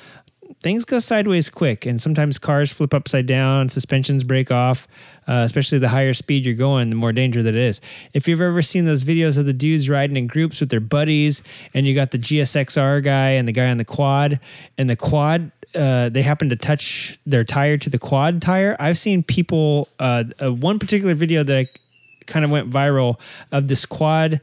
[0.61, 4.89] Things go sideways quick, and sometimes cars flip upside down, suspensions break off,
[5.25, 7.79] uh, especially the higher speed you're going, the more danger that it is.
[8.13, 11.43] If you've ever seen those videos of the dudes riding in groups with their buddies,
[11.73, 14.41] and you got the GSXR guy and the guy on the quad,
[14.77, 18.75] and the quad uh, they happen to touch their tire to the quad tire.
[18.79, 19.87] I've seen people.
[19.99, 21.67] Uh, uh, one particular video that I
[22.29, 23.19] kind of went viral
[23.51, 24.39] of this quad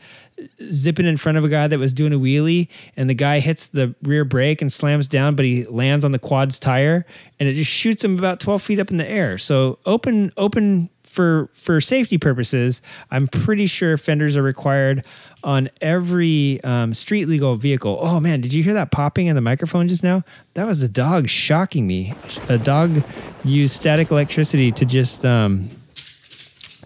[0.71, 3.69] zipping in front of a guy that was doing a wheelie, and the guy hits
[3.69, 7.07] the rear brake and slams down, but he lands on the quad's tire,
[7.41, 9.39] and it just shoots him about twelve feet up in the air.
[9.39, 12.83] So open, open for for safety purposes.
[13.11, 15.07] I'm pretty sure fenders are required
[15.43, 17.97] on every um, street legal vehicle.
[18.01, 20.23] Oh man, did you hear that popping in the microphone just now?
[20.53, 22.13] That was the dog shocking me.
[22.51, 23.03] A dog
[23.43, 25.71] used static electricity to just um,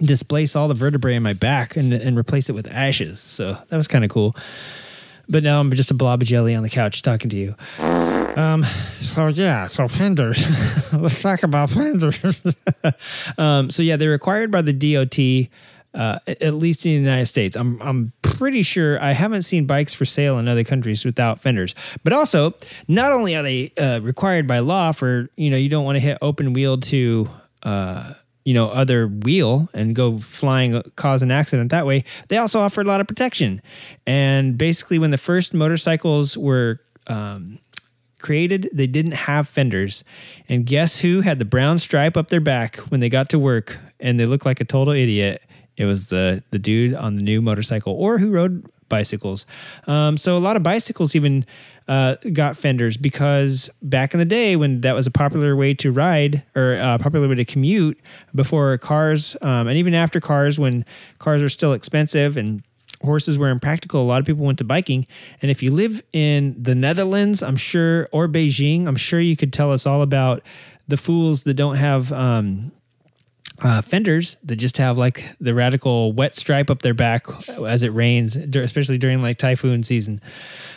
[0.01, 3.21] displace all the vertebrae in my back and, and replace it with ashes.
[3.21, 4.35] So that was kind of cool.
[5.29, 7.55] But now I'm just a blob of jelly on the couch talking to you.
[7.79, 8.65] Um,
[9.01, 10.93] so yeah, so fenders.
[10.93, 12.43] Let's talk about fenders.
[13.39, 15.49] um, so yeah, they're required by the DOT,
[15.95, 17.57] uh, at least in the United States.
[17.57, 21.77] I'm I'm pretty sure I haven't seen bikes for sale in other countries without fenders.
[22.03, 22.55] But also,
[22.89, 26.01] not only are they uh, required by law for you know you don't want to
[26.01, 27.29] hit open wheel to
[27.63, 28.15] uh,
[28.45, 32.81] you know other wheel and go flying cause an accident that way they also offer
[32.81, 33.61] a lot of protection.
[34.07, 37.59] And basically when the first motorcycles were um,
[38.19, 40.05] created they didn't have fenders.
[40.49, 43.79] And guess who had the brown stripe up their back when they got to work
[43.99, 45.43] and they looked like a total idiot?
[45.77, 49.47] It was the the dude on the new motorcycle or who rode bicycles.
[49.87, 51.45] Um, so a lot of bicycles even
[51.91, 55.91] uh, got fenders because back in the day when that was a popular way to
[55.91, 57.99] ride or a popular way to commute
[58.33, 60.85] before cars um, and even after cars when
[61.19, 62.63] cars were still expensive and
[63.03, 65.05] horses were impractical a lot of people went to biking.
[65.43, 69.53] And if you live in the netherlands i'm sure or beijing i'm sure you could
[69.53, 70.45] tell us all about
[70.87, 72.71] the fools that don't have um,
[73.63, 77.27] uh, fenders that just have like the radical wet stripe up their back
[77.67, 80.19] as it rains, especially during like typhoon season.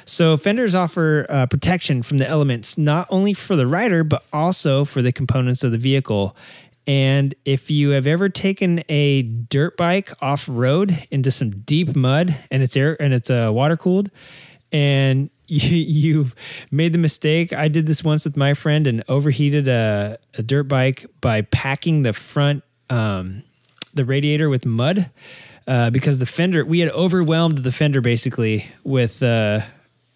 [0.06, 4.86] So fenders offer uh, protection from the elements, not only for the rider but also
[4.86, 6.36] for the components of the vehicle.
[6.86, 12.38] And if you have ever taken a dirt bike off road into some deep mud
[12.52, 14.12] and it's air and it's uh, water cooled,
[14.74, 16.36] and you, you've
[16.72, 17.54] made the mistake.
[17.54, 22.02] I did this once with my friend and overheated a, a dirt bike by packing
[22.02, 23.44] the front um,
[23.94, 25.10] the radiator with mud
[25.68, 29.62] uh, because the fender we had overwhelmed the fender basically with uh,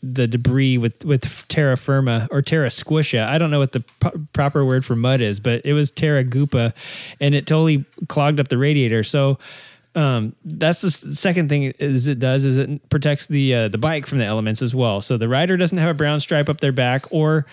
[0.03, 3.25] the debris with with terra firma or terra squisha.
[3.25, 6.23] I don't know what the pro- proper word for mud is, but it was terra
[6.23, 6.73] goopa,
[7.19, 9.03] and it totally clogged up the radiator.
[9.03, 9.37] So.
[9.95, 14.05] Um, that's the second thing is it does is it protects the uh, the bike
[14.05, 15.01] from the elements as well.
[15.01, 17.47] So the rider doesn't have a brown stripe up their back, or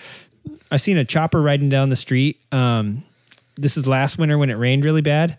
[0.69, 2.39] I've seen a chopper riding down the street.
[2.51, 3.03] Um,
[3.55, 5.37] this is last winter when it rained really bad.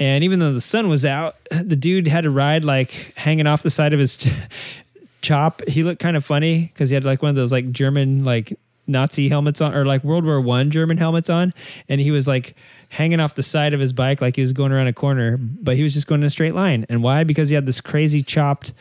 [0.00, 3.62] And even though the sun was out, the dude had to ride like hanging off
[3.62, 4.28] the side of his ch-
[5.22, 5.62] chop.
[5.66, 8.56] He looked kind of funny because he had like one of those like German like
[8.86, 11.52] Nazi helmets on or like World War One German helmets on,
[11.88, 12.54] and he was like
[12.90, 15.76] hanging off the side of his bike like he was going around a corner, but
[15.76, 16.86] he was just going in a straight line.
[16.88, 17.24] And why?
[17.24, 18.72] Because he had this crazy chopped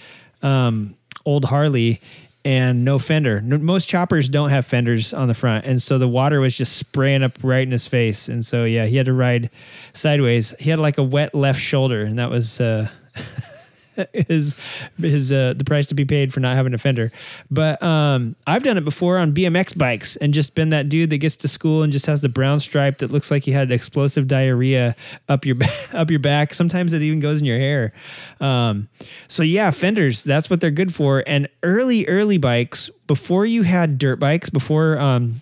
[0.42, 0.96] um,
[1.26, 2.00] old Harley
[2.48, 3.42] and no fender.
[3.42, 7.22] Most choppers don't have fenders on the front, and so the water was just spraying
[7.22, 8.30] up right in his face.
[8.30, 9.50] And so yeah, he had to ride
[9.92, 10.56] sideways.
[10.58, 12.62] He had like a wet left shoulder, and that was.
[12.62, 12.88] Uh,
[14.14, 14.56] his
[14.98, 17.12] his uh the price to be paid for not having a fender.
[17.50, 21.18] But um I've done it before on BMX bikes and just been that dude that
[21.18, 24.28] gets to school and just has the brown stripe that looks like he had explosive
[24.28, 24.96] diarrhea
[25.28, 25.58] up your
[25.94, 26.54] up your back.
[26.54, 27.94] Sometimes it even goes in your hair.
[28.40, 28.90] Um
[29.28, 31.24] so yeah, fenders, that's what they're good for.
[31.28, 35.42] And early early bikes before you had dirt bikes, before um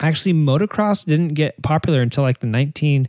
[0.00, 3.08] actually motocross didn't get popular until like the 19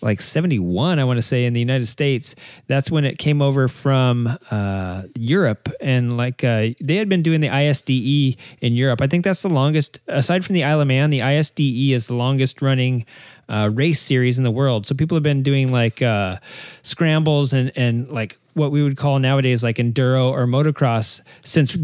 [0.00, 2.34] like 71 i want to say in the united states.
[2.66, 7.40] That's when it came over from uh, europe and like uh, they had been doing
[7.40, 9.00] the isde in europe.
[9.00, 12.14] I think that's the longest aside from the isle of man the isde is the
[12.14, 13.04] longest running
[13.48, 14.84] uh, race series in the world.
[14.84, 16.36] So people have been doing like uh,
[16.82, 21.76] scrambles and and like what we would call nowadays like enduro or motocross since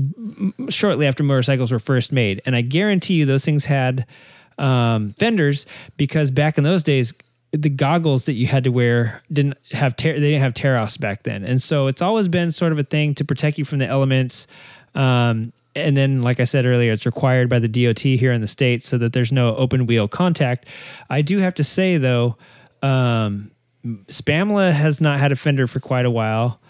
[0.68, 2.42] shortly after motorcycles were first made.
[2.44, 4.06] And i guarantee you those things had
[4.58, 5.66] um, fenders
[5.96, 7.14] because back in those days
[7.56, 10.96] the goggles that you had to wear didn't have tear they didn't have tear offs
[10.96, 11.44] back then.
[11.44, 14.46] And so it's always been sort of a thing to protect you from the elements.
[14.94, 18.46] Um, and then like i said earlier it's required by the dot here in the
[18.46, 20.66] states so that there's no open wheel contact.
[21.10, 22.36] I do have to say though
[22.82, 23.50] um,
[23.84, 26.60] spamla has not had a fender for quite a while.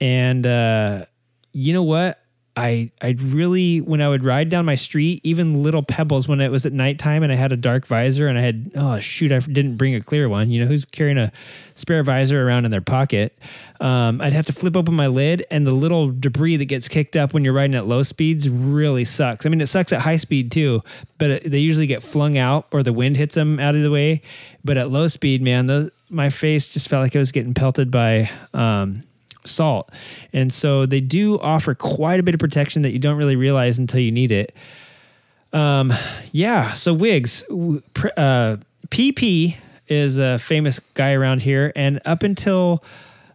[0.00, 1.06] And uh,
[1.52, 2.21] you know what
[2.54, 6.50] I I really when I would ride down my street, even little pebbles when it
[6.50, 9.38] was at nighttime and I had a dark visor and I had oh shoot I
[9.38, 10.50] didn't bring a clear one.
[10.50, 11.32] You know who's carrying a
[11.74, 13.38] spare visor around in their pocket?
[13.80, 17.16] Um, I'd have to flip open my lid and the little debris that gets kicked
[17.16, 19.46] up when you're riding at low speeds really sucks.
[19.46, 20.82] I mean it sucks at high speed too,
[21.16, 23.90] but it, they usually get flung out or the wind hits them out of the
[23.90, 24.20] way.
[24.62, 28.30] But at low speed, man, my face just felt like it was getting pelted by.
[28.52, 29.04] Um,
[29.44, 29.90] salt.
[30.32, 33.78] And so they do offer quite a bit of protection that you don't really realize
[33.78, 34.54] until you need it.
[35.52, 35.92] Um,
[36.32, 36.72] yeah.
[36.72, 37.44] So Wigs,
[38.16, 38.56] uh,
[38.88, 39.56] PP
[39.88, 42.82] is a famous guy around here, and up until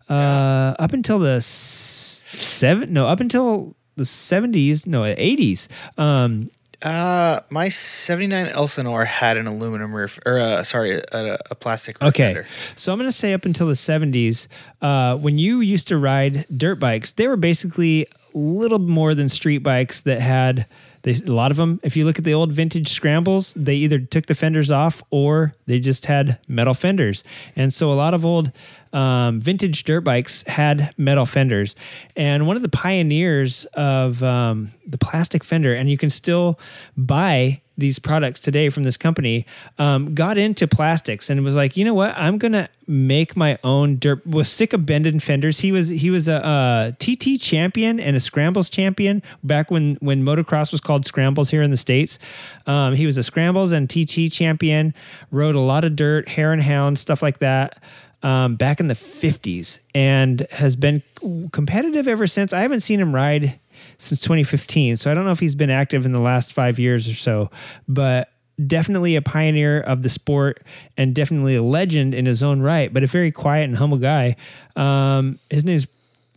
[0.10, 5.70] uh, up until the seven, no, up until the seventies, no, eighties.
[5.98, 6.50] Um,
[6.84, 12.00] Uh, my '79 Elsinore had an aluminum roof, or uh, sorry, a, a plastic.
[12.02, 12.44] Roof Okay.
[12.76, 14.48] So I'm going to say up until the 70s,
[14.82, 18.08] uh, when you used to ride dirt bikes, they were basically
[18.38, 20.66] little more than street bikes that had.
[21.04, 24.00] They, a lot of them, if you look at the old vintage scrambles, they either
[24.00, 27.24] took the fenders off or they just had metal fenders.
[27.56, 28.52] And so a lot of old
[28.92, 31.76] um, vintage dirt bikes had metal fenders.
[32.16, 36.60] And one of the pioneers of um, the plastic fender, and you can still
[36.98, 39.46] buy these products today from this company
[39.78, 44.00] um, got into plastics and was like, you know what, I'm gonna make my own
[44.00, 44.26] dirt.
[44.26, 45.60] Was sick of bending fenders.
[45.60, 50.24] He was he was a, uh TT champion and a scrambles champion back when when
[50.24, 52.18] motocross was called scrambles here in the states.
[52.66, 54.94] Um, he was a scrambles and TT champion.
[55.32, 57.82] Rode a lot of dirt, hare and hound stuff like that.
[58.24, 61.04] Um, back in the 50s and has been
[61.52, 62.52] competitive ever since.
[62.52, 63.60] I haven't seen him ride
[63.98, 64.98] since 2015.
[64.98, 67.50] So I don't know if he's been active in the last five years or so,
[67.88, 68.32] but
[68.66, 70.62] definitely a pioneer of the sport
[70.98, 74.36] and definitely a legend in his own right, but a very quiet and humble guy.
[74.76, 75.88] Um, his name's,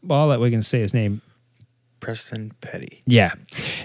[0.02, 1.22] well, I'll let Wiggins say his name.
[2.01, 3.02] Preston Petty.
[3.06, 3.32] Yeah.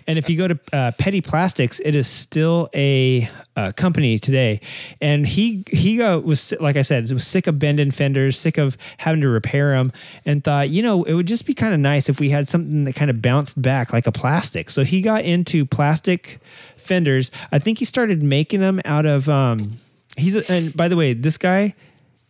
[0.07, 4.61] And if you go to uh, Petty Plastics, it is still a uh, company today.
[5.01, 8.77] And he he uh, was like I said, was sick of bending fenders, sick of
[8.97, 9.91] having to repair them,
[10.25, 12.85] and thought, you know, it would just be kind of nice if we had something
[12.85, 14.69] that kind of bounced back like a plastic.
[14.69, 16.39] So he got into plastic
[16.77, 17.31] fenders.
[17.51, 19.29] I think he started making them out of.
[19.29, 19.79] Um,
[20.17, 21.75] he's a, and by the way, this guy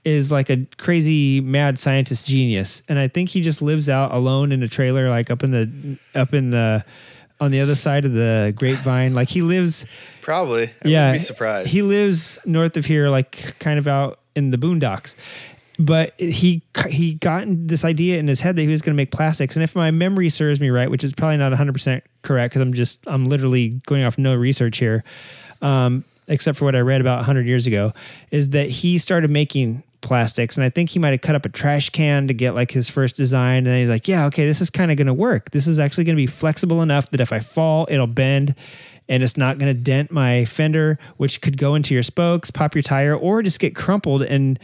[0.06, 4.52] is like a crazy mad scientist genius and i think he just lives out alone
[4.52, 6.86] in a trailer like up in the up in the
[7.42, 9.86] on the other side of the grapevine like he lives
[10.22, 10.66] Probably.
[10.68, 11.68] I yeah be surprised.
[11.70, 15.16] he lives north of here like kind of out in the boondocks
[15.78, 19.12] but he he got this idea in his head that he was going to make
[19.12, 22.62] plastics and if my memory serves me right which is probably not 100% correct because
[22.62, 25.04] i'm just i'm literally going off no research here
[25.62, 27.92] um, except for what i read about 100 years ago
[28.32, 31.50] is that he started making plastics and i think he might have cut up a
[31.50, 34.62] trash can to get like his first design and then he's like yeah okay this
[34.62, 37.20] is kind of going to work this is actually going to be flexible enough that
[37.20, 38.56] if i fall it'll bend
[39.08, 42.74] and it's not going to dent my fender, which could go into your spokes, pop
[42.74, 44.24] your tire, or just get crumpled.
[44.24, 44.60] And,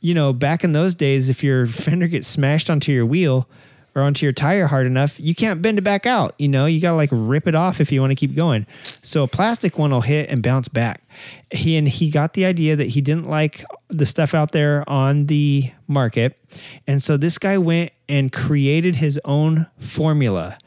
[0.00, 3.48] you know, back in those days, if your fender gets smashed onto your wheel
[3.96, 6.34] or onto your tire hard enough, you can't bend it back out.
[6.38, 8.66] You know, you got to like rip it off if you want to keep going.
[9.00, 11.02] So a plastic one will hit and bounce back.
[11.50, 15.26] He and he got the idea that he didn't like the stuff out there on
[15.26, 16.38] the market.
[16.86, 20.58] And so this guy went and created his own formula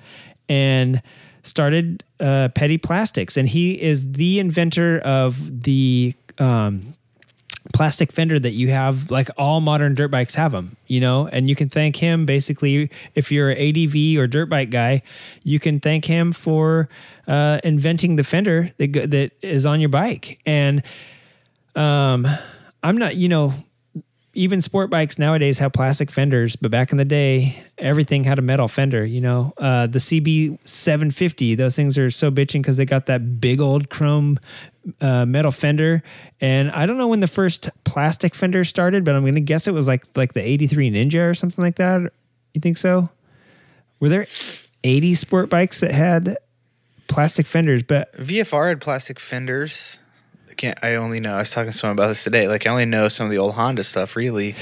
[0.49, 1.03] and
[1.43, 6.95] started uh, Petty Plastics, and he is the inventor of the um,
[7.73, 9.11] plastic fender that you have.
[9.11, 11.27] Like all modern dirt bikes have them, you know.
[11.27, 15.01] And you can thank him basically if you're an ADV or dirt bike guy,
[15.43, 16.89] you can thank him for
[17.27, 20.39] uh, inventing the fender that that is on your bike.
[20.45, 20.83] And
[21.75, 22.27] um,
[22.83, 23.53] I'm not, you know,
[24.33, 28.41] even sport bikes nowadays have plastic fenders, but back in the day, everything had a
[28.41, 29.03] metal fender.
[29.03, 33.41] You know, uh, the CB 750, those things are so bitching because they got that
[33.41, 34.37] big old chrome
[35.01, 36.03] uh, metal fender.
[36.39, 39.73] And I don't know when the first plastic fender started, but I'm to guess it
[39.73, 42.11] was like like the 83 Ninja or something like that.
[42.53, 43.07] You think so?
[43.99, 44.27] Were there
[44.83, 46.37] 80 sport bikes that had
[47.07, 47.83] plastic fenders?
[47.83, 49.99] But VFR had plastic fenders.
[50.59, 50.83] I can't.
[50.83, 51.35] I only know.
[51.35, 52.49] I was talking to someone about this today.
[52.49, 54.17] Like I only know some of the old Honda stuff.
[54.17, 54.55] Really.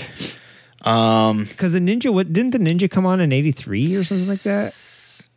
[0.83, 4.43] Um, because the Ninja, what didn't the Ninja come on in 83 or something like
[4.43, 5.27] that?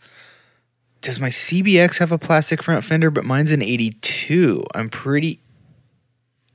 [1.01, 3.11] does my CBX have a plastic front fender?
[3.11, 4.63] But mine's an '82.
[4.75, 5.41] I'm pretty.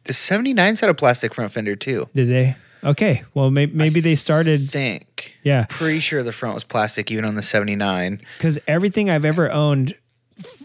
[0.03, 2.07] The 79s had a plastic front fender too.
[2.13, 2.55] Did they?
[2.83, 3.23] Okay.
[3.33, 4.69] Well, maybe, maybe they started.
[4.69, 5.35] Think.
[5.41, 5.65] Yeah.
[5.67, 8.21] Pretty sure the front was plastic even on the 79.
[8.37, 9.95] because everything I've ever owned,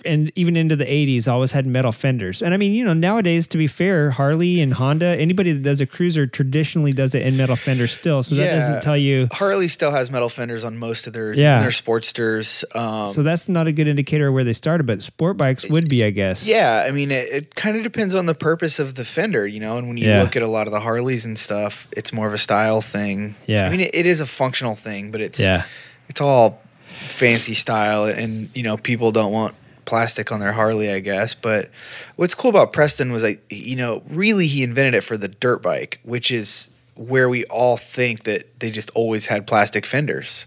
[0.04, 2.42] and even into the 80s, always had metal fenders.
[2.42, 5.80] And I mean, you know, nowadays, to be fair, Harley and Honda, anybody that does
[5.80, 8.22] a cruiser traditionally does it in metal fenders still.
[8.24, 8.54] So that Yeah.
[8.58, 9.28] doesn't tell you.
[9.32, 11.56] Harley still has metal fenders on most of their Yeah.
[11.56, 11.60] yeah.
[11.60, 12.64] their Sportsters.
[12.74, 15.88] Um, So that's not a good indicator of where they started, but sport bikes would
[15.88, 16.44] be, I guess.
[16.44, 19.60] Yeah, I mean, it, it kind of depends on the purpose of the fender, you
[19.60, 19.76] know.
[19.76, 20.22] And when you Yeah.
[20.22, 23.36] look at a lot of the Harleys and stuff, it's more of a style thing.
[23.46, 23.66] Yeah.
[23.66, 25.62] I mean, it, it is a functional thing, but it's Yeah.
[26.08, 26.60] it's all
[27.08, 29.54] fancy style, and you know, people don't want
[29.90, 31.34] plastic on their Harley, I guess.
[31.34, 31.68] But
[32.14, 35.60] what's cool about Preston was like, you know, really he invented it for the dirt
[35.62, 40.46] bike, which is where we all think that they just always had plastic fenders,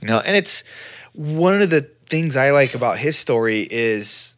[0.00, 0.20] you know.
[0.20, 0.62] And it's
[1.12, 4.36] one of the things I like about his story is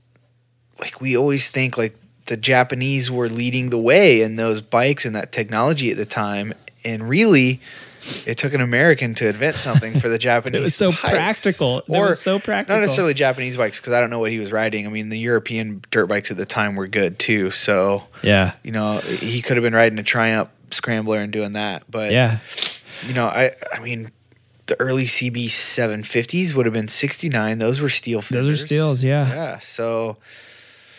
[0.81, 1.95] like we always think like
[2.27, 6.55] the Japanese were leading the way in those bikes and that technology at the time,
[6.83, 7.61] and really,
[8.27, 10.61] it took an American to invent something for the Japanese.
[10.61, 11.01] it was so bikes.
[11.03, 11.83] practical.
[11.89, 12.77] Or was so practical.
[12.77, 14.87] Not necessarily Japanese bikes because I don't know what he was riding.
[14.87, 17.51] I mean, the European dirt bikes at the time were good too.
[17.51, 18.53] So Yeah.
[18.63, 21.85] you know, he could have been riding a Triumph Scrambler and doing that.
[21.91, 22.39] But Yeah.
[23.07, 24.11] you know, I I mean.
[24.69, 27.59] The early CB 750s would have been 69.
[27.61, 29.29] Those were steel Those are steels, yeah.
[29.29, 29.59] Yeah.
[29.61, 30.17] So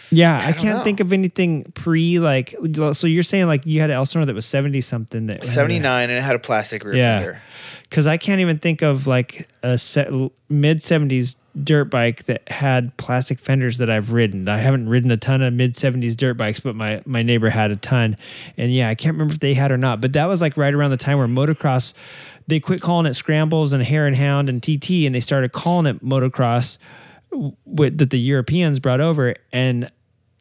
[0.10, 0.84] Yeah, I, don't can't know.
[0.84, 2.56] think of anything pre like.
[2.94, 6.12] So you're saying like you had an Elsinore that was seventy something that 79 and
[6.12, 7.20] it had a plastic rear Yeah.
[7.20, 7.42] fender.
[7.90, 9.80] because I can't even think of like a
[10.50, 14.48] mid seventies dirt bike that had plastic fenders that I've ridden.
[14.48, 17.72] I haven't ridden a ton of mid seventies dirt bikes, but my my neighbor had
[17.72, 18.16] a ton,
[18.58, 20.00] and yeah, I can't remember if they had or not.
[20.00, 21.94] But that was like right around the time where motocross.
[22.50, 25.86] They quit calling it scrambles and hare and hound and TT, and they started calling
[25.86, 26.78] it motocross
[27.66, 29.92] with, that the Europeans brought over, and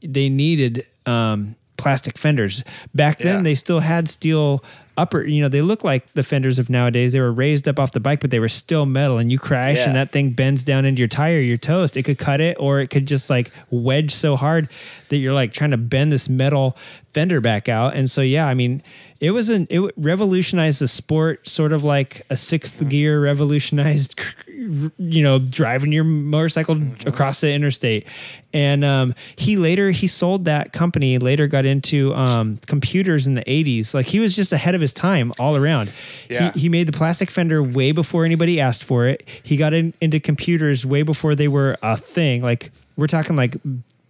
[0.07, 2.63] they needed um, plastic fenders.
[2.95, 3.43] Back then, Yeah.
[3.43, 4.65] they still had steel
[4.99, 5.23] upper.
[5.25, 7.13] You know, they look like the fenders of nowadays.
[7.13, 9.19] They were raised up off the bike, but they were still metal.
[9.19, 9.89] And you crash, Yeah.
[9.89, 11.39] and that thing bends down into your tire.
[11.41, 11.99] You're toast.
[11.99, 14.69] It could cut it, or it could just like wedge so hard
[15.11, 16.77] that you're like trying to bend this metal
[17.13, 17.95] fender back out.
[17.95, 18.83] And so, yeah, I mean.
[19.19, 24.15] It was an it revolutionized the sport, sort of like a 6th gear revolutionized
[24.57, 28.07] you know driving your motorcycle across the interstate.
[28.53, 33.45] And um, he later he sold that company later got into um, computers in the
[33.45, 35.93] 80s like he was just ahead of his time all around.
[36.31, 36.53] Yeah.
[36.53, 39.29] he, he made the plastic fender way before anybody asked for it.
[39.43, 42.43] He got in, into computers way before they were a thing.
[42.43, 43.57] Like we're talking like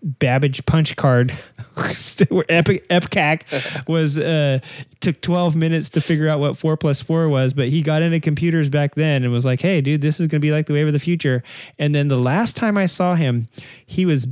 [0.06, 1.30] Babbage punch card,
[1.76, 4.60] Epic Epcac was uh,
[5.00, 8.20] took twelve minutes to figure out what four plus four was, but he got into
[8.20, 10.86] computers back then and was like, "Hey, dude, this is gonna be like the wave
[10.86, 11.42] of the future."
[11.78, 13.46] And then the last time I saw him,
[13.84, 14.26] he was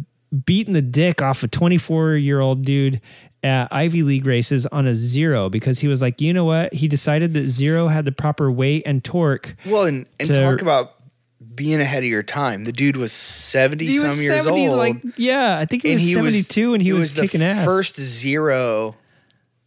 [0.45, 3.01] beating the dick off a twenty four year old dude
[3.43, 6.73] at Ivy League races on a zero because he was like, you know what?
[6.73, 9.55] He decided that zero had the proper weight and torque.
[9.67, 10.95] Well, and, and To- talk about
[11.55, 12.65] being ahead of your time.
[12.65, 14.79] The dude was 70 He some was years 70, old.
[14.79, 17.65] like yeah, I think he was seventy two and he it was, the kicking ass.
[17.65, 18.97] First zero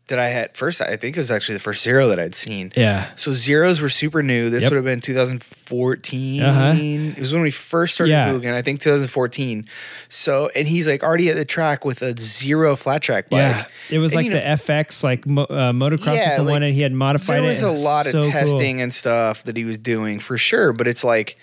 [0.08, 0.56] that I had.
[0.56, 2.72] First, I think it was actually the first zero that I'd seen.
[2.78, 3.10] Yeah.
[3.16, 4.50] So zeros were super new.
[4.50, 4.72] This Yep.
[4.72, 6.42] would have been 2014.
[6.44, 6.74] Uh-huh.
[6.78, 8.56] It was when we first started Yeah.
[8.56, 9.68] I think 2014.
[10.08, 13.40] So, and he's like already at the track with a zero flat track bike.
[13.40, 16.44] Yeah, it was And, like you the know, FX, like mo- uh, motocross Yeah, the
[16.44, 17.48] like, one, and he had modified there it.
[17.48, 18.32] was a lot so of cool.
[18.32, 21.38] testing and stuff that he was doing for sure but it's like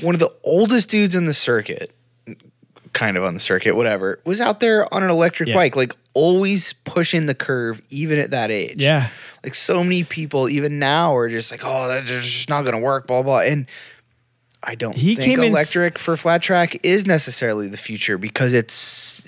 [0.00, 1.90] one of the oldest dudes in the circuit
[2.92, 5.54] kind of on the circuit whatever was out there on an electric Yeah.
[5.54, 9.08] bike like always pushing the curve even at that age Yeah,
[9.42, 13.06] like so many people even now are just like oh that's just not gonna work
[13.06, 13.66] blah blah and
[14.62, 18.18] i don't He think came in s- electric for flat track is necessarily the future
[18.18, 19.21] because it's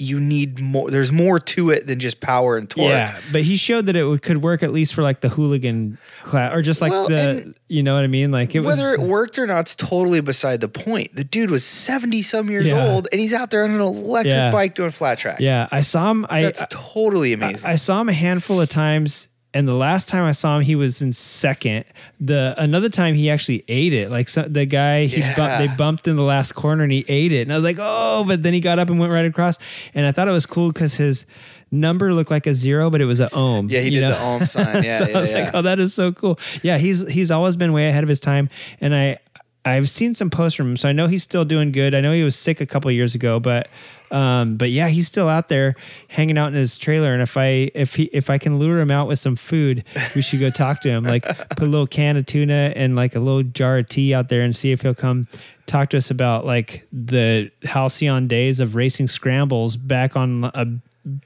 [0.00, 3.56] you need more there's more to it than just power and torque yeah, but he
[3.56, 6.80] showed that it would, could work at least for like the hooligan class, or just
[6.80, 8.30] like Well, the, you know what I mean?
[8.32, 8.94] Like it Whether was.
[8.94, 11.14] it worked or not, not's totally beside the point.
[11.14, 12.86] The dude was 70 some years Yeah.
[12.92, 14.50] old and he's out there on an electric Yeah.
[14.50, 15.36] bike doing flat track.
[15.40, 16.24] yeah, I saw him.
[16.30, 17.68] I That's totally amazing.
[17.68, 20.76] I saw him a handful of times and the last time I saw him, he
[20.76, 21.84] was in second.
[22.20, 24.10] The another time he actually ate it.
[24.10, 25.34] Like the guy, he Yeah.
[25.36, 27.42] bumped, they bumped in the last corner and he ate it.
[27.42, 28.24] And I was like, oh!
[28.26, 29.58] But then he got up and went right across.
[29.94, 31.26] And I thought it was cool because his
[31.72, 33.68] number looked like a zero, but it was an ohm.
[33.70, 34.10] Yeah, he you did know?
[34.10, 34.82] the ohm sign.
[34.84, 35.44] Yeah, so yeah, I was yeah.
[35.44, 36.38] like, oh, that is so cool.
[36.62, 38.48] Yeah, he's he's always been way ahead of his time,
[38.80, 39.18] and I
[39.64, 41.94] I've seen some posts from him, so I know he's still doing good.
[41.94, 43.68] I know he was sick a couple of years ago, but
[44.10, 45.76] um, but yeah, he's still out there
[46.08, 47.12] hanging out in his trailer.
[47.12, 49.84] And if I if he if I can lure him out with some food,
[50.14, 51.04] we should go talk to him.
[51.04, 54.28] Like put a little can of tuna and like a little jar of tea out
[54.28, 55.26] there and see if he'll come
[55.66, 60.66] talk to us about like the halcyon days of racing scrambles back on a.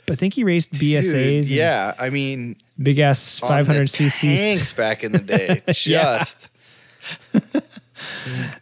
[0.09, 1.43] I think he raced BSAs.
[1.43, 4.41] Dude, yeah, I mean, big ass 500 the cc's.
[4.41, 5.63] tanks back in the day.
[5.73, 6.49] Just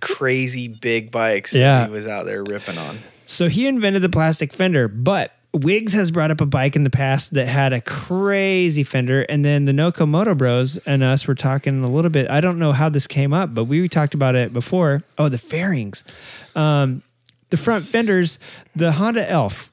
[0.00, 1.80] crazy big bikes Yeah.
[1.80, 2.98] that he was out there ripping on.
[3.26, 6.90] So he invented the plastic fender, but Wiggs has brought up a bike in the
[6.90, 11.84] past that had a crazy fender, and then the Nokomoto Bros and us were talking
[11.84, 12.30] a little bit.
[12.30, 15.02] I don't know how this came up, but we talked about it before.
[15.18, 16.04] Oh, the fairings,
[16.56, 17.02] um,
[17.50, 18.38] the front fenders,
[18.74, 19.70] the Honda Elf.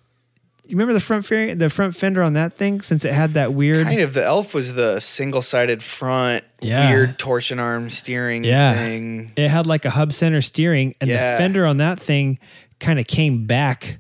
[0.69, 3.53] You remember the front fairing, the front fender on that thing, since it had that
[3.53, 3.87] weird.
[3.87, 6.91] Kind of the Elf was the single sided front, Yeah.
[6.91, 8.73] weird torsion arm steering Yeah.
[8.75, 9.31] thing.
[9.35, 11.31] It had like a hub center steering, and Yeah.
[11.31, 12.37] the fender on that thing
[12.79, 13.97] kind of came back.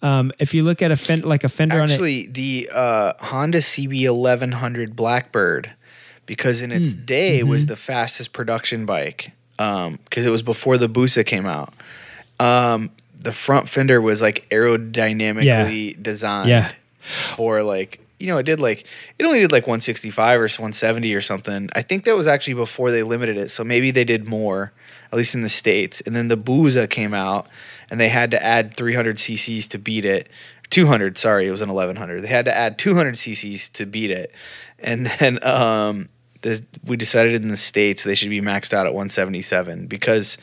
[0.00, 3.14] Um, if you look at a fender, like a fender on it, Actually, the uh,
[3.18, 5.72] Honda CB 1100 Blackbird,
[6.26, 7.48] because in its day Mm-hmm.
[7.48, 11.74] was the fastest production bike, because it was before the Busa came out.
[12.38, 12.90] Um,
[13.22, 16.72] the front fender was like aerodynamically designed Yeah.
[17.00, 18.84] for like you know it did like
[19.18, 21.68] it only did like 165 or 170 or something.
[21.74, 24.72] I think that was actually before they limited it, so maybe they did more,
[25.10, 26.00] at least in the states.
[26.02, 27.48] And then the Busa came out,
[27.90, 30.28] and they had to add 300 cc's to beat it.
[30.70, 32.22] 200, sorry, it was an 1100.
[32.22, 34.32] They had to add 200 cc's to beat it,
[34.78, 36.08] and then um,
[36.42, 40.38] the, we decided in the states they should be maxed out at 177 because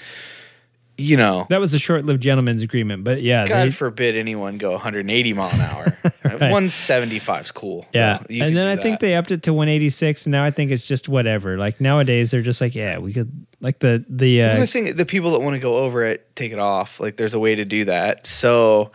[1.00, 4.72] you know That was a short-lived gentleman's agreement, but yeah, God they- forbid anyone go
[4.72, 5.86] 180 mile an hour.
[6.40, 7.86] 175 is cool.
[7.94, 8.20] yeah.
[8.30, 10.84] Well, and then I think they upped it to 186, and now I think it's
[10.86, 11.58] just whatever.
[11.58, 13.32] Like nowadays, they're just like, yeah, we could
[13.62, 16.52] like the the uh, the thing, the people that want to go over it, take
[16.52, 17.00] it off.
[17.00, 18.26] Like there's a way to do that.
[18.28, 18.92] So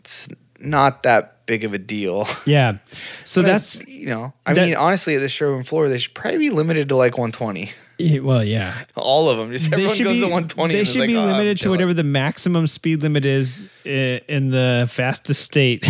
[0.00, 0.28] it's
[0.60, 2.26] not that big of a deal.
[2.46, 2.78] yeah.
[3.24, 6.14] So But that's you know, I that- mean, honestly, at this showroom floor, they should
[6.14, 7.70] probably be limited to like 120.
[7.98, 8.74] Yeah, well, yeah.
[8.94, 9.52] All of them.
[9.52, 10.74] Just They everyone should goes be to 120.
[10.74, 14.86] they should like, be "Oh, limited to whatever the maximum speed limit is in the
[14.90, 15.82] fastest state.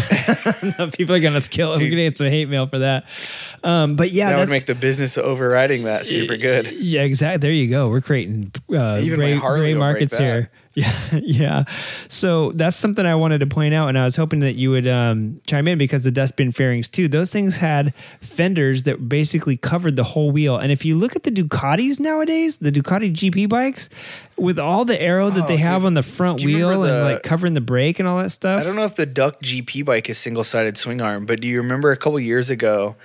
[0.96, 1.70] People are gonna kill.
[1.70, 3.06] We're gonna get some hate mail for that.
[3.64, 6.70] Um, but yeah, That would make the business overriding that super good.
[6.72, 7.38] Yeah, exactly.
[7.38, 7.88] There you go.
[7.88, 10.48] We're creating uh, Even my gray, Harley gray markets here.
[10.82, 10.92] Yeah,
[11.22, 11.64] yeah.
[12.08, 14.86] So that's something I wanted to point out, and I was hoping that you would
[14.86, 17.08] um, chime in because the dustbin fairings too.
[17.08, 20.58] Those things had fenders that basically covered the whole wheel.
[20.58, 23.88] And if you look at the Ducatis nowadays, the Ducati GP bikes,
[24.36, 25.86] with all the aero that Oh, they have dude.
[25.86, 28.60] on the front wheel remember and like covering the brake and all that stuff.
[28.60, 31.48] I don't know if the Duck GP bike is single sided swing arm, but do
[31.48, 32.96] you remember a couple years ago?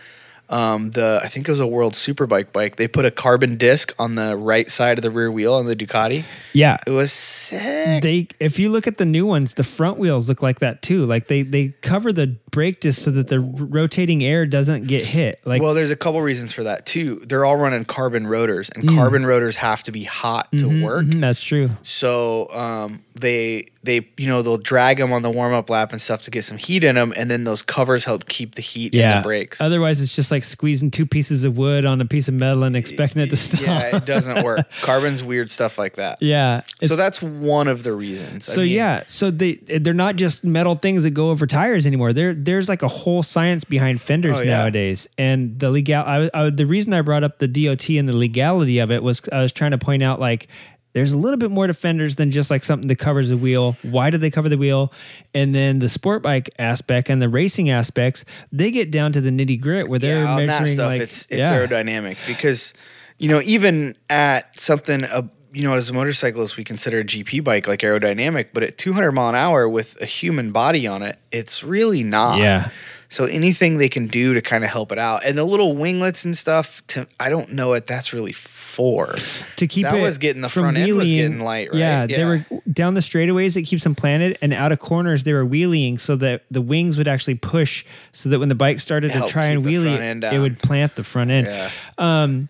[0.51, 2.75] Um, the I think it was a World Superbike bike.
[2.75, 5.75] They put a carbon disc on the right side of the rear wheel on the
[5.75, 6.25] Ducati.
[6.53, 8.01] Yeah, It was sick.
[8.01, 11.05] they if you look at the new ones the front wheels look like that too
[11.05, 15.39] like they they cover the brake disc so that the rotating air doesn't get hit
[15.45, 17.15] like well, there's a couple reasons for that too.
[17.27, 18.95] They're all running carbon rotors, and Mm.
[18.95, 21.05] carbon rotors have to be hot to work.
[21.05, 25.53] Mhm, that's true So um, they they you know they'll drag them on the warm
[25.53, 28.27] up lap and stuff to get some heat in them, and then those covers help
[28.27, 29.61] keep the heat in the brakes.
[29.61, 32.75] otherwise it's just like squeezing two pieces of wood on a piece of metal and
[32.75, 34.69] expecting it to stop yeah, it doesn't work.
[34.81, 36.17] Carbon's weird stuff like that.
[36.21, 38.49] yeah So that's one of the reasons.
[38.49, 41.85] I so mean, yeah, so they they're not just metal things that go over tires
[41.85, 42.13] anymore.
[42.13, 44.57] There there's like a whole science behind fenders Oh, yeah.
[44.59, 46.03] nowadays, and the legal.
[46.03, 49.21] I, I, the reason I brought up the DOT and the legality of it was
[49.31, 50.47] I was trying to point out like
[50.93, 53.77] there's a little bit more to fenders than just like something that covers the wheel.
[53.81, 54.91] Why do they cover the wheel?
[55.33, 59.29] And then the sport bike aspect and the racing aspects, they get down to the
[59.29, 61.57] nitty grit where they're yeah, on measuring that stuff, like it's it's yeah.
[61.57, 62.73] aerodynamic because
[63.17, 67.43] you know even at something uh, you know as a motorcyclist we consider a GP
[67.43, 71.17] bike like aerodynamic, but at 200 mile an hour with a human body on it,
[71.31, 72.37] it's really not.
[72.39, 72.69] Yeah.
[73.11, 76.23] So anything they can do to kind of help it out, and the little winglets
[76.23, 79.15] and stuff, to I don't know what that's really for.
[79.57, 81.77] to keep That it was getting the from front end was getting light, right?
[81.77, 85.33] Yeah, they were down the straightaways it keeps them planted, and out of corners they
[85.33, 87.83] were wheeling so that the wings would actually push,
[88.13, 91.03] so that when the bike started to try and wheelie, front it would plant the
[91.03, 91.47] front end.
[91.47, 91.69] Yeah.
[91.97, 92.47] Um,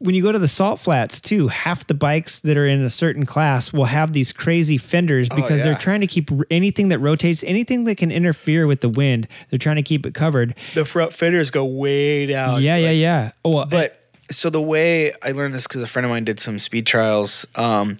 [0.00, 2.88] when you go to the salt flats too, half the bikes that are in a
[2.88, 5.64] certain class will have these crazy fenders because yeah.
[5.64, 9.28] they're trying to keep anything that rotates, anything that can interfere with the wind.
[9.50, 10.54] They're trying to keep it covered.
[10.74, 12.62] The front fenders go way down.
[12.62, 13.32] yeah, yeah, yeah.
[13.44, 14.00] Oh, well, But
[14.30, 17.46] so the way I learned this because a friend of mine did some speed trials.
[17.54, 17.98] Um,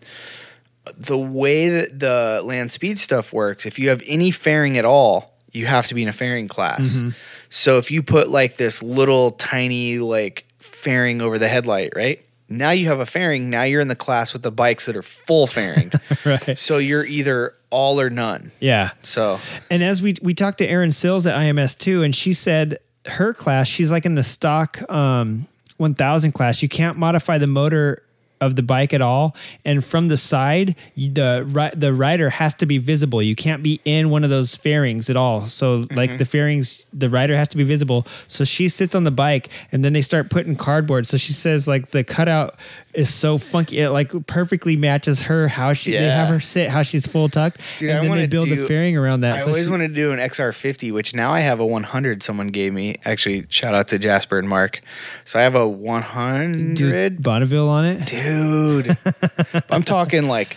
[0.96, 5.34] the way that the land speed stuff works, if you have any fairing at all,
[5.52, 6.96] you have to be in a fairing class.
[6.96, 7.10] Mm-hmm.
[7.50, 10.46] So if you put like this little tiny like
[10.80, 12.24] fairing over the headlight, right?
[12.48, 13.48] Now you have a fairing.
[13.48, 15.92] Now you're in the class with the bikes that are full fairing.
[16.24, 16.58] right.
[16.58, 18.50] So you're either all or none.
[18.58, 18.90] Yeah.
[19.02, 19.38] So
[19.70, 23.32] And as we we talked to Erin Sills at IMS too, and she said her
[23.32, 25.46] class, she's like in the stock um,
[25.76, 26.62] 1000 class.
[26.62, 28.02] You can't modify the motor
[28.40, 32.78] of the bike at all, and from the side, the the rider has to be
[32.78, 33.22] visible.
[33.22, 35.46] You can't be in one of those fairings at all.
[35.46, 36.24] So like the mm-hmm.
[36.24, 38.06] fairings, the rider has to be visible.
[38.28, 41.06] So she sits on the bike, and then they start putting cardboard.
[41.06, 42.56] So she says like the cutout
[42.92, 46.82] is so funky, it like perfectly matches her how she they have her sit, how
[46.82, 49.34] she's full tucked, Dude, and I then they build the do- fairing around that.
[49.34, 52.22] I So always she- wanted to do an XR50, which now I have a 100
[52.22, 52.96] someone gave me.
[53.04, 54.80] Actually, shout out to Jasper and Mark.
[55.24, 56.74] So I have a 100.
[56.74, 58.06] Dude, Bonneville on it.
[58.06, 58.96] Dude.
[59.70, 60.56] I'm talking like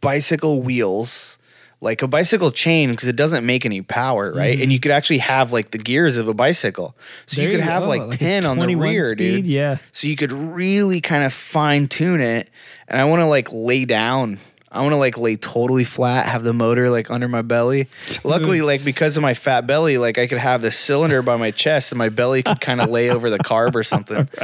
[0.00, 1.37] bicycle wheels,
[1.80, 4.60] like a bicycle chain because it doesn't make any power, right?
[4.60, 6.96] And you could actually have like the gears of a bicycle.
[7.26, 7.40] So Mm-hmm.
[7.40, 9.46] There you could you have go, like, like 10 on the 21 rear, speed, dude.
[9.46, 9.78] yeah.
[9.92, 12.50] So you could really kind of fine tune it.
[12.88, 14.38] And I want to like lay down.
[14.70, 17.86] I want to like lay totally flat, have the motor like under my belly.
[18.24, 21.52] Luckily, like because of my fat belly, like I could have the cylinder by my
[21.52, 24.28] chest and my belly could kind of lay over the carb or something.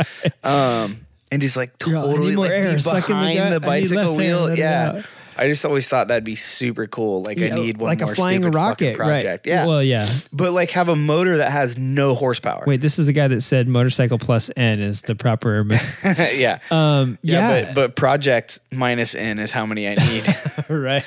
[0.44, 3.24] Um, and just like You're all, "I need totally like air, be suck in the
[3.34, 4.54] behind the, bicycle wheel.
[4.54, 4.92] Yeah.
[4.98, 5.04] out.
[5.36, 7.22] I just always thought that'd be super cool.
[7.22, 9.46] Like I need one like more a flying stupid rocket, fucking project.
[9.46, 9.52] right?
[9.52, 9.66] Yeah.
[9.66, 10.08] Well, yeah.
[10.32, 12.64] but like have a motor that has no horsepower.
[12.66, 15.64] Wait, this is the guy that said motorcycle plus N is the proper.
[16.34, 16.58] yeah.
[16.70, 20.24] um, yeah, yeah, but but project minus N is how many I need.
[20.68, 21.04] right.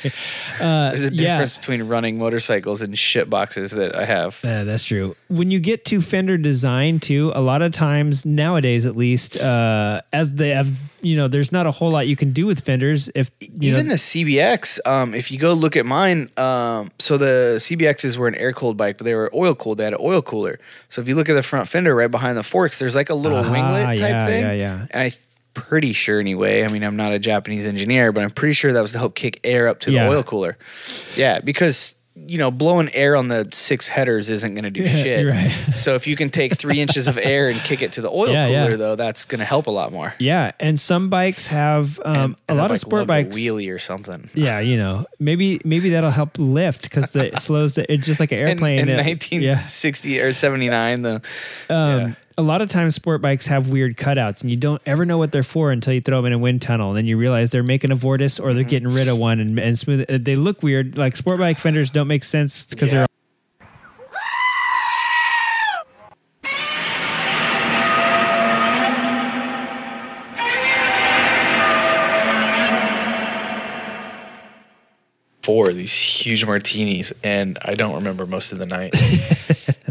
[0.60, 1.34] Uh, There's a yeah.
[1.34, 4.40] difference between running motorcycles and shit boxes that I have.
[4.44, 5.16] Yeah, that's true.
[5.28, 10.02] When you get to fender design too, a lot of times nowadays, at least, uh,
[10.14, 10.72] as they have,
[11.08, 13.10] you know, there's not a whole lot you can do with fenders.
[13.16, 17.18] If you Even know, the CBX, um, if you go look at mine, um, so
[17.18, 19.78] the CBXs were an air cooled bike, but they were oil cooled.
[19.78, 20.60] They had an oil cooler.
[20.90, 23.16] So if you look at the front fender right behind the forks, there's like a
[23.16, 24.44] little Ah, winglet type yeah, thing.
[24.44, 24.88] yeah, yeah.
[24.92, 25.12] And I
[25.54, 26.64] pretty sure anyway.
[26.64, 29.16] I mean, I'm not a Japanese engineer, but I'm pretty sure that was to help
[29.16, 30.04] kick air up to Yeah.
[30.06, 30.56] the oil cooler.
[31.16, 35.04] Yeah, because you know, blowing air on the six headers isn't going to do Yeah,
[35.04, 35.26] shit.
[35.28, 35.52] right.
[35.76, 38.30] so if you can take three inches of air and kick it to the oil
[38.32, 38.76] Yeah, cooler, yeah.
[38.76, 40.14] though, that's going to help a lot more.
[40.20, 43.36] yeah, and some bikes have um, And- a and lot of sport bikes.
[43.36, 44.30] wheelie or something.
[44.36, 47.92] Yeah, you know, maybe maybe that'll help lift because it slows the.
[47.92, 48.80] It's just like an In, airplane.
[48.80, 51.16] in it- 1960 or 79, though.
[51.16, 51.22] Um,
[51.70, 52.14] yeah.
[52.40, 55.32] A lot of times, sport bikes have weird cutouts, and you don't ever know what
[55.32, 56.90] they're for until you throw them in a wind tunnel.
[56.90, 58.70] And then you realize they're making a vortice or they're Mm-hmm.
[58.70, 60.06] getting rid of one and, and smooth.
[60.08, 60.98] uh, They look weird.
[61.00, 63.00] Like sport bike fenders don't make sense because Yeah.
[63.00, 63.08] they're
[75.44, 78.94] four these huge martinis, and I don't remember most of the night.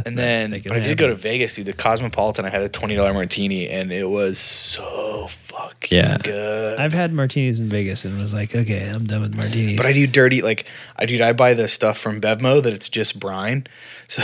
[0.06, 1.14] and then but I did go to.
[1.14, 1.66] Vegas, dude.
[1.66, 6.16] The Cosmopolitan, I had a twenty dollar martini, and it was so fucking Yeah.
[6.22, 6.78] good.
[6.78, 9.76] I've had martinis in Vegas and was like, okay, I'm done with martinis.
[9.76, 10.66] But I do dirty like
[10.96, 11.20] I dude.
[11.20, 13.66] I buy the stuff from Bevmo that it's just brine.
[14.08, 14.22] So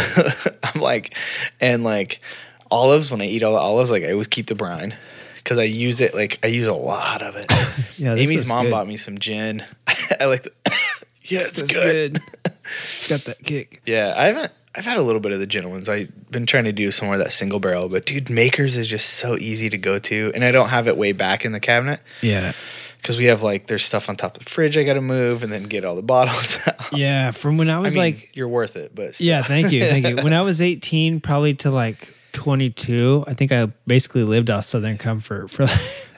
[0.62, 1.16] I'm like,
[1.60, 2.20] and like
[2.70, 3.10] olives.
[3.10, 4.94] When I eat all the olives, like I always keep the brine
[5.36, 6.14] because I use it.
[6.14, 7.46] Like I use a lot of it.
[7.98, 8.70] yeah, this Amy's mom good.
[8.70, 9.64] bought me some gin.
[10.20, 10.52] I like the.
[11.24, 12.20] yeah, it's This is good.
[13.08, 13.82] Got that kick.
[13.86, 14.52] Yeah, I haven't.
[14.76, 15.88] I've had a little bit of the ones.
[15.88, 18.86] I've been trying to do some more of that single barrel, but dude, Makers is
[18.86, 21.60] just so easy to go to, and I don't have it way back in the
[21.60, 22.52] cabinet Yeah.
[22.96, 25.42] because we have like there's stuff on top of the fridge I got to move
[25.42, 26.92] and then get all the bottles out.
[26.96, 27.32] Yeah.
[27.32, 29.26] From when I I was mean, like, you're worth it, but still.
[29.26, 30.16] Yeah, thank you, thank you.
[30.16, 34.96] When I was 18, probably to like 22, I think I basically lived off Southern
[34.96, 35.66] Comfort for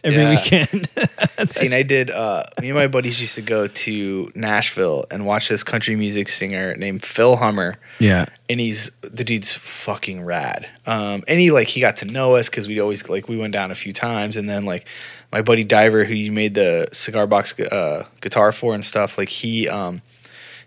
[0.05, 0.31] every Yeah.
[0.31, 0.89] weekend.
[1.51, 2.11] See, and I did.
[2.11, 6.29] Uh, me and my buddies used to go to Nashville and watch this country music
[6.29, 7.77] singer named Phil Hummer.
[7.99, 10.69] yeah, and he's the dude's fucking rad.
[10.87, 13.53] Um, and he like he got to know us because we always like we went
[13.53, 14.87] down a few times, and then like
[15.33, 19.29] my buddy Diver, who you made the cigar box uh, guitar for and stuff, like
[19.31, 20.03] he um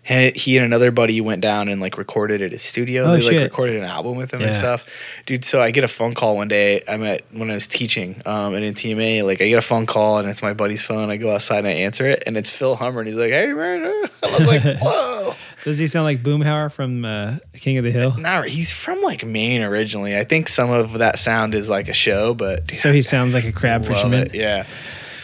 [0.08, 3.04] he, he and another buddy went down and like recorded at his studio.
[3.04, 4.84] Oh, they like recorded an album with him and stuff,
[5.26, 5.44] dude.
[5.44, 6.82] So I get a phone call one day.
[6.88, 9.84] I'm at when I was teaching um, and in TMA, like I get a phone
[9.86, 11.10] call and it's my buddy's phone.
[11.10, 13.52] I go outside and I answer it, and it's Phil Hummer, and he's like, "Hey
[13.52, 13.84] man,"
[14.22, 18.16] I was like, "Whoa." Does he sound like Boomhauer from uh, King of the Hill?
[18.16, 20.16] Not he's from like Maine originally.
[20.16, 23.44] I think some of that sound is like a show, but So he sounds like
[23.44, 24.28] a crab fisherman.
[24.28, 24.34] it.
[24.34, 24.64] Yeah.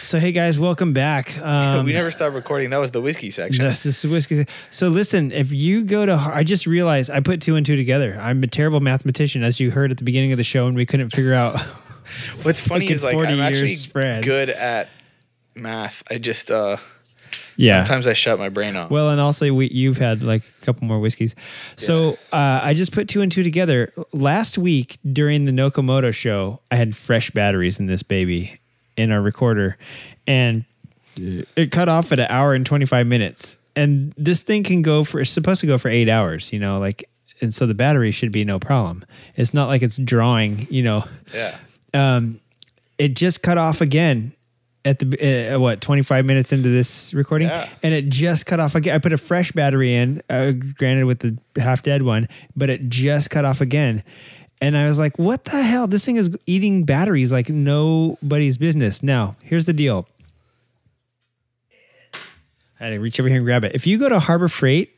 [0.05, 1.33] So hey guys, welcome back.
[1.45, 2.71] Um, we never stopped recording.
[2.71, 3.63] That was the whiskey section.
[3.63, 4.45] Yes, this is whiskey.
[4.71, 8.17] So listen, if you go to, I just realized I put two and two together.
[8.19, 10.85] I'm a terrible mathematician, as you heard at the beginning of the show, and we
[10.85, 11.59] couldn't figure out.
[12.41, 14.23] What's funny is like I'm actually spread.
[14.23, 14.89] good at
[15.53, 16.03] math.
[16.09, 16.77] I just uh
[17.57, 17.83] yeah.
[17.83, 18.89] sometimes I shut my brain off.
[18.89, 21.35] Well, and also we, you've had like a couple more whiskeys.
[21.75, 23.93] So uh, I just put two and two together.
[24.11, 28.59] Last week during the Nokomoto show, I had fresh batteries in this baby
[28.97, 29.77] in our recorder,
[30.27, 30.65] and
[31.17, 33.57] it cut off at an hour and 25 minutes.
[33.75, 36.79] And this thing can go for, it's supposed to go for eight hours, you know,
[36.79, 37.09] like,
[37.41, 39.03] and so the battery should be no problem.
[39.35, 41.03] It's not like it's drawing, you know.
[41.33, 41.57] yeah.
[41.93, 42.39] Um,
[42.97, 44.31] it just cut off again
[44.85, 47.67] at the uh, what 25 minutes into this recording Yeah.
[47.81, 51.19] and it just cut off again i put a fresh battery in uh, granted with
[51.19, 54.03] the half dead one but it just cut off again
[54.65, 59.03] and i was like what the hell this thing is eating batteries like nobody's business
[59.03, 60.07] now here's the deal
[62.79, 64.91] i had to reach over here and grab it if you go to harbor freight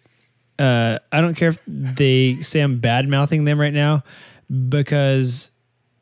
[0.60, 4.03] uh, i don't care if they say i'm bad mouthing them right now
[4.69, 5.52] because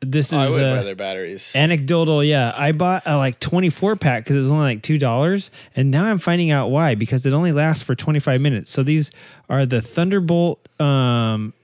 [0.00, 1.54] this is I would uh, rather batteries.
[1.56, 2.52] Anecdotal, yeah.
[2.54, 5.50] I bought a like 24 pack because it was only like $2.
[5.74, 8.70] And now I'm finding out why because it only lasts for 25 minutes.
[8.70, 9.10] So these
[9.48, 11.54] are the Thunderbolt um,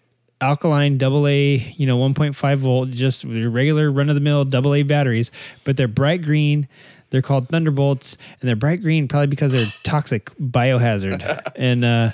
[0.43, 4.75] alkaline double A, you know, 1.5 volt, just your regular run of the mill double
[4.75, 5.31] A batteries,
[5.65, 6.69] but they're bright green.
[7.11, 11.53] They're called Thunderbolts and they're bright green probably because they're toxic biohazard.
[11.57, 12.11] and uh,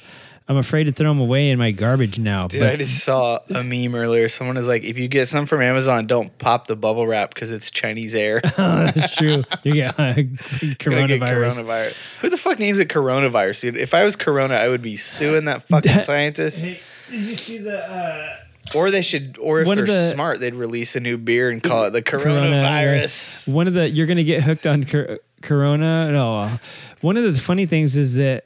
[0.48, 2.48] I'm afraid to throw them away in my garbage now.
[2.48, 4.28] Dude, but I just saw a meme earlier.
[4.28, 7.52] Someone is like, if you get some from Amazon, don't pop the bubble wrap because
[7.52, 8.40] it's Chinese air.
[8.56, 9.44] that's true.
[9.62, 11.20] You get uh, Gonna get coronavirus.
[11.20, 12.18] coronavirus.
[12.20, 13.76] Who the fuck names it coronavirus, dude?
[13.76, 16.64] If I was Corona, I would be suing that fucking scientist.
[17.10, 18.36] Did you see the uh,
[18.74, 21.50] Or they should, or if One they're of the- smart, they'd release a new beer
[21.50, 23.48] and call it the coronavirus.
[23.48, 23.54] yeah.
[23.54, 26.10] One of the you're gonna get hooked on cor- Corona.
[26.12, 26.58] No, uh,
[27.00, 28.44] one of the funny things is that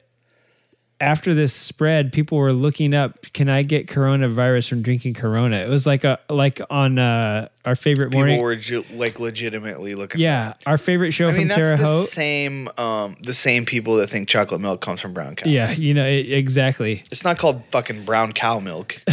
[1.01, 5.69] after this spread, people were looking up, "Can I get coronavirus from drinking Corona?" It
[5.69, 8.41] was like a like on uh, our favorite People morning.
[8.41, 10.21] were ju- like legitimately looking.
[10.21, 12.09] yeah, our favorite show I from mean that's Terre the Haute.
[12.09, 15.49] same, um, the same people that think chocolate milk comes from brown cows.
[15.51, 17.03] Yeah, you know it, exactly.
[17.11, 19.01] it's not called fucking brown cow milk.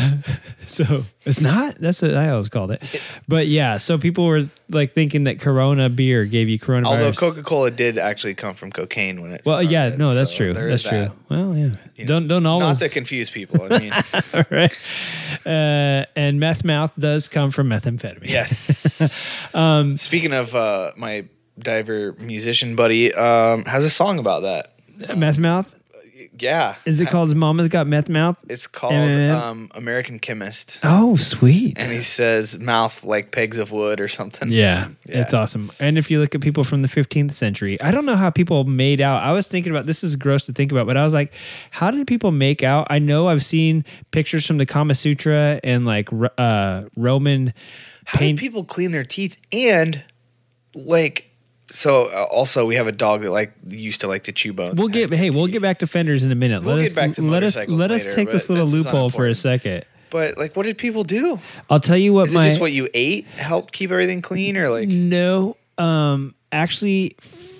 [0.69, 1.77] So it's not.
[1.79, 3.01] That's what I always called it.
[3.27, 6.85] But yeah, so people were like thinking that Corona beer gave you coronavirus.
[6.85, 9.41] Although Coca Cola did actually come from cocaine when it.
[9.47, 10.53] Well, yeah, no, that's so true.
[10.53, 10.91] That's true.
[10.91, 11.11] that.
[11.27, 11.71] Well, yeah.
[11.95, 13.63] You don't don't always Not to confuse people.
[13.63, 13.91] I mean,
[14.35, 14.77] All right.
[15.43, 18.29] Uh, and meth mouth does come from methamphetamine.
[18.39, 19.35] Yes.
[19.53, 21.25] Um, Speaking of uh, my
[21.57, 25.17] diver musician buddy, um, has a song about that.
[25.17, 25.75] meth mouth.
[26.37, 28.37] Yeah, Is it called Mama's Got Meth Mouth?
[28.49, 31.77] It's called um, American Chemist, Oh, sweet.
[31.77, 34.49] and he says mouth like pegs of wood or something.
[34.49, 35.21] Yeah, Yeah.
[35.21, 35.69] it's awesome.
[35.81, 38.63] And if you look at people from the 15th century, I don't know how people
[38.65, 39.21] made out.
[39.23, 41.33] I was thinking about this is gross to think about, but I was like,
[41.71, 42.87] how did people make out?
[42.89, 47.53] I know I've seen pictures from the Kama Sutra and like Ro- uh, Roman
[48.09, 48.39] How paint.
[48.39, 49.39] do people clean their teeth?
[49.51, 50.03] And
[50.73, 51.29] like,
[51.69, 54.75] so uh, also we have a dog that like used to like to chew bones.
[54.75, 56.63] We'll get hey, we'll get back to fenders in a minute.
[56.63, 59.11] We'll let get us back to let us motorcycles let us take this little loophole
[59.11, 59.85] for a second.
[60.09, 61.39] But like, what did people do?
[61.69, 64.69] I'll tell you what Is my just what you ate helped keep everything clean, or
[64.69, 64.89] like?
[64.89, 67.15] no um actually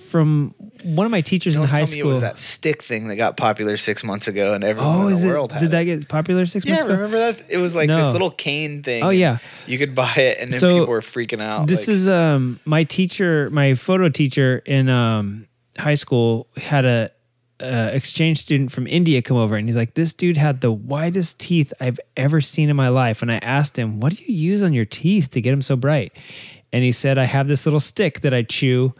[0.09, 0.53] from
[0.83, 3.07] one of my teachers Don't in high tell me school it was that stick thing
[3.07, 5.65] that got popular six months ago, and everyone oh in the it world had did
[5.67, 5.71] it.
[5.71, 7.41] that get popular six Yeah, months ago Yeah, remember that?
[7.49, 7.97] It was like No.
[7.97, 9.03] this little cane thing.
[9.03, 9.37] Oh, yeah.
[9.67, 11.67] you could buy it, and then So, people were freaking out.
[11.67, 17.11] this like, is um my teacher my photo teacher in um high school had a
[17.61, 21.41] uh, exchange student from India come over and he's like this dude had the widest
[21.41, 24.63] teeth I've ever seen in my life and I asked him what do you use
[24.63, 26.13] on your teeth to get them so bright
[26.71, 28.93] and he said I have this little stick that I chew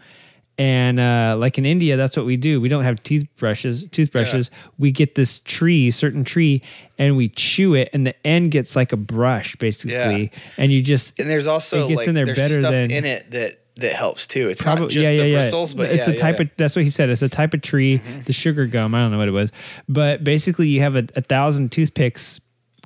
[0.60, 4.92] and uh, like in India that's what we do we don't have toothbrushes toothbrushes we
[4.92, 6.60] get this tree certain tree
[6.98, 10.38] and we chew it and the end gets like a brush basically Yeah.
[10.58, 13.04] and you just and there's also it gets like in there better stuff than- in
[13.06, 14.50] it that that helps too.
[14.50, 15.40] It's Probably, not just yeah, yeah, the yeah.
[15.40, 16.42] bristles, but it's yeah, the type yeah.
[16.42, 17.08] of that's what he said.
[17.08, 17.96] It's a type of tree,
[18.26, 18.94] the sugar gum.
[18.94, 19.52] I don't know what it was,
[19.88, 22.40] but basically you have a, a thousand toothpicks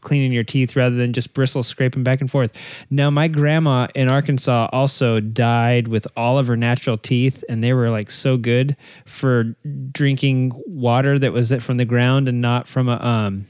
[0.05, 2.53] cleaning your teeth rather than just bristles scraping back and forth.
[2.91, 7.73] Now my grandma in Arkansas also died with all of her natural teeth, and they
[7.73, 9.57] were like so good for
[9.91, 13.47] drinking water that was it from the ground and not from a um,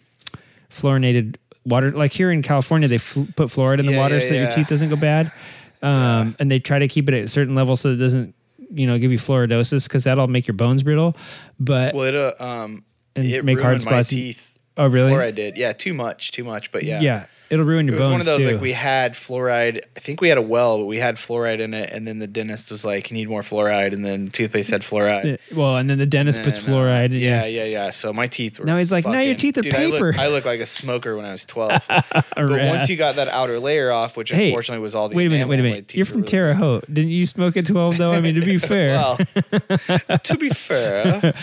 [0.71, 1.91] fluorinated water.
[1.91, 4.41] Like here in California, they fl- put fluoride in the Yeah, water yeah, so that
[4.41, 5.31] your teeth doesn't go bad.
[5.83, 8.35] Um, And they try to keep it at a certain level so it doesn't,
[8.73, 11.15] you know, give you fluoridosis because that'll make your bones brittle.
[11.61, 14.09] But Well, it uh, um, it make hard spots.
[14.09, 15.13] teeth Oh, really?
[15.13, 15.57] Fluoride did.
[15.57, 16.73] Yeah, too much, too much.
[16.73, 18.05] But yeah, Yeah, it'll ruin your bones.
[18.05, 18.53] It was bones one of those too.
[18.55, 19.81] like we had fluoride.
[19.97, 22.27] I think we had a well, but we had fluoride in it, and then the
[22.27, 25.25] dentist was like, "You need more fluoride," and then toothpaste had fluoride.
[25.25, 27.07] Yeah, well, and then the dentist And, puts uh, fluoride.
[27.07, 27.51] in yeah, it.
[27.53, 27.91] yeah, yeah.
[27.91, 28.67] So my teeth were.
[28.67, 30.67] Now he's like, "Now your teeth are Dude, I paper." look, I look like a
[30.67, 31.87] smoker when I was twelve.
[31.89, 35.27] but once you got that outer layer off, which Hey, unfortunately was all the Wait
[35.27, 35.95] a minute, wait a minute.
[35.95, 36.85] You're from really- Terre Haute.
[36.93, 38.13] Didn't you smoke at 12 though?
[38.13, 39.17] I mean, to be fair, Well,
[40.23, 41.35] to be fair,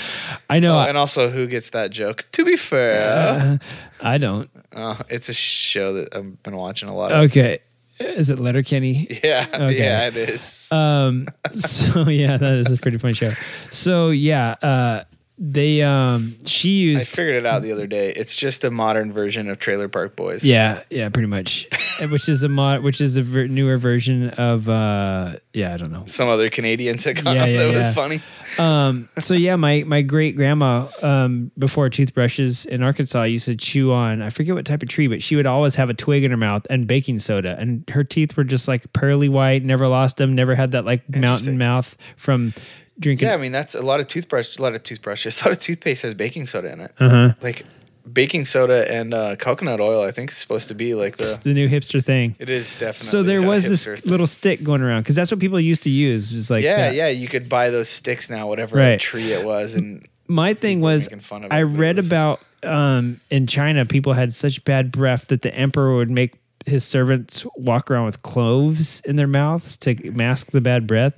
[0.50, 0.76] I know.
[0.76, 2.26] Oh, I, and also who gets that joke?
[2.34, 3.60] To be fair,
[4.02, 4.50] I don't.
[4.76, 7.30] Oh, it's a show that I've been watching a lot of.
[7.30, 7.60] Okay.
[8.00, 9.20] Is it Letterkenny?
[9.24, 9.78] Yeah, Okay.
[9.78, 10.68] yeah, it is.
[10.72, 11.28] Um.
[11.54, 13.32] So yeah, that is a pretty funny show.
[13.70, 15.04] So yeah, uh,
[15.44, 18.14] they um, she used I figured it out the other day.
[18.16, 20.44] It's just a modern version of Trailer Park Boys.
[20.44, 21.68] Yeah, yeah, pretty much.
[22.12, 25.92] Which is a mod, which is a ver- newer version of uh, yeah, I don't
[25.92, 26.06] know.
[26.08, 28.22] Some other Canadian sitcom Yeah, yeah, that was funny.
[28.58, 33.94] Um, so yeah, my my great grandma, um, before toothbrushes in Arkansas, used to chew
[33.94, 36.32] on I forget what type of tree, but she would always have a twig in
[36.32, 39.64] her mouth and baking soda, and her teeth were just like pearly white.
[39.64, 40.34] Never lost them.
[40.34, 42.54] Never had that like mountain mouth from
[43.00, 43.28] drinking.
[43.28, 45.60] Yeah, I mean that's a lot of toothbrush, a lot of toothbrushes, a lot of
[45.62, 46.92] toothpaste has baking soda in it.
[47.00, 47.34] Uh-huh.
[47.42, 47.64] Like
[48.12, 51.50] baking soda and uh, coconut oil, I think is supposed to be like It's the.
[51.50, 52.36] the new hipster thing.
[52.40, 53.10] It is definitely.
[53.10, 53.98] So there was this thing.
[54.10, 56.32] little stick going around because that's what people used to use.
[56.32, 56.96] It was like yeah, that.
[56.96, 57.08] yeah.
[57.10, 59.00] You could buy those sticks now, whatever Right.
[59.00, 63.20] tree it was, and my thing was fun of it, I read was- about um,
[63.30, 66.36] in China people had such bad breath that the emperor would make
[66.66, 71.14] his servants walk around with cloves in their mouths to mask the bad breath.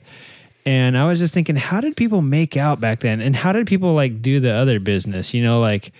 [0.65, 3.21] And I was just thinking, how did people make out back then?
[3.21, 5.33] And how did people like do the other business?
[5.33, 5.91] You know, like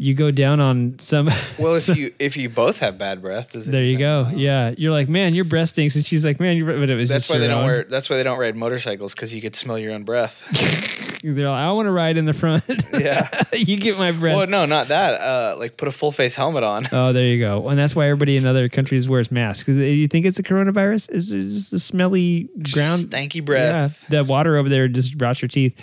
[0.00, 1.26] you go down on some.
[1.58, 4.30] well, if you if you both have bad breath, does it there you go.
[4.34, 6.66] Yeah, you're like, man, your breath stinks, and she's like, man, your.
[6.78, 7.84] But it was That's just why they your don't wear.
[7.84, 10.46] That's why they don't ride motorcycles because you could smell your own breath.
[11.22, 12.64] They're like, I want to ride in the front.
[12.98, 13.28] yeah.
[13.52, 14.36] you get my breath.
[14.36, 15.20] Well, no, not that.
[15.20, 16.86] Uh, like put a full face helmet on.
[16.92, 17.68] Oh, there you go.
[17.68, 19.64] And that's why everybody in other countries wears masks.
[19.64, 21.10] 'Cause You think it's a coronavirus?
[21.12, 23.02] Is it's just the smelly ground.
[23.02, 24.06] stanky breath.
[24.10, 25.78] Yeah, the water over there just rots your teeth.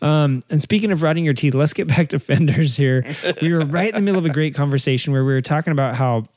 [0.00, 3.04] Um, and speaking of rotting your teeth, let's get back to fenders here.
[3.42, 5.96] we were right in the middle of a great conversation where we were talking about
[5.96, 6.28] how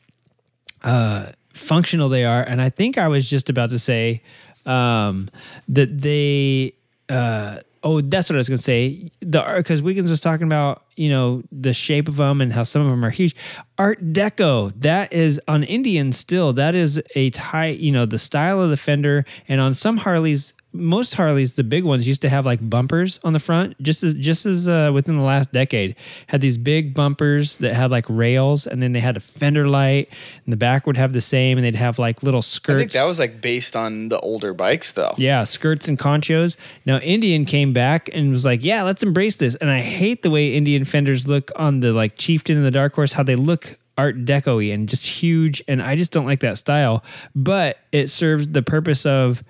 [0.84, 4.24] uh, functional they are, and I think I was just about to say
[4.66, 5.30] um,
[5.68, 6.74] that they.
[7.08, 9.12] Uh, oh, that's what I was to say.
[9.22, 12.64] The art because Wiggins was talking about you know the shape of them and how
[12.64, 13.36] some of them are huge.
[13.78, 16.54] Art Deco that is on Indian still.
[16.54, 17.68] That is a tie.
[17.68, 20.54] you know the style of the fender, and on some Harleys.
[20.74, 23.82] Most Harleys, the big ones, used to have like bumpers on the front.
[23.82, 25.96] Just as just as uh, within the last decade,
[26.28, 30.10] had these big bumpers that had like rails, and then they had a fender light,
[30.46, 32.80] and the back would have the same, and they'd have like little I skirts.
[32.80, 35.14] think that was like based on the older bikes, though.
[35.18, 36.56] Yeah, skirts and conchos.
[36.86, 40.30] Now Indian came back and was like, "Yeah, let's embrace this." And I hate the
[40.30, 43.14] way Indian fenders look on the like Chieftain and the Dark Horse.
[43.14, 47.04] How they look Art Deco-y and just huge, and I just don't like that style.
[47.36, 49.44] But it serves the purpose of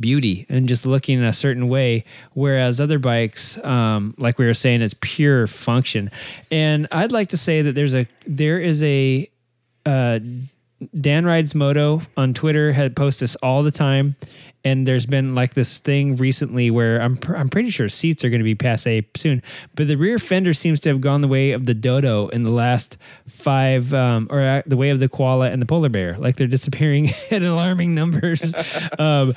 [0.00, 4.54] beauty and just looking in a certain way whereas other bikes um, like we were
[4.54, 6.10] saying is pure function
[6.50, 9.28] and i'd like to say that there's a there is a
[9.86, 10.18] uh,
[10.98, 14.16] Dan Rides Moto on Twitter had posts this all the time.
[14.64, 18.30] And there's been like this thing recently where I'm pr- I'm pretty sure seats are
[18.30, 19.42] going to be passe soon,
[19.74, 22.50] but the rear fender seems to have gone the way of the Dodo in the
[22.50, 26.18] last five, um, or uh, the way of the koala and the polar bear.
[26.18, 28.54] Like they're disappearing at alarming numbers.
[28.98, 29.34] um,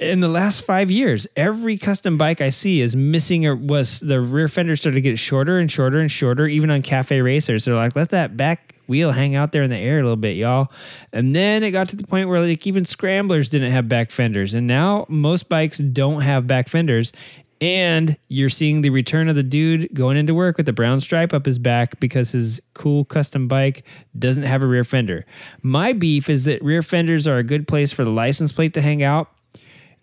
[0.00, 4.20] in the last five years, every custom bike I see is missing or was the
[4.20, 7.64] rear fender started to get shorter and shorter and shorter, even on cafe racers.
[7.66, 10.36] They're like, let that back wheel hang out there in the air a little bit,
[10.36, 10.70] y'all.
[11.12, 14.54] And then it got to the point where like even scramblers didn't have back fenders.
[14.54, 17.12] And now most bikes don't have back fenders.
[17.58, 21.32] And you're seeing the return of the dude going into work with a brown stripe
[21.32, 23.82] up his back because his cool custom bike
[24.18, 25.24] doesn't have a rear fender.
[25.62, 28.82] My beef is that rear fenders are a good place for the license plate to
[28.82, 29.30] hang out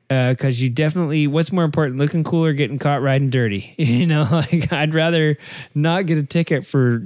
[0.09, 4.05] uh, because you definitely what's more important looking cool or getting caught riding dirty you
[4.05, 5.37] know like i'd rather
[5.73, 7.03] not get a ticket for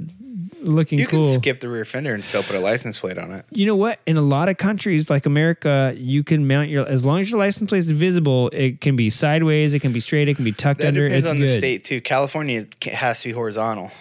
[0.67, 3.31] looking You cool could skip the rear fender and still put a license plate on
[3.31, 3.45] it.
[3.51, 7.05] you know what in a lot of countries like america you can mount your as
[7.05, 10.27] long as your license plate is visible it can be sideways it can be straight
[10.29, 12.01] it can be tucked That under depends it's on good the state too.
[12.01, 13.91] California ca- has to be horizontal.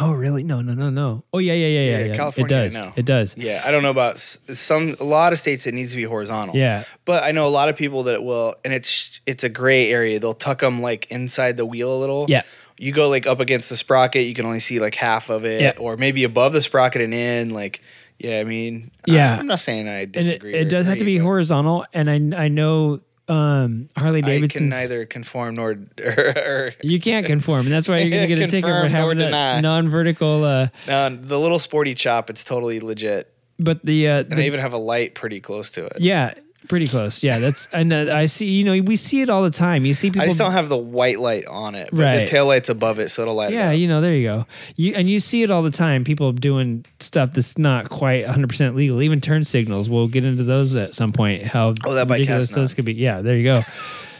[0.00, 2.14] oh really no no no no oh yeah yeah yeah yeah, Yeah, yeah.
[2.14, 2.92] California, it does know.
[2.96, 4.96] it does Yeah, I don't know about some.
[5.00, 6.56] A lot of states it needs to be horizontal.
[6.56, 6.84] Yeah.
[7.04, 10.18] but I know a lot of people that will, and it's it's a gray area.
[10.18, 12.24] They'll tuck them like inside the wheel a little.
[12.28, 12.42] Yeah.
[12.78, 15.60] You go like up against the sprocket, you can only see like half of it,
[15.62, 15.72] Yeah.
[15.78, 17.50] or maybe above the sprocket and in.
[17.50, 17.80] Like,
[18.18, 19.36] yeah, I mean, Yeah.
[19.36, 20.54] I, am not saying I and it, disagree.
[20.54, 24.68] it does have to be horizontal and I, I know um, Harley Davidson.
[24.68, 25.78] neither conform nor.
[25.98, 29.60] Or, you can't conform, and that's why you're to get a ticket for having that
[29.62, 30.44] non-vertical.
[30.44, 33.32] Uh, no, the little sporty chop, it's totally legit.
[33.58, 35.92] but the, uh, And the I even have a light pretty close to it.
[36.00, 36.34] yeah,
[36.72, 37.22] pretty close.
[37.22, 38.48] Yeah, that's and uh, I see.
[38.48, 39.84] You know, we see it all the time.
[39.84, 40.22] You see people.
[40.22, 42.16] I just don't have the white light on it, but Right.
[42.20, 44.46] the tail light's above it, so it'll light Yeah, it you know, there you go.
[44.76, 46.02] You and you see it all the time.
[46.04, 49.02] People doing stuff that's not quite 100 percent legal.
[49.02, 49.90] Even turn signals.
[49.90, 51.42] We'll get into those at some point.
[51.44, 52.94] How Oh, that bike ridiculous has those could be.
[52.94, 53.60] Yeah, there you go.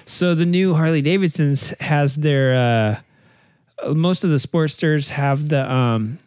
[0.07, 3.01] so the new Harley Davidsons has their.
[3.85, 6.19] uh Most of the Sportsters have the um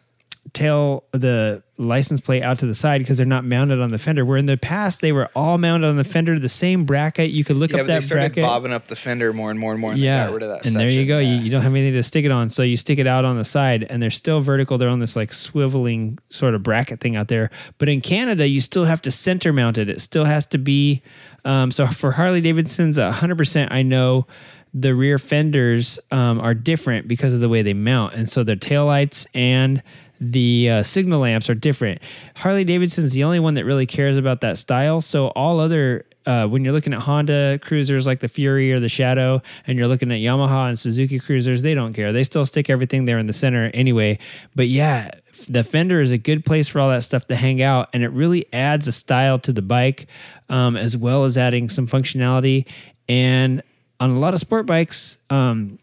[0.52, 4.24] tail the license plate out to the side because they're not mounted on the fender.
[4.24, 7.30] Where in the past they were all mounted on the fender, the same bracket.
[7.30, 8.44] You could look Yeah, up that started bracket.
[8.44, 10.72] bobbing up the fender more and more and more, and yeah, rid of that and
[10.72, 10.78] section.
[10.78, 11.18] there you go.
[11.18, 11.40] You, Yeah.
[11.42, 13.44] you don't have anything to stick it on, so you stick it out on the
[13.44, 14.78] side, and they're still vertical.
[14.78, 17.50] They're on this like swiveling sort of bracket thing out there.
[17.78, 19.88] But in Canada, you still have to center mount it.
[19.90, 21.02] It still has to be.
[21.44, 24.26] Um, so for Harley Davidson's, hundred percent, I know
[24.74, 28.56] the rear fenders um, are different because of the way they mount, and so their
[28.56, 29.82] taillights and
[30.20, 32.00] the uh, signal lamps are different.
[32.36, 35.00] Harley Davidson's the only one that really cares about that style.
[35.00, 38.88] So all other uh, when you're looking at Honda cruisers like the Fury or the
[38.88, 42.12] Shadow, and you're looking at Yamaha and Suzuki cruisers, they don't care.
[42.12, 44.18] They still stick everything there in the center anyway.
[44.54, 45.10] But yeah,
[45.48, 48.08] the fender is a good place for all that stuff to hang out, and it
[48.08, 50.08] really adds a style to the bike,
[50.48, 52.66] um, as well as adding some functionality.
[53.08, 53.62] And
[54.00, 55.78] on a lot of sport bikes, um,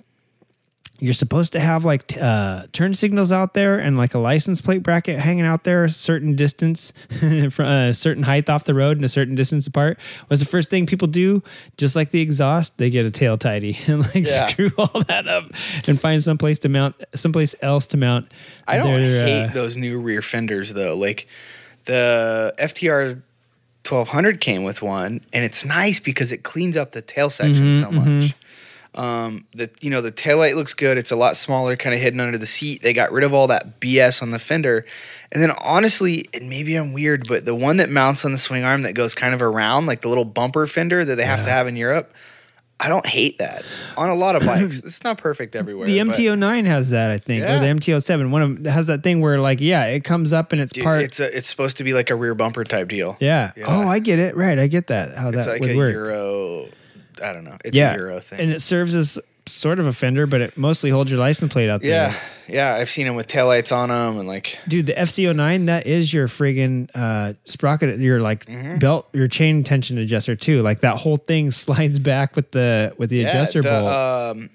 [1.04, 4.62] you're supposed to have like t- uh, turn signals out there and like a license
[4.62, 6.94] plate bracket hanging out there a certain distance
[7.52, 10.00] from a certain height off the road and a certain distance apart
[10.30, 11.44] was the first thing people do
[11.78, 14.48] just like the exhaust they get a tail tidy and like Yeah.
[14.48, 15.52] screw all that up
[15.88, 18.32] and find someplace to mount someplace else to mount
[18.68, 20.96] I don't their, hate uh, those new rear fenders though.
[20.96, 21.28] Like
[21.86, 23.22] the FTR
[23.86, 27.80] 1200 came with one, and it's nice because it cleans up the tail section Mm-hmm,
[27.82, 28.34] so much.
[28.96, 30.98] Um, the you know the tail light looks good.
[30.98, 32.82] It's a lot smaller, kind of hidden under the seat.
[32.82, 34.86] They got rid of all that BS on the fender,
[35.32, 38.64] and then honestly, and maybe I'm weird, but the one that mounts on the swing
[38.64, 41.50] arm that goes kind of around, like the little bumper fender that they have to
[41.50, 42.14] have in Europe.
[42.80, 43.64] I don't hate that
[43.96, 44.80] on a lot of bikes.
[44.84, 45.88] it's not perfect everywhere.
[45.88, 48.30] the but- MT-09 has that, I think, or the MT-07.
[48.30, 50.84] One of them has that thing where, like, yeah, it comes up and it's Dude,
[50.84, 51.02] part.
[51.04, 53.16] it's a, it's supposed to be like a rear bumper type deal.
[53.22, 53.52] yeah.
[53.56, 53.66] Yeah.
[53.68, 54.36] Oh, I get it.
[54.36, 55.16] Right, I get that.
[55.16, 55.94] How It's that like would a work.
[55.94, 56.68] Euro.
[57.22, 57.58] I don't know.
[57.66, 58.40] It's yeah, a Euro thing.
[58.40, 61.70] and it serves as sort of a fender, but it mostly holds your license plate
[61.70, 61.92] out there.
[61.92, 62.16] yeah,
[62.48, 62.76] yeah.
[62.76, 64.58] I've seen them with taillights on them and like.
[64.70, 68.78] Dude, the FZ-09, that is your friggin' uh, sprocket, your like Mm-hmm.
[68.80, 70.62] belt, your chain tension adjuster too.
[70.62, 74.38] Like that whole thing slides back with the with the Yeah, adjuster the, bolt.
[74.38, 74.50] Um,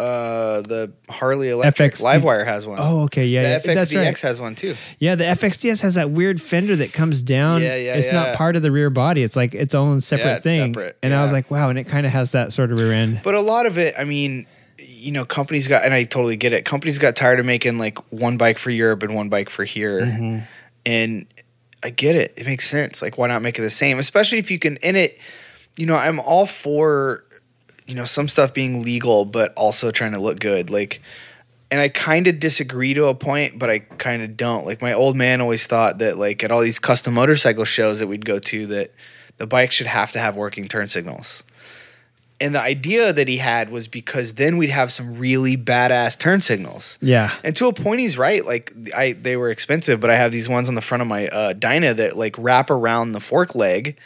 [0.00, 2.78] uh, the Harley Electric FXD Livewire has one.
[2.80, 4.20] oh, okay, yeah, the that's FXDX right.
[4.20, 4.74] has one too.
[4.98, 7.60] Yeah, the FXDS has that weird fender that comes down.
[7.62, 9.22] Yeah, yeah, It's not part of the rear body.
[9.22, 10.72] It's like its own separate it's thing.
[10.74, 12.92] separate, And I was like, wow, and it kind of has that sort of rear
[12.92, 13.20] end.
[13.22, 14.46] But a lot of it, I mean,
[14.78, 16.64] you know, companies got, and I totally get it.
[16.64, 20.00] Companies got tired of making like one bike for Europe and one bike for here,
[20.00, 20.38] Mm-hmm.
[20.86, 21.26] and
[21.84, 22.32] I get it.
[22.36, 23.02] It makes sense.
[23.02, 23.98] Like, why not make it the same?
[23.98, 25.18] Especially if you can in it.
[25.76, 27.24] You know, I'm all for,
[27.90, 30.70] you know, some stuff being legal, but also trying to look good.
[30.70, 31.02] Like,
[31.70, 34.64] and I kind of disagree to a point, but I kind of don't.
[34.64, 38.06] Like my old man always thought that like at all these custom motorcycle shows that
[38.06, 38.92] we'd go to that
[39.38, 41.44] the bike should have to have working turn signals.
[42.40, 46.40] And the idea that he had was because then we'd have some really badass turn
[46.40, 46.98] signals.
[47.02, 47.30] Yeah.
[47.44, 48.44] And to a point, he's right.
[48.44, 51.28] Like I, they were expensive, but I have these ones on the front of my
[51.28, 53.98] uh, Dyna that like wrap around the fork leg,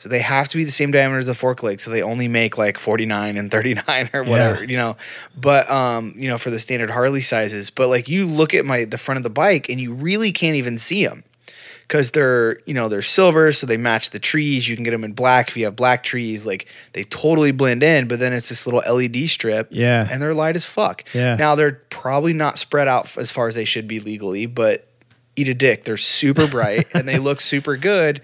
[0.00, 1.78] so they have to be the same diameter as the fork leg.
[1.78, 4.96] So they only make like forty nine and thirty nine or whatever, you know.
[5.38, 7.68] But um, you know, for the standard Harley sizes.
[7.68, 10.56] But like you look at my the front of the bike, and you really can't
[10.56, 11.22] even see them
[11.82, 14.70] because they're you know they're silver, so they match the trees.
[14.70, 16.46] You can get them in black if you have black trees.
[16.46, 18.08] Like they totally blend in.
[18.08, 20.08] But then it's this little LED strip Yeah.
[20.10, 21.04] and they're light as fuck.
[21.12, 21.36] Yeah.
[21.36, 24.86] Now they're probably not spread out as far as they should be legally, but
[25.36, 25.84] eat a dick.
[25.84, 28.20] They're super bright and they look super good.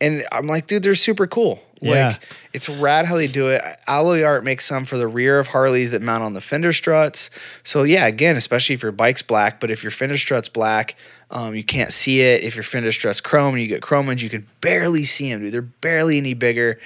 [0.00, 1.60] And I'm like, dude, they're super cool.
[1.80, 2.08] Yeah.
[2.08, 2.22] Like
[2.52, 3.62] it's rad how they do it.
[3.86, 7.30] Alloy Art makes some for the rear of Harleys that mount on the fender struts.
[7.62, 10.96] So yeah, again, especially if your bike's black, but if your fender strut's black,
[11.30, 12.42] um, you can't see it.
[12.42, 15.42] If your fender strut's chrome and you get chrome ones, you can barely see them,
[15.42, 15.52] dude.
[15.52, 16.78] They're barely any bigger.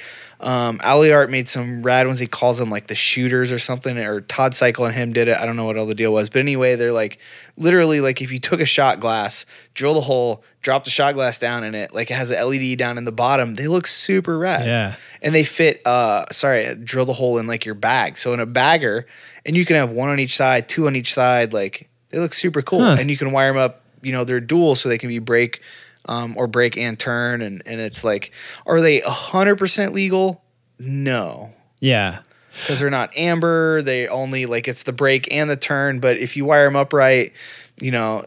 [0.43, 2.19] Um, Art made some rad ones.
[2.19, 5.37] He calls them like the shooters or something, or Todd Cycle and him did it.
[5.39, 7.19] I don't know what all the deal was, but anyway, they're like
[7.57, 11.39] literally like if you took a shot glass, drill the hole, drop the shot glass
[11.39, 13.55] down in it, like it has an LED down in the bottom.
[13.55, 14.67] They look super rad.
[14.67, 14.95] Yeah.
[15.23, 15.81] and they fit.
[15.87, 18.19] Uh, sorry, drill the hole in like your bag.
[18.19, 19.07] So in a bagger,
[19.47, 21.53] and you can have one on each side, two on each side.
[21.53, 22.97] Like they look super cool, Huh.
[22.99, 23.81] and you can wire them up.
[24.03, 25.63] You know, they're dual, so they can be brake
[26.07, 28.33] um, or break and turn, and and it's like,
[28.67, 30.43] are they hundred percent legal?
[30.79, 31.53] no.
[31.81, 32.21] Yeah.
[32.61, 33.83] because they're not amber.
[33.83, 35.99] They only like it's the break and the turn.
[36.01, 37.33] But if you wire them up right,
[37.83, 38.25] you know,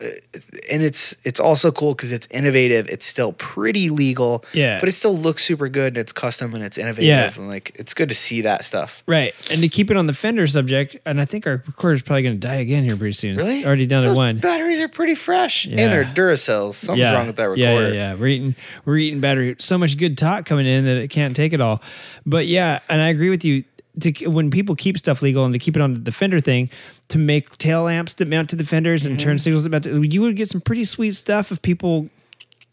[0.69, 2.90] and it's it's also cool because it's innovative.
[2.90, 4.80] It's still pretty legal, Yeah.
[4.82, 7.32] but it still looks super good and it's custom and it's innovative Yeah.
[7.38, 9.02] and like it's good to see that stuff.
[9.07, 9.34] Right.
[9.49, 12.36] And to keep it on the fender subject, and I think our recorder's probably going
[12.40, 13.36] to die again here pretty soon.
[13.36, 14.38] It's Really, already down Those to one.
[14.40, 15.82] Batteries are pretty fresh Yeah.
[15.82, 16.73] and they're Duracells.
[16.73, 17.88] Something's wrong with that recorder.
[17.88, 18.15] Yeah, yeah, yeah.
[18.15, 19.56] We're eating, we're eating battery.
[19.60, 21.82] So much good talk coming in that it can't take it all.
[22.26, 23.64] But yeah, and I agree with you.
[24.02, 26.70] To, when people keep stuff legal and to keep it on the fender thing,
[27.10, 29.24] to make tail lamps that mount to the fenders and Mm-hmm.
[29.26, 32.10] turn signals that mount to, you would get some pretty sweet stuff if people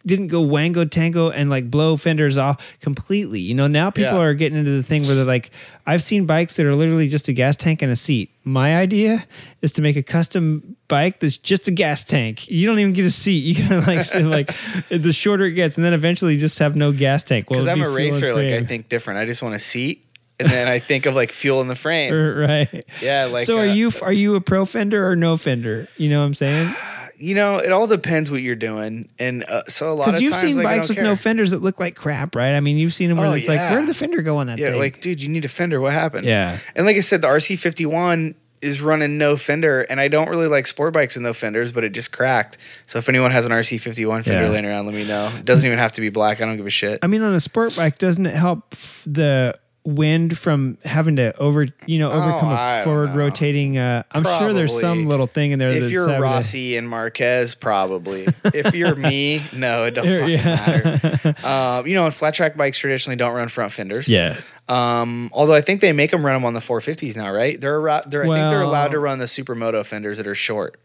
[0.04, 3.38] didn't go wango tango and like blow fenders off completely.
[3.38, 4.18] You know, now people Yeah.
[4.24, 5.52] are getting into the thing where they're like,
[5.86, 8.30] I've seen bikes that are literally just a gas tank and a seat.
[8.42, 9.24] My idea
[9.60, 12.50] is to make a custom bike that's just a gas tank.
[12.50, 13.56] You don't even get a seat.
[13.56, 17.22] You gotta like like the shorter it gets, and then eventually just have no gas
[17.22, 17.48] tank.
[17.48, 19.20] Well, Because it'd I'm a racer, like I think different.
[19.20, 20.01] I just want a seat,
[20.40, 22.12] and then I think of like fuel in the frame.
[22.36, 22.84] right.
[23.02, 25.88] Yeah, like so are uh, you are you a pro fender or no fender?
[25.96, 26.74] You know what I'm saying?
[27.18, 30.22] You know, it all depends what you're doing, and uh, so a lot of Because
[30.22, 32.52] you've times seen like, bikes with no fenders that look like crap, right?
[32.56, 34.48] I mean, you've seen them where Oh, it's like, where did the fender go on
[34.48, 34.80] that Yeah, thing?
[34.80, 35.80] like, dude, you need a fender.
[35.80, 36.26] What happened?
[36.26, 36.58] Yeah.
[36.74, 40.66] And like I said, the RC51 is running no fender, and I don't really like
[40.66, 42.58] sport bikes with no fenders, but it just cracked.
[42.86, 44.48] So if anyone has an RC51 fender Yeah.
[44.48, 45.28] laying around, let me know.
[45.36, 46.40] It doesn't even have to be black.
[46.40, 46.98] I don't give a shit.
[47.02, 48.70] I mean, on a sport bike, doesn't it help
[49.06, 53.78] the wind from having to over, you know, overcome Oh, I a don't forward rotating?
[53.78, 55.70] Uh, I'm sure there's some little thing in there.
[55.70, 58.26] if that's you're having to- Rossi and Marquez, probably.
[58.44, 60.44] if you're me, no, it don't Yeah, fucking yeah.
[60.44, 61.34] matter.
[61.44, 64.08] Uh, you know, and flat track bikes traditionally don't run front fenders.
[64.08, 64.36] yeah,
[64.68, 67.60] Um, although I think they make them run them on the 450s now, right?
[67.60, 70.78] They're, arou- they're I think they're allowed to run the supermoto fenders that are short.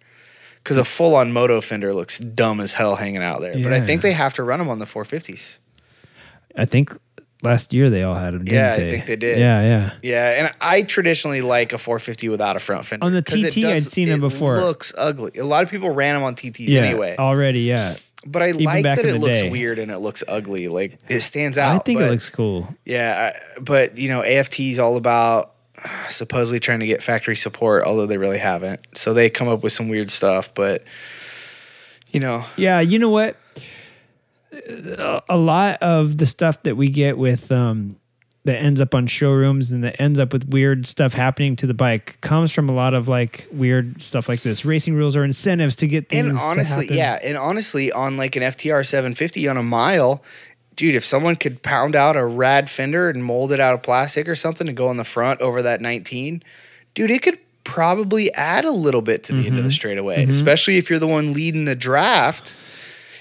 [0.63, 3.53] Because a full on moto fender looks dumb as hell hanging out there.
[3.61, 5.59] But I think they have to run them on the 450s.
[6.57, 6.91] I think
[7.43, 8.43] last year they all had them.
[8.47, 8.91] Yeah, I they?
[8.91, 9.37] think they did.
[9.39, 9.91] Yeah, yeah.
[10.01, 13.05] Yeah, and I traditionally like a 450 without a front fender.
[13.05, 14.57] On the TT, I'd does- seen 'em it before.
[14.57, 15.31] looks ugly.
[15.39, 17.15] A lot of people ran them on TTs Yeah, anyway.
[17.17, 17.95] already, yeah.
[18.25, 19.49] But I Even like that it looks day.
[19.49, 20.67] weird and it looks ugly.
[20.67, 21.75] Like it stands out.
[21.75, 22.73] I think it looks cool.
[22.83, 25.53] Yeah, I, but you know, AFT is all about
[26.09, 28.81] supposedly trying to get factory support, although they really haven't.
[28.95, 30.83] So they come up with some weird stuff, but
[32.11, 33.35] you know, Yeah, you know what?
[34.51, 37.95] A- lot of the stuff that we get with um,
[38.45, 41.73] that ends up on showrooms and that ends up with weird stuff happening to the
[41.73, 44.63] bike comes from a lot of like weird stuff like this.
[44.65, 46.27] Racing rules or incentives to get things.
[46.29, 50.23] and honestly, yeah, and honestly, on like an FTR 750 on a mile,
[50.75, 54.29] dude, if someone could pound out a rad fender and mold it out of plastic
[54.29, 56.41] or something to go on the front over that 19,
[56.93, 59.63] dude, it could probably add a little bit to the end of Mm-hmm.
[59.65, 62.55] the straightaway, especially if you're the one leading the draft.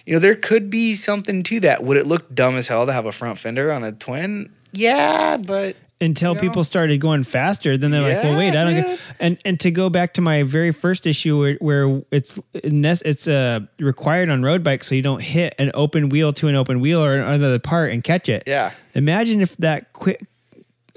[0.06, 1.82] You know, there could be something to that.
[1.82, 4.52] Would it look dumb as hell to have a front fender on a twin?
[4.72, 6.40] Yeah, but until know?
[6.40, 9.70] people started going faster then they're like well wait i don't get and and to
[9.70, 14.62] go back to my very first issue where, where it's it's uh required on road
[14.62, 17.92] bikes so you don't hit an open wheel to an open wheel or another part
[17.92, 18.72] and catch it Yeah.
[18.94, 20.22] imagine if that quick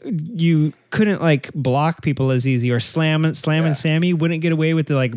[0.03, 4.87] you couldn't like block people as easy or slam Slammin' Sammy wouldn't get away with
[4.87, 5.13] the like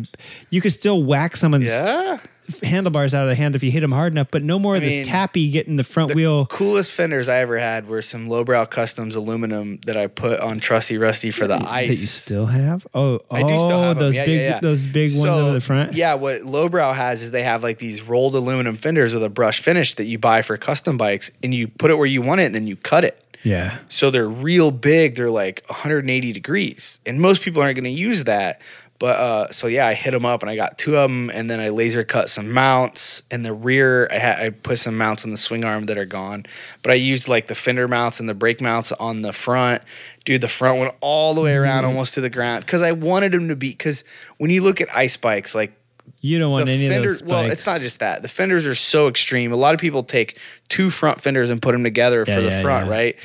[0.49, 2.19] you could still whack someone's yeah.
[2.61, 4.81] Handlebars out of the hand if you hit them hard enough but no more of
[4.81, 8.65] mean, this tappy getting the front wheel Coolest fenders I ever had were some lowbrow
[8.65, 11.87] customs aluminum that I put on Trusty Rusty for the ice.
[11.87, 14.49] that you still have oh I do still oh, have have those Yeah, big yeah,
[14.49, 14.59] yeah.
[14.59, 17.77] those big ones So, over the front Yeah, what lowbrow has is they have like
[17.77, 21.53] these rolled aluminum fenders with a brush finish that you buy for custom bikes, and
[21.53, 23.19] you put it where you want it, and then you cut it.
[23.43, 23.77] Yeah.
[23.89, 25.15] So they're real big.
[25.15, 28.61] They're like 180 degrees, and most people aren't going to use that.
[28.99, 31.49] But uh, so yeah, I hit them up, and I got two of them, and
[31.49, 33.23] then I laser cut some mounts.
[33.29, 36.05] In the rear, I had I put some mounts on the swing arm that are
[36.05, 36.45] gone,
[36.83, 39.81] but I used like the fender mounts and the brake mounts on the front.
[40.23, 41.87] Dude, the front went all the way around, Mm-hmm.
[41.87, 43.71] almost to the ground, because I wanted them to be.
[43.71, 44.05] Because
[44.37, 45.73] when you look at ice bikes, like
[46.21, 48.21] You don't want the any fender, of those well, it's not just that.
[48.21, 49.51] The fenders are so extreme.
[49.51, 50.37] A lot of people take
[50.69, 52.91] two front fenders and put them together Yeah, for the yeah, front, yeah.
[52.93, 53.15] right?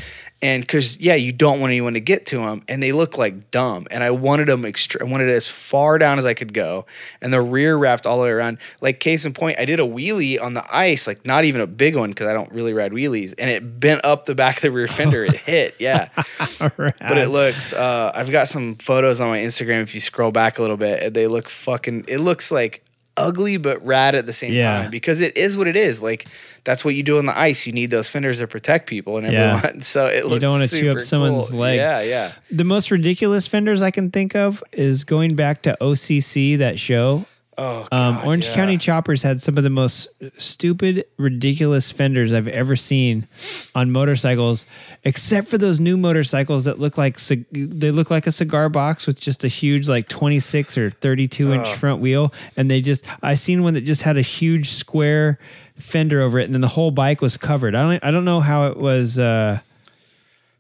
[0.41, 3.51] And because yeah, you don't want anyone to get to them, and they look like
[3.51, 3.89] dumb.
[3.91, 5.05] And I wanted them extra.
[5.05, 6.87] I wanted it as far down as I could go,
[7.21, 8.59] and the rear wrapped all the way around.
[8.81, 11.67] Like case in point, I did a wheelie on the ice, like not even a
[11.67, 14.63] big one because I don't really ride wheelies, and it bent up the back of
[14.63, 15.25] the rear fender.
[15.25, 16.09] It hit, yeah.
[16.59, 17.73] But it looks.
[17.73, 19.83] Uh, I've got some photos on my Instagram.
[19.83, 22.05] If you scroll back a little bit, and they look fucking.
[22.07, 22.85] It looks like
[23.19, 24.83] ugly but rad at the same Yeah.
[24.83, 26.01] time because it is what it is.
[26.01, 26.27] Like
[26.65, 27.67] that's what you do on the ice.
[27.67, 29.57] You need those fenders to protect people and Yeah.
[29.57, 29.81] everyone.
[29.89, 30.25] So it looks.
[30.25, 31.61] Like you don't wanna chew up someone's cool.
[31.61, 31.77] leg.
[31.77, 32.33] Yeah, yeah.
[32.51, 37.27] the most ridiculous fenders I can think of is going back to OCC that show.
[37.61, 38.55] Oh, Um, Orange yeah.
[38.55, 40.07] County Choppers had some of the most
[40.39, 43.27] stupid, ridiculous fenders I've ever seen
[43.75, 44.65] on motorcycles,
[45.03, 49.09] except for those new motorcycles that look like cig- they look like a cigar box
[49.09, 53.35] with just a huge like 26 or 32 inch front wheel, and they just I
[53.35, 55.39] seen one that just had a huge square
[55.77, 57.75] fender over it, and then the whole bike was covered.
[57.75, 59.19] I don't I don't know how it was.
[59.19, 59.59] Uh,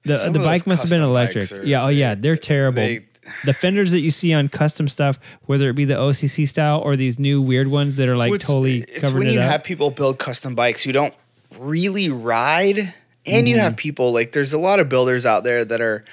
[0.05, 1.53] the the bike must have been electric.
[1.53, 2.77] are- yeah, oh yeah, they- they're terrible.
[2.77, 3.05] they-
[3.45, 6.97] the fenders that you see on custom stuff, whether it be the OCC style or
[6.97, 9.51] these new weird ones that are like What's- totally it's covered when it you up.
[9.51, 11.15] have people build custom bikes who don't
[11.59, 12.95] really ride
[13.27, 13.65] and you Mm-hmm.
[13.65, 16.05] have people like there's a lot of builders out there that are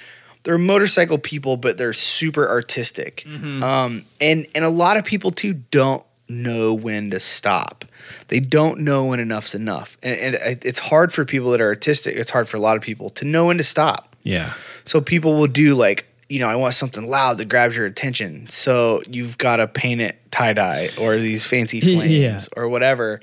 [0.43, 3.63] they're motorcycle people but they're super artistic Mm-hmm.
[3.63, 7.85] um, and and a lot of people too don't know when to stop
[8.29, 12.15] they don't know when enough's enough and, and it's hard for people that are artistic
[12.15, 14.53] it's hard for a lot of people to know when to stop yeah,
[14.85, 18.47] so people will do like, you know, I want something loud that grabs your attention.
[18.47, 22.41] So you've got to paint it tie dye or these fancy flames Yeah.
[22.57, 23.21] or whatever.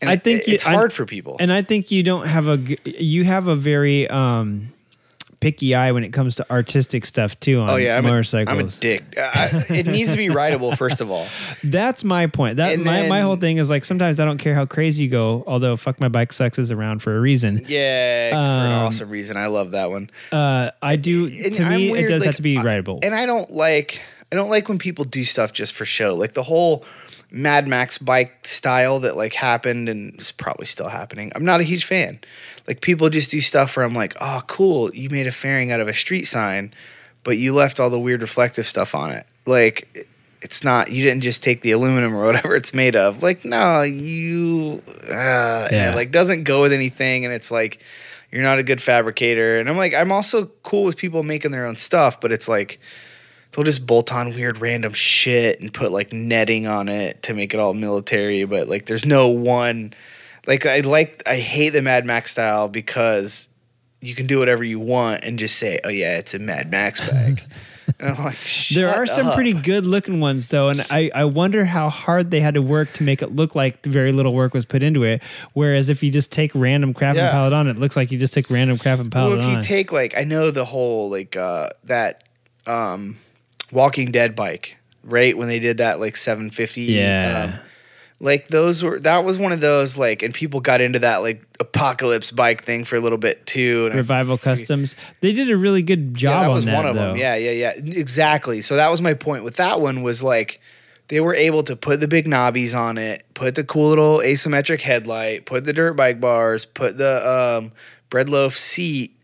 [0.00, 1.36] And I think it- you- it's I- hard for people.
[1.40, 4.68] and I think you don't have a you have a very um
[5.40, 8.58] picky eye when it comes to artistic stuff too on oh yeah, I'm a, motorcycles.
[8.58, 9.02] I'm a dick.
[9.16, 11.26] I, it needs to be rideable first of all.
[11.64, 12.56] That's my point.
[12.56, 15.10] That And my, my whole thing is like sometimes I don't care how crazy you
[15.10, 15.44] go.
[15.46, 17.64] Although fuck my bike sucks is around for a reason.
[17.66, 19.36] Yeah, for an Um, awesome reason.
[19.36, 20.10] I love that one.
[20.32, 21.26] Uh, I do.
[21.26, 23.00] And to I'm me, weird, it does like, have to be rideable.
[23.02, 24.02] And I don't like
[24.32, 26.14] I don't like when people do stuff just for show.
[26.14, 26.84] Like the whole
[27.30, 31.32] Mad Max bike style that like happened and it's probably still happening.
[31.34, 32.20] I'm not a huge fan.
[32.68, 35.80] Like people just do stuff where I'm like, "Oh, cool, you made a fairing out
[35.80, 36.72] of a street sign,
[37.24, 40.08] but you left all the weird reflective stuff on it." Like
[40.42, 43.22] it's not you didn't just take the aluminum or whatever it's made of.
[43.22, 45.90] Like no, you uh, Yeah.
[45.92, 47.82] it like doesn't go with anything and it's like
[48.32, 49.58] you're not a good fabricator.
[49.58, 52.78] And I'm like, I'm also cool with people making their own stuff, but it's like
[53.52, 57.54] they'll just bolt on weird random shit and put like netting on it to make
[57.54, 58.44] it all military.
[58.44, 59.94] But like, there's no one.
[60.46, 63.48] Like, I like, I hate the Mad Max style because
[64.00, 67.00] you can do whatever you want and just say, oh yeah, it's a Mad Max
[67.10, 67.42] bag.
[67.98, 68.36] and I'm like,
[68.72, 71.88] there "Shut are some up." pretty good looking ones though, and I, I wonder how
[71.88, 74.82] hard they had to work to make it look like very little work was put
[74.82, 75.22] into it.
[75.54, 78.18] Whereas if you just take random crap and pile it on, it looks like you
[78.18, 80.50] just take random crap and pile Well, it well if you take like I know
[80.50, 82.24] the whole like uh that
[82.66, 83.16] um
[83.76, 85.36] Walking Dead bike, right?
[85.36, 87.52] When they did that like 750 Yeah.
[87.54, 87.60] um,
[88.18, 91.42] like those were that was one of those like and people got into that like
[91.60, 95.50] apocalypse bike thing for a little bit too and I Revival fe- Customs, they did
[95.50, 96.74] a really good job yeah, that on was that.
[96.76, 97.08] one of though.
[97.08, 97.16] them.
[97.18, 97.72] Yeah, yeah, yeah.
[97.76, 98.62] Exactly.
[98.62, 100.60] So that was my point with that one was like
[101.08, 104.80] they were able to put the big knobbies on it, put the cool little asymmetric
[104.80, 107.72] headlight, put the dirt bike bars, put the um,
[108.08, 109.15] bread loaf seat,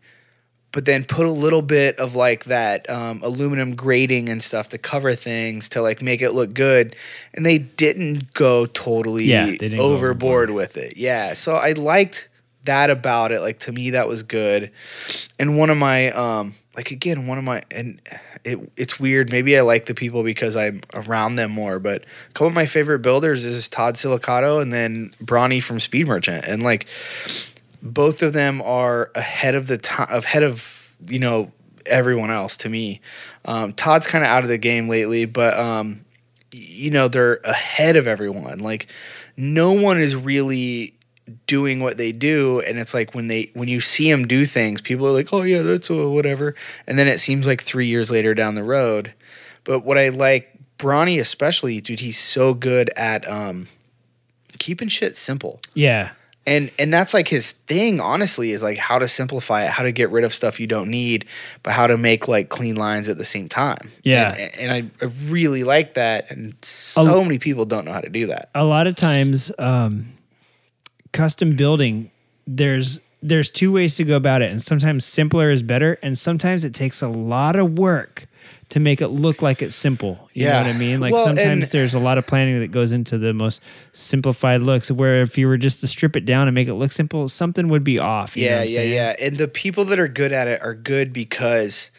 [0.73, 4.77] but then put a little bit of like that um, aluminum grating and stuff to
[4.77, 6.95] cover things to like make it look good.
[7.33, 10.97] And they didn't go totally Yeah, didn't go overboard with it.
[10.97, 11.35] Yeah.
[11.35, 12.27] So I liked
[12.65, 13.39] that about it.
[13.39, 14.71] Like to me, that was good.
[15.39, 18.01] And one of my um like again, one of my and
[18.43, 19.31] it it's weird.
[19.31, 22.65] Maybe I like the people because I'm around them more, but a couple of my
[22.65, 26.45] favorite builders is Todd Silicato and then Bronny from Speed Merchant.
[26.45, 26.87] And like
[27.83, 31.51] both of them are ahead of the time ahead of you know
[31.85, 33.01] everyone else to me.
[33.43, 36.05] Um, Todd's kind of out of the game lately, but um,
[36.51, 38.59] you know they're ahead of everyone.
[38.59, 38.87] Like
[39.35, 40.95] no one is really
[41.45, 44.79] doing what they do, and it's like when they when you see them do things,
[44.79, 46.55] people are like, "Oh yeah, that's uh, whatever,"
[46.87, 49.13] and then it seems like three years later down the road.
[49.65, 53.67] But what I like, Bronny especially, dude, he's so good at um,
[54.57, 56.11] keeping shit simple Yeah.
[56.45, 59.91] And and that's like his thing honestly is like how to simplify it how to
[59.91, 61.25] get rid of stuff you don't need
[61.63, 64.35] but how to make like clean lines at the same time Yeah.
[64.37, 68.09] and, and I, I really like that and so many people don't know how to
[68.09, 70.07] do that a lot of times um,
[71.11, 72.11] custom building
[72.47, 76.65] there's there's two ways to go about it and sometimes simpler is better and sometimes
[76.65, 78.27] it takes a lot of work
[78.69, 80.29] to make it look like it's simple.
[80.33, 80.99] You know what i mean?
[80.99, 83.61] Like Well, sometimes and- there's a lot of planning that goes into the most
[83.91, 86.91] simplified looks where if you were just to strip it down and make it look
[86.91, 88.93] simple something would be off you yeah yeah saying?
[88.93, 89.15] yeah.
[89.19, 91.91] And the people that are good at it are good because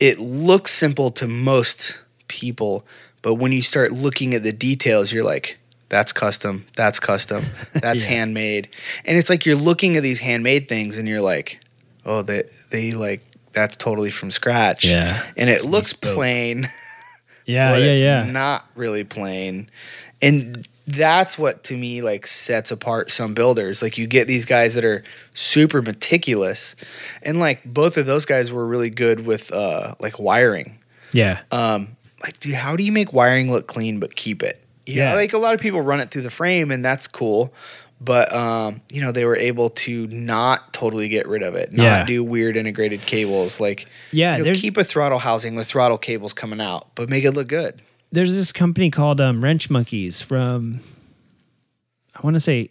[0.00, 2.86] it looks simple to most people
[3.22, 5.58] but when you start looking at the details you're like
[5.88, 8.10] that's custom that's custom that's Yeah.
[8.10, 8.68] handmade.
[9.04, 11.60] And it's like you're looking at these handmade things and you're like
[12.06, 13.22] oh they they like
[13.52, 15.22] that's totally from scratch Yeah.
[15.36, 16.68] and it looks plain
[17.44, 19.68] yeah yeah it's yeah not really plain.
[20.20, 23.82] And that's what to me like sets apart some builders.
[23.82, 25.02] Like you get these guys that are
[25.34, 26.76] super meticulous,
[27.22, 30.78] and like both of those guys were really good with uh like wiring.
[31.12, 34.62] yeah Um, like, dude, how do you make wiring look clean but keep it?
[34.86, 35.10] You Yeah.
[35.10, 37.52] know, like a lot of people run it through the frame, and that's cool.
[38.04, 41.82] But um, you know, they were able to not totally get rid of it, not
[41.84, 42.04] Yeah.
[42.06, 43.60] do weird integrated cables.
[43.60, 47.24] Like, Yeah, you know, keep a throttle housing with throttle cables coming out, but make
[47.24, 47.80] it look good.
[48.10, 50.80] there's this company called um, Wrench Monkeys from
[52.14, 52.70] I want to say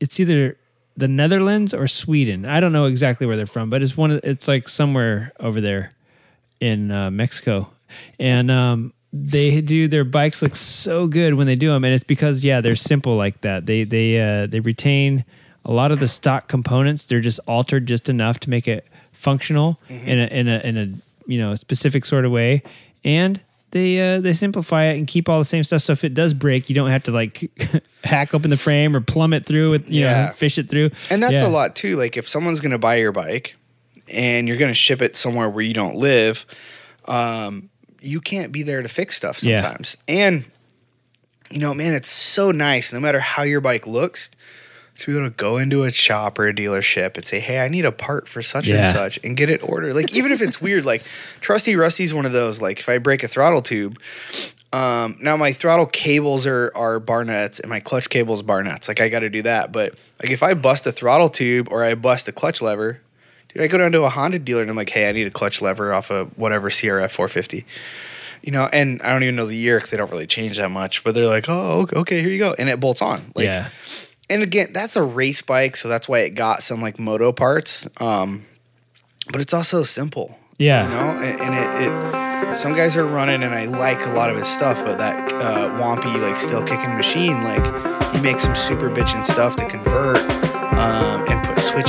[0.00, 0.58] it's either
[0.96, 2.44] the Netherlands or Sweden.
[2.44, 5.60] I don't know exactly where they're from, but it's one of it's like somewhere over
[5.60, 5.90] there
[6.60, 7.70] in uh, Mexico,
[8.18, 12.04] and um, they do their bikes look so good when they do them, and it's
[12.04, 13.66] because yeah they're simple like that.
[13.66, 15.24] They they uh, they retain
[15.64, 17.06] a lot of the stock components.
[17.06, 21.30] They're just altered just enough to make it functional in a in a in a
[21.30, 22.62] you know specific sort of way,
[23.04, 23.40] and
[23.72, 25.82] they uh, they simplify it and keep all the same stuff.
[25.82, 27.50] So if it does break, you don't have to like
[28.04, 30.26] hack open the frame or plumb it through with you Yeah.
[30.28, 30.90] know fish it through.
[31.10, 31.46] And that's Yeah.
[31.46, 31.96] a lot too.
[31.96, 33.56] Like if someone's going to buy your bike
[34.12, 36.44] and you're going to ship it somewhere where you don't live,
[37.06, 37.70] um,
[38.02, 39.60] you can't be there to fix stuff Yeah.
[39.62, 39.96] sometimes.
[40.08, 40.44] And
[41.50, 42.92] you know, man, it's so nice.
[42.92, 44.30] No matter how your bike looks,
[44.96, 47.68] to be able to go into a shop or a dealership and say, "Hey, I
[47.68, 48.86] need a part for such Yeah.
[48.86, 49.94] and such," and get it ordered.
[49.94, 51.02] Like even if it's weird, like
[51.40, 52.60] Trusty Rusty's one of those.
[52.60, 53.98] Like if I break a throttle tube,
[54.72, 58.88] um, now my throttle cables are are Barnetts and my clutch cables Barnetts.
[58.88, 59.72] Like I got to do that.
[59.72, 63.00] But like if I bust a throttle tube or I bust a clutch lever,
[63.52, 65.30] dude, I go down to a Honda dealer and I'm like, hey, I need a
[65.30, 67.64] clutch lever off of whatever CRF 450.
[68.42, 70.70] You know, and I don't even know the year because they don't really change that
[70.70, 71.04] much.
[71.04, 73.20] But they're like, oh, okay, here you go, and it bolts on.
[73.36, 73.68] Like, yeah.
[74.28, 77.86] and again, that's a race bike, so that's why it got some like moto parts.
[78.00, 78.44] Um,
[79.30, 80.36] but it's also simple.
[80.58, 80.84] Yeah.
[80.84, 84.28] You know, and, and it, it some guys are running, and I like a lot
[84.28, 87.64] of his stuff, but that uh, Wampy like still kicking machine, like
[88.12, 90.18] he makes some super bitchin' stuff to convert.
[90.78, 91.11] Um,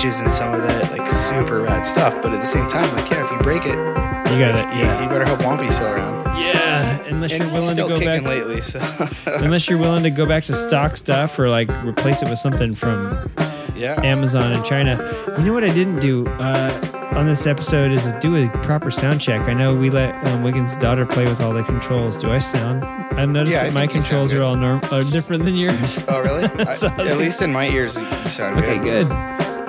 [0.03, 2.21] and in some of it, like super rad stuff.
[2.21, 4.75] But at the same time, like yeah, if you break it, You got it.
[4.75, 5.03] you, Yeah.
[5.03, 6.25] you better hope Wampy's still around.
[6.37, 6.99] Yeah.
[7.07, 8.29] Unless And you're willing to still go kicking back.
[8.29, 8.61] lately.
[8.61, 8.79] So
[9.27, 12.75] Unless you're willing to go back to stock stuff or like replace it with something
[12.75, 13.29] from
[13.75, 14.97] yeah, Amazon in China.
[15.37, 19.21] You know what I didn't do uh, on this episode is do a proper sound
[19.21, 19.47] check.
[19.47, 22.17] I know we let um, Wiggins' daughter play with all the controls.
[22.17, 22.83] Do I sound?
[23.17, 25.55] I noticed Yeah, I that my you sound controls are all norm- are different than
[25.55, 26.03] yours.
[26.07, 26.43] Oh, really?
[26.73, 29.09] So I at least in my ears, you you sound okay, good.
[29.09, 29.17] good.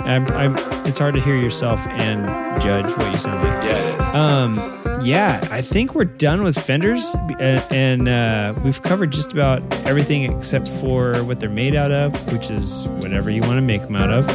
[0.04, 0.54] I'm, I'm,
[0.86, 2.24] it's hard to hear yourself and
[2.60, 3.64] judge what you sound like.
[3.64, 4.14] Yeah, it is.
[4.14, 9.62] Um, yeah, I think we're done with fenders, and, and uh, we've covered just about
[9.86, 13.82] everything except for what they're made out of, which is whatever you want to make
[13.82, 14.28] them out of.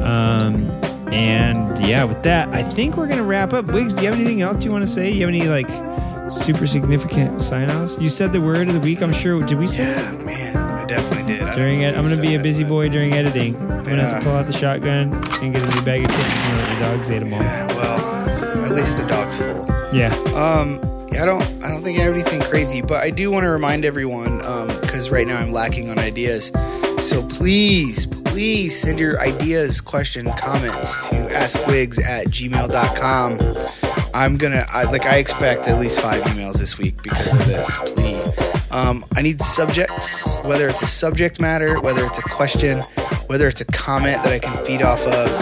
[0.00, 0.70] Um,
[1.12, 3.66] and yeah, with that, I think we're gonna wrap up.
[3.66, 5.10] Wiggs, do you have anything else you want to say?
[5.10, 5.68] You have any like
[6.30, 7.98] super significant sign-offs?
[8.00, 9.02] You said the word of the week.
[9.02, 9.42] I'm sure.
[9.42, 10.54] Did we say yeah, man,
[10.86, 11.42] definitely did.
[11.42, 11.96] I during it?
[11.96, 13.56] I'm gonna be a busy but- boy during editing.
[13.56, 16.34] I'm gonna have to pull out the shotgun and get a new bag of kittens
[16.34, 17.40] now that your dogs ate them all.
[17.40, 19.66] Yeah, well, at least the dog's full.
[19.92, 20.12] Yeah.
[20.34, 20.80] Um,
[21.12, 23.50] yeah, I don't, I don't think I have anything crazy, but I do want to
[23.50, 24.38] remind everyone,
[24.80, 26.50] because right now I'm lacking on ideas.
[27.00, 33.38] So please, please send your ideas, question, comments to askwigs at gmail.com.
[34.16, 37.76] I'm gonna, I, like, I expect at least five emails this week because of this.
[37.92, 42.80] Please, um, I need subjects, whether it's a subject matter, whether it's a question,
[43.26, 45.40] whether it's a comment that I can feed off of.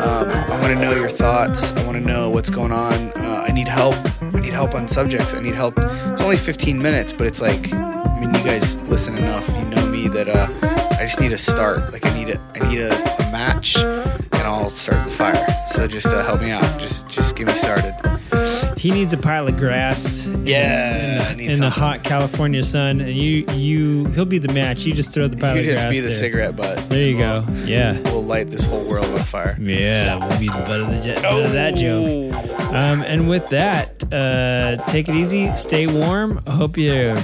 [0.00, 1.72] Um, I want to know your thoughts.
[1.72, 2.94] I want to know what's going on.
[3.12, 3.94] Uh, I need help.
[4.22, 5.34] I need help on subjects.
[5.34, 5.74] I need help.
[5.78, 9.46] It's only 15 minutes, but it's like, I mean, you guys listen enough.
[9.50, 10.73] You know me that uh,
[11.04, 11.92] I just need a start.
[11.92, 15.46] Like I need a, I need a, a match, and I'll start the fire.
[15.66, 16.62] So just uh, help me out.
[16.80, 17.94] Just, just get me started.
[18.76, 20.26] He needs a pile of grass.
[20.44, 24.84] Yeah, in, the, in the hot California sun, and you you he'll be the match.
[24.84, 25.84] You just throw the pile You of grass.
[25.84, 26.16] You just be the there.
[26.18, 26.78] cigarette butt.
[26.90, 27.52] There you We'll- go.
[27.64, 27.98] Yeah.
[28.04, 29.56] We'll light this whole world on fire.
[29.60, 32.34] Yeah, we'll be the butt of, the jet, butt of that joke.
[32.74, 36.40] Um, and with that, uh, take it easy, stay warm.
[36.46, 37.14] I hope you're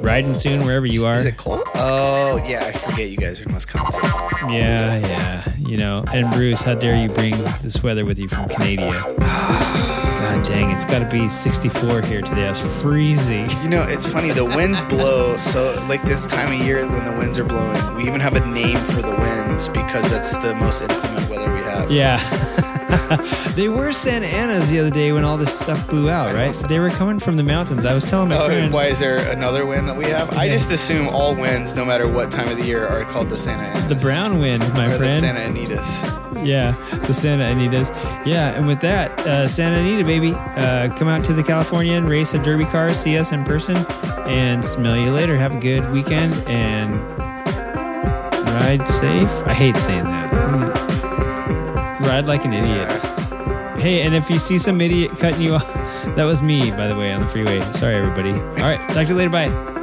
[0.00, 1.16] riding soon wherever you are.
[1.16, 1.62] Is it cold?
[1.74, 4.02] Oh yeah, I forget you guys are in Wisconsin.
[4.48, 5.52] Yeah, yeah.
[5.58, 7.32] You know, and Bruce, how dare you bring
[7.62, 9.02] this weather with you from Canada?
[10.34, 12.48] God dang, it's got to be 64 here today.
[12.48, 13.48] It's freezing.
[13.62, 14.32] You know, it's funny.
[14.32, 15.36] The winds blow.
[15.36, 18.44] So, like this time of year when the winds are blowing, we even have a
[18.52, 21.60] name for the winds because that's the most inclement weather we
[21.90, 22.18] Yeah.
[23.54, 26.54] they were Santa Ana's the other day when all this stuff blew out, I right?
[26.54, 26.66] so.
[26.66, 27.84] They were coming from the mountains.
[27.84, 28.72] I was telling my Oh, friend.
[28.72, 30.30] why is there another wind that we have?
[30.36, 33.36] I just assume all winds, no matter what time of the year, are called the
[33.38, 33.84] Santa Anas.
[33.88, 35.20] the brown wind, my or the friend.
[35.20, 36.46] Santa Anitas.
[36.46, 36.72] Yeah,
[37.06, 37.90] the Santa Anitas.
[38.26, 42.34] Yeah, and with that, uh, Santa Anita, baby, uh, come out to the Californian, race
[42.34, 43.76] a derby car, see us in person,
[44.26, 45.36] and smell you later.
[45.36, 46.94] Have a good weekend and
[48.54, 49.30] ride safe.
[49.46, 50.24] I hate saying that.
[52.14, 52.92] Ride like an idiot.
[53.80, 55.66] Hey, and if you see some idiot cutting you off,
[56.14, 57.60] that was me, by the way, on the freeway.
[57.72, 58.30] Sorry, everybody.
[58.30, 59.30] All right, talk to you later.
[59.30, 59.73] Bye.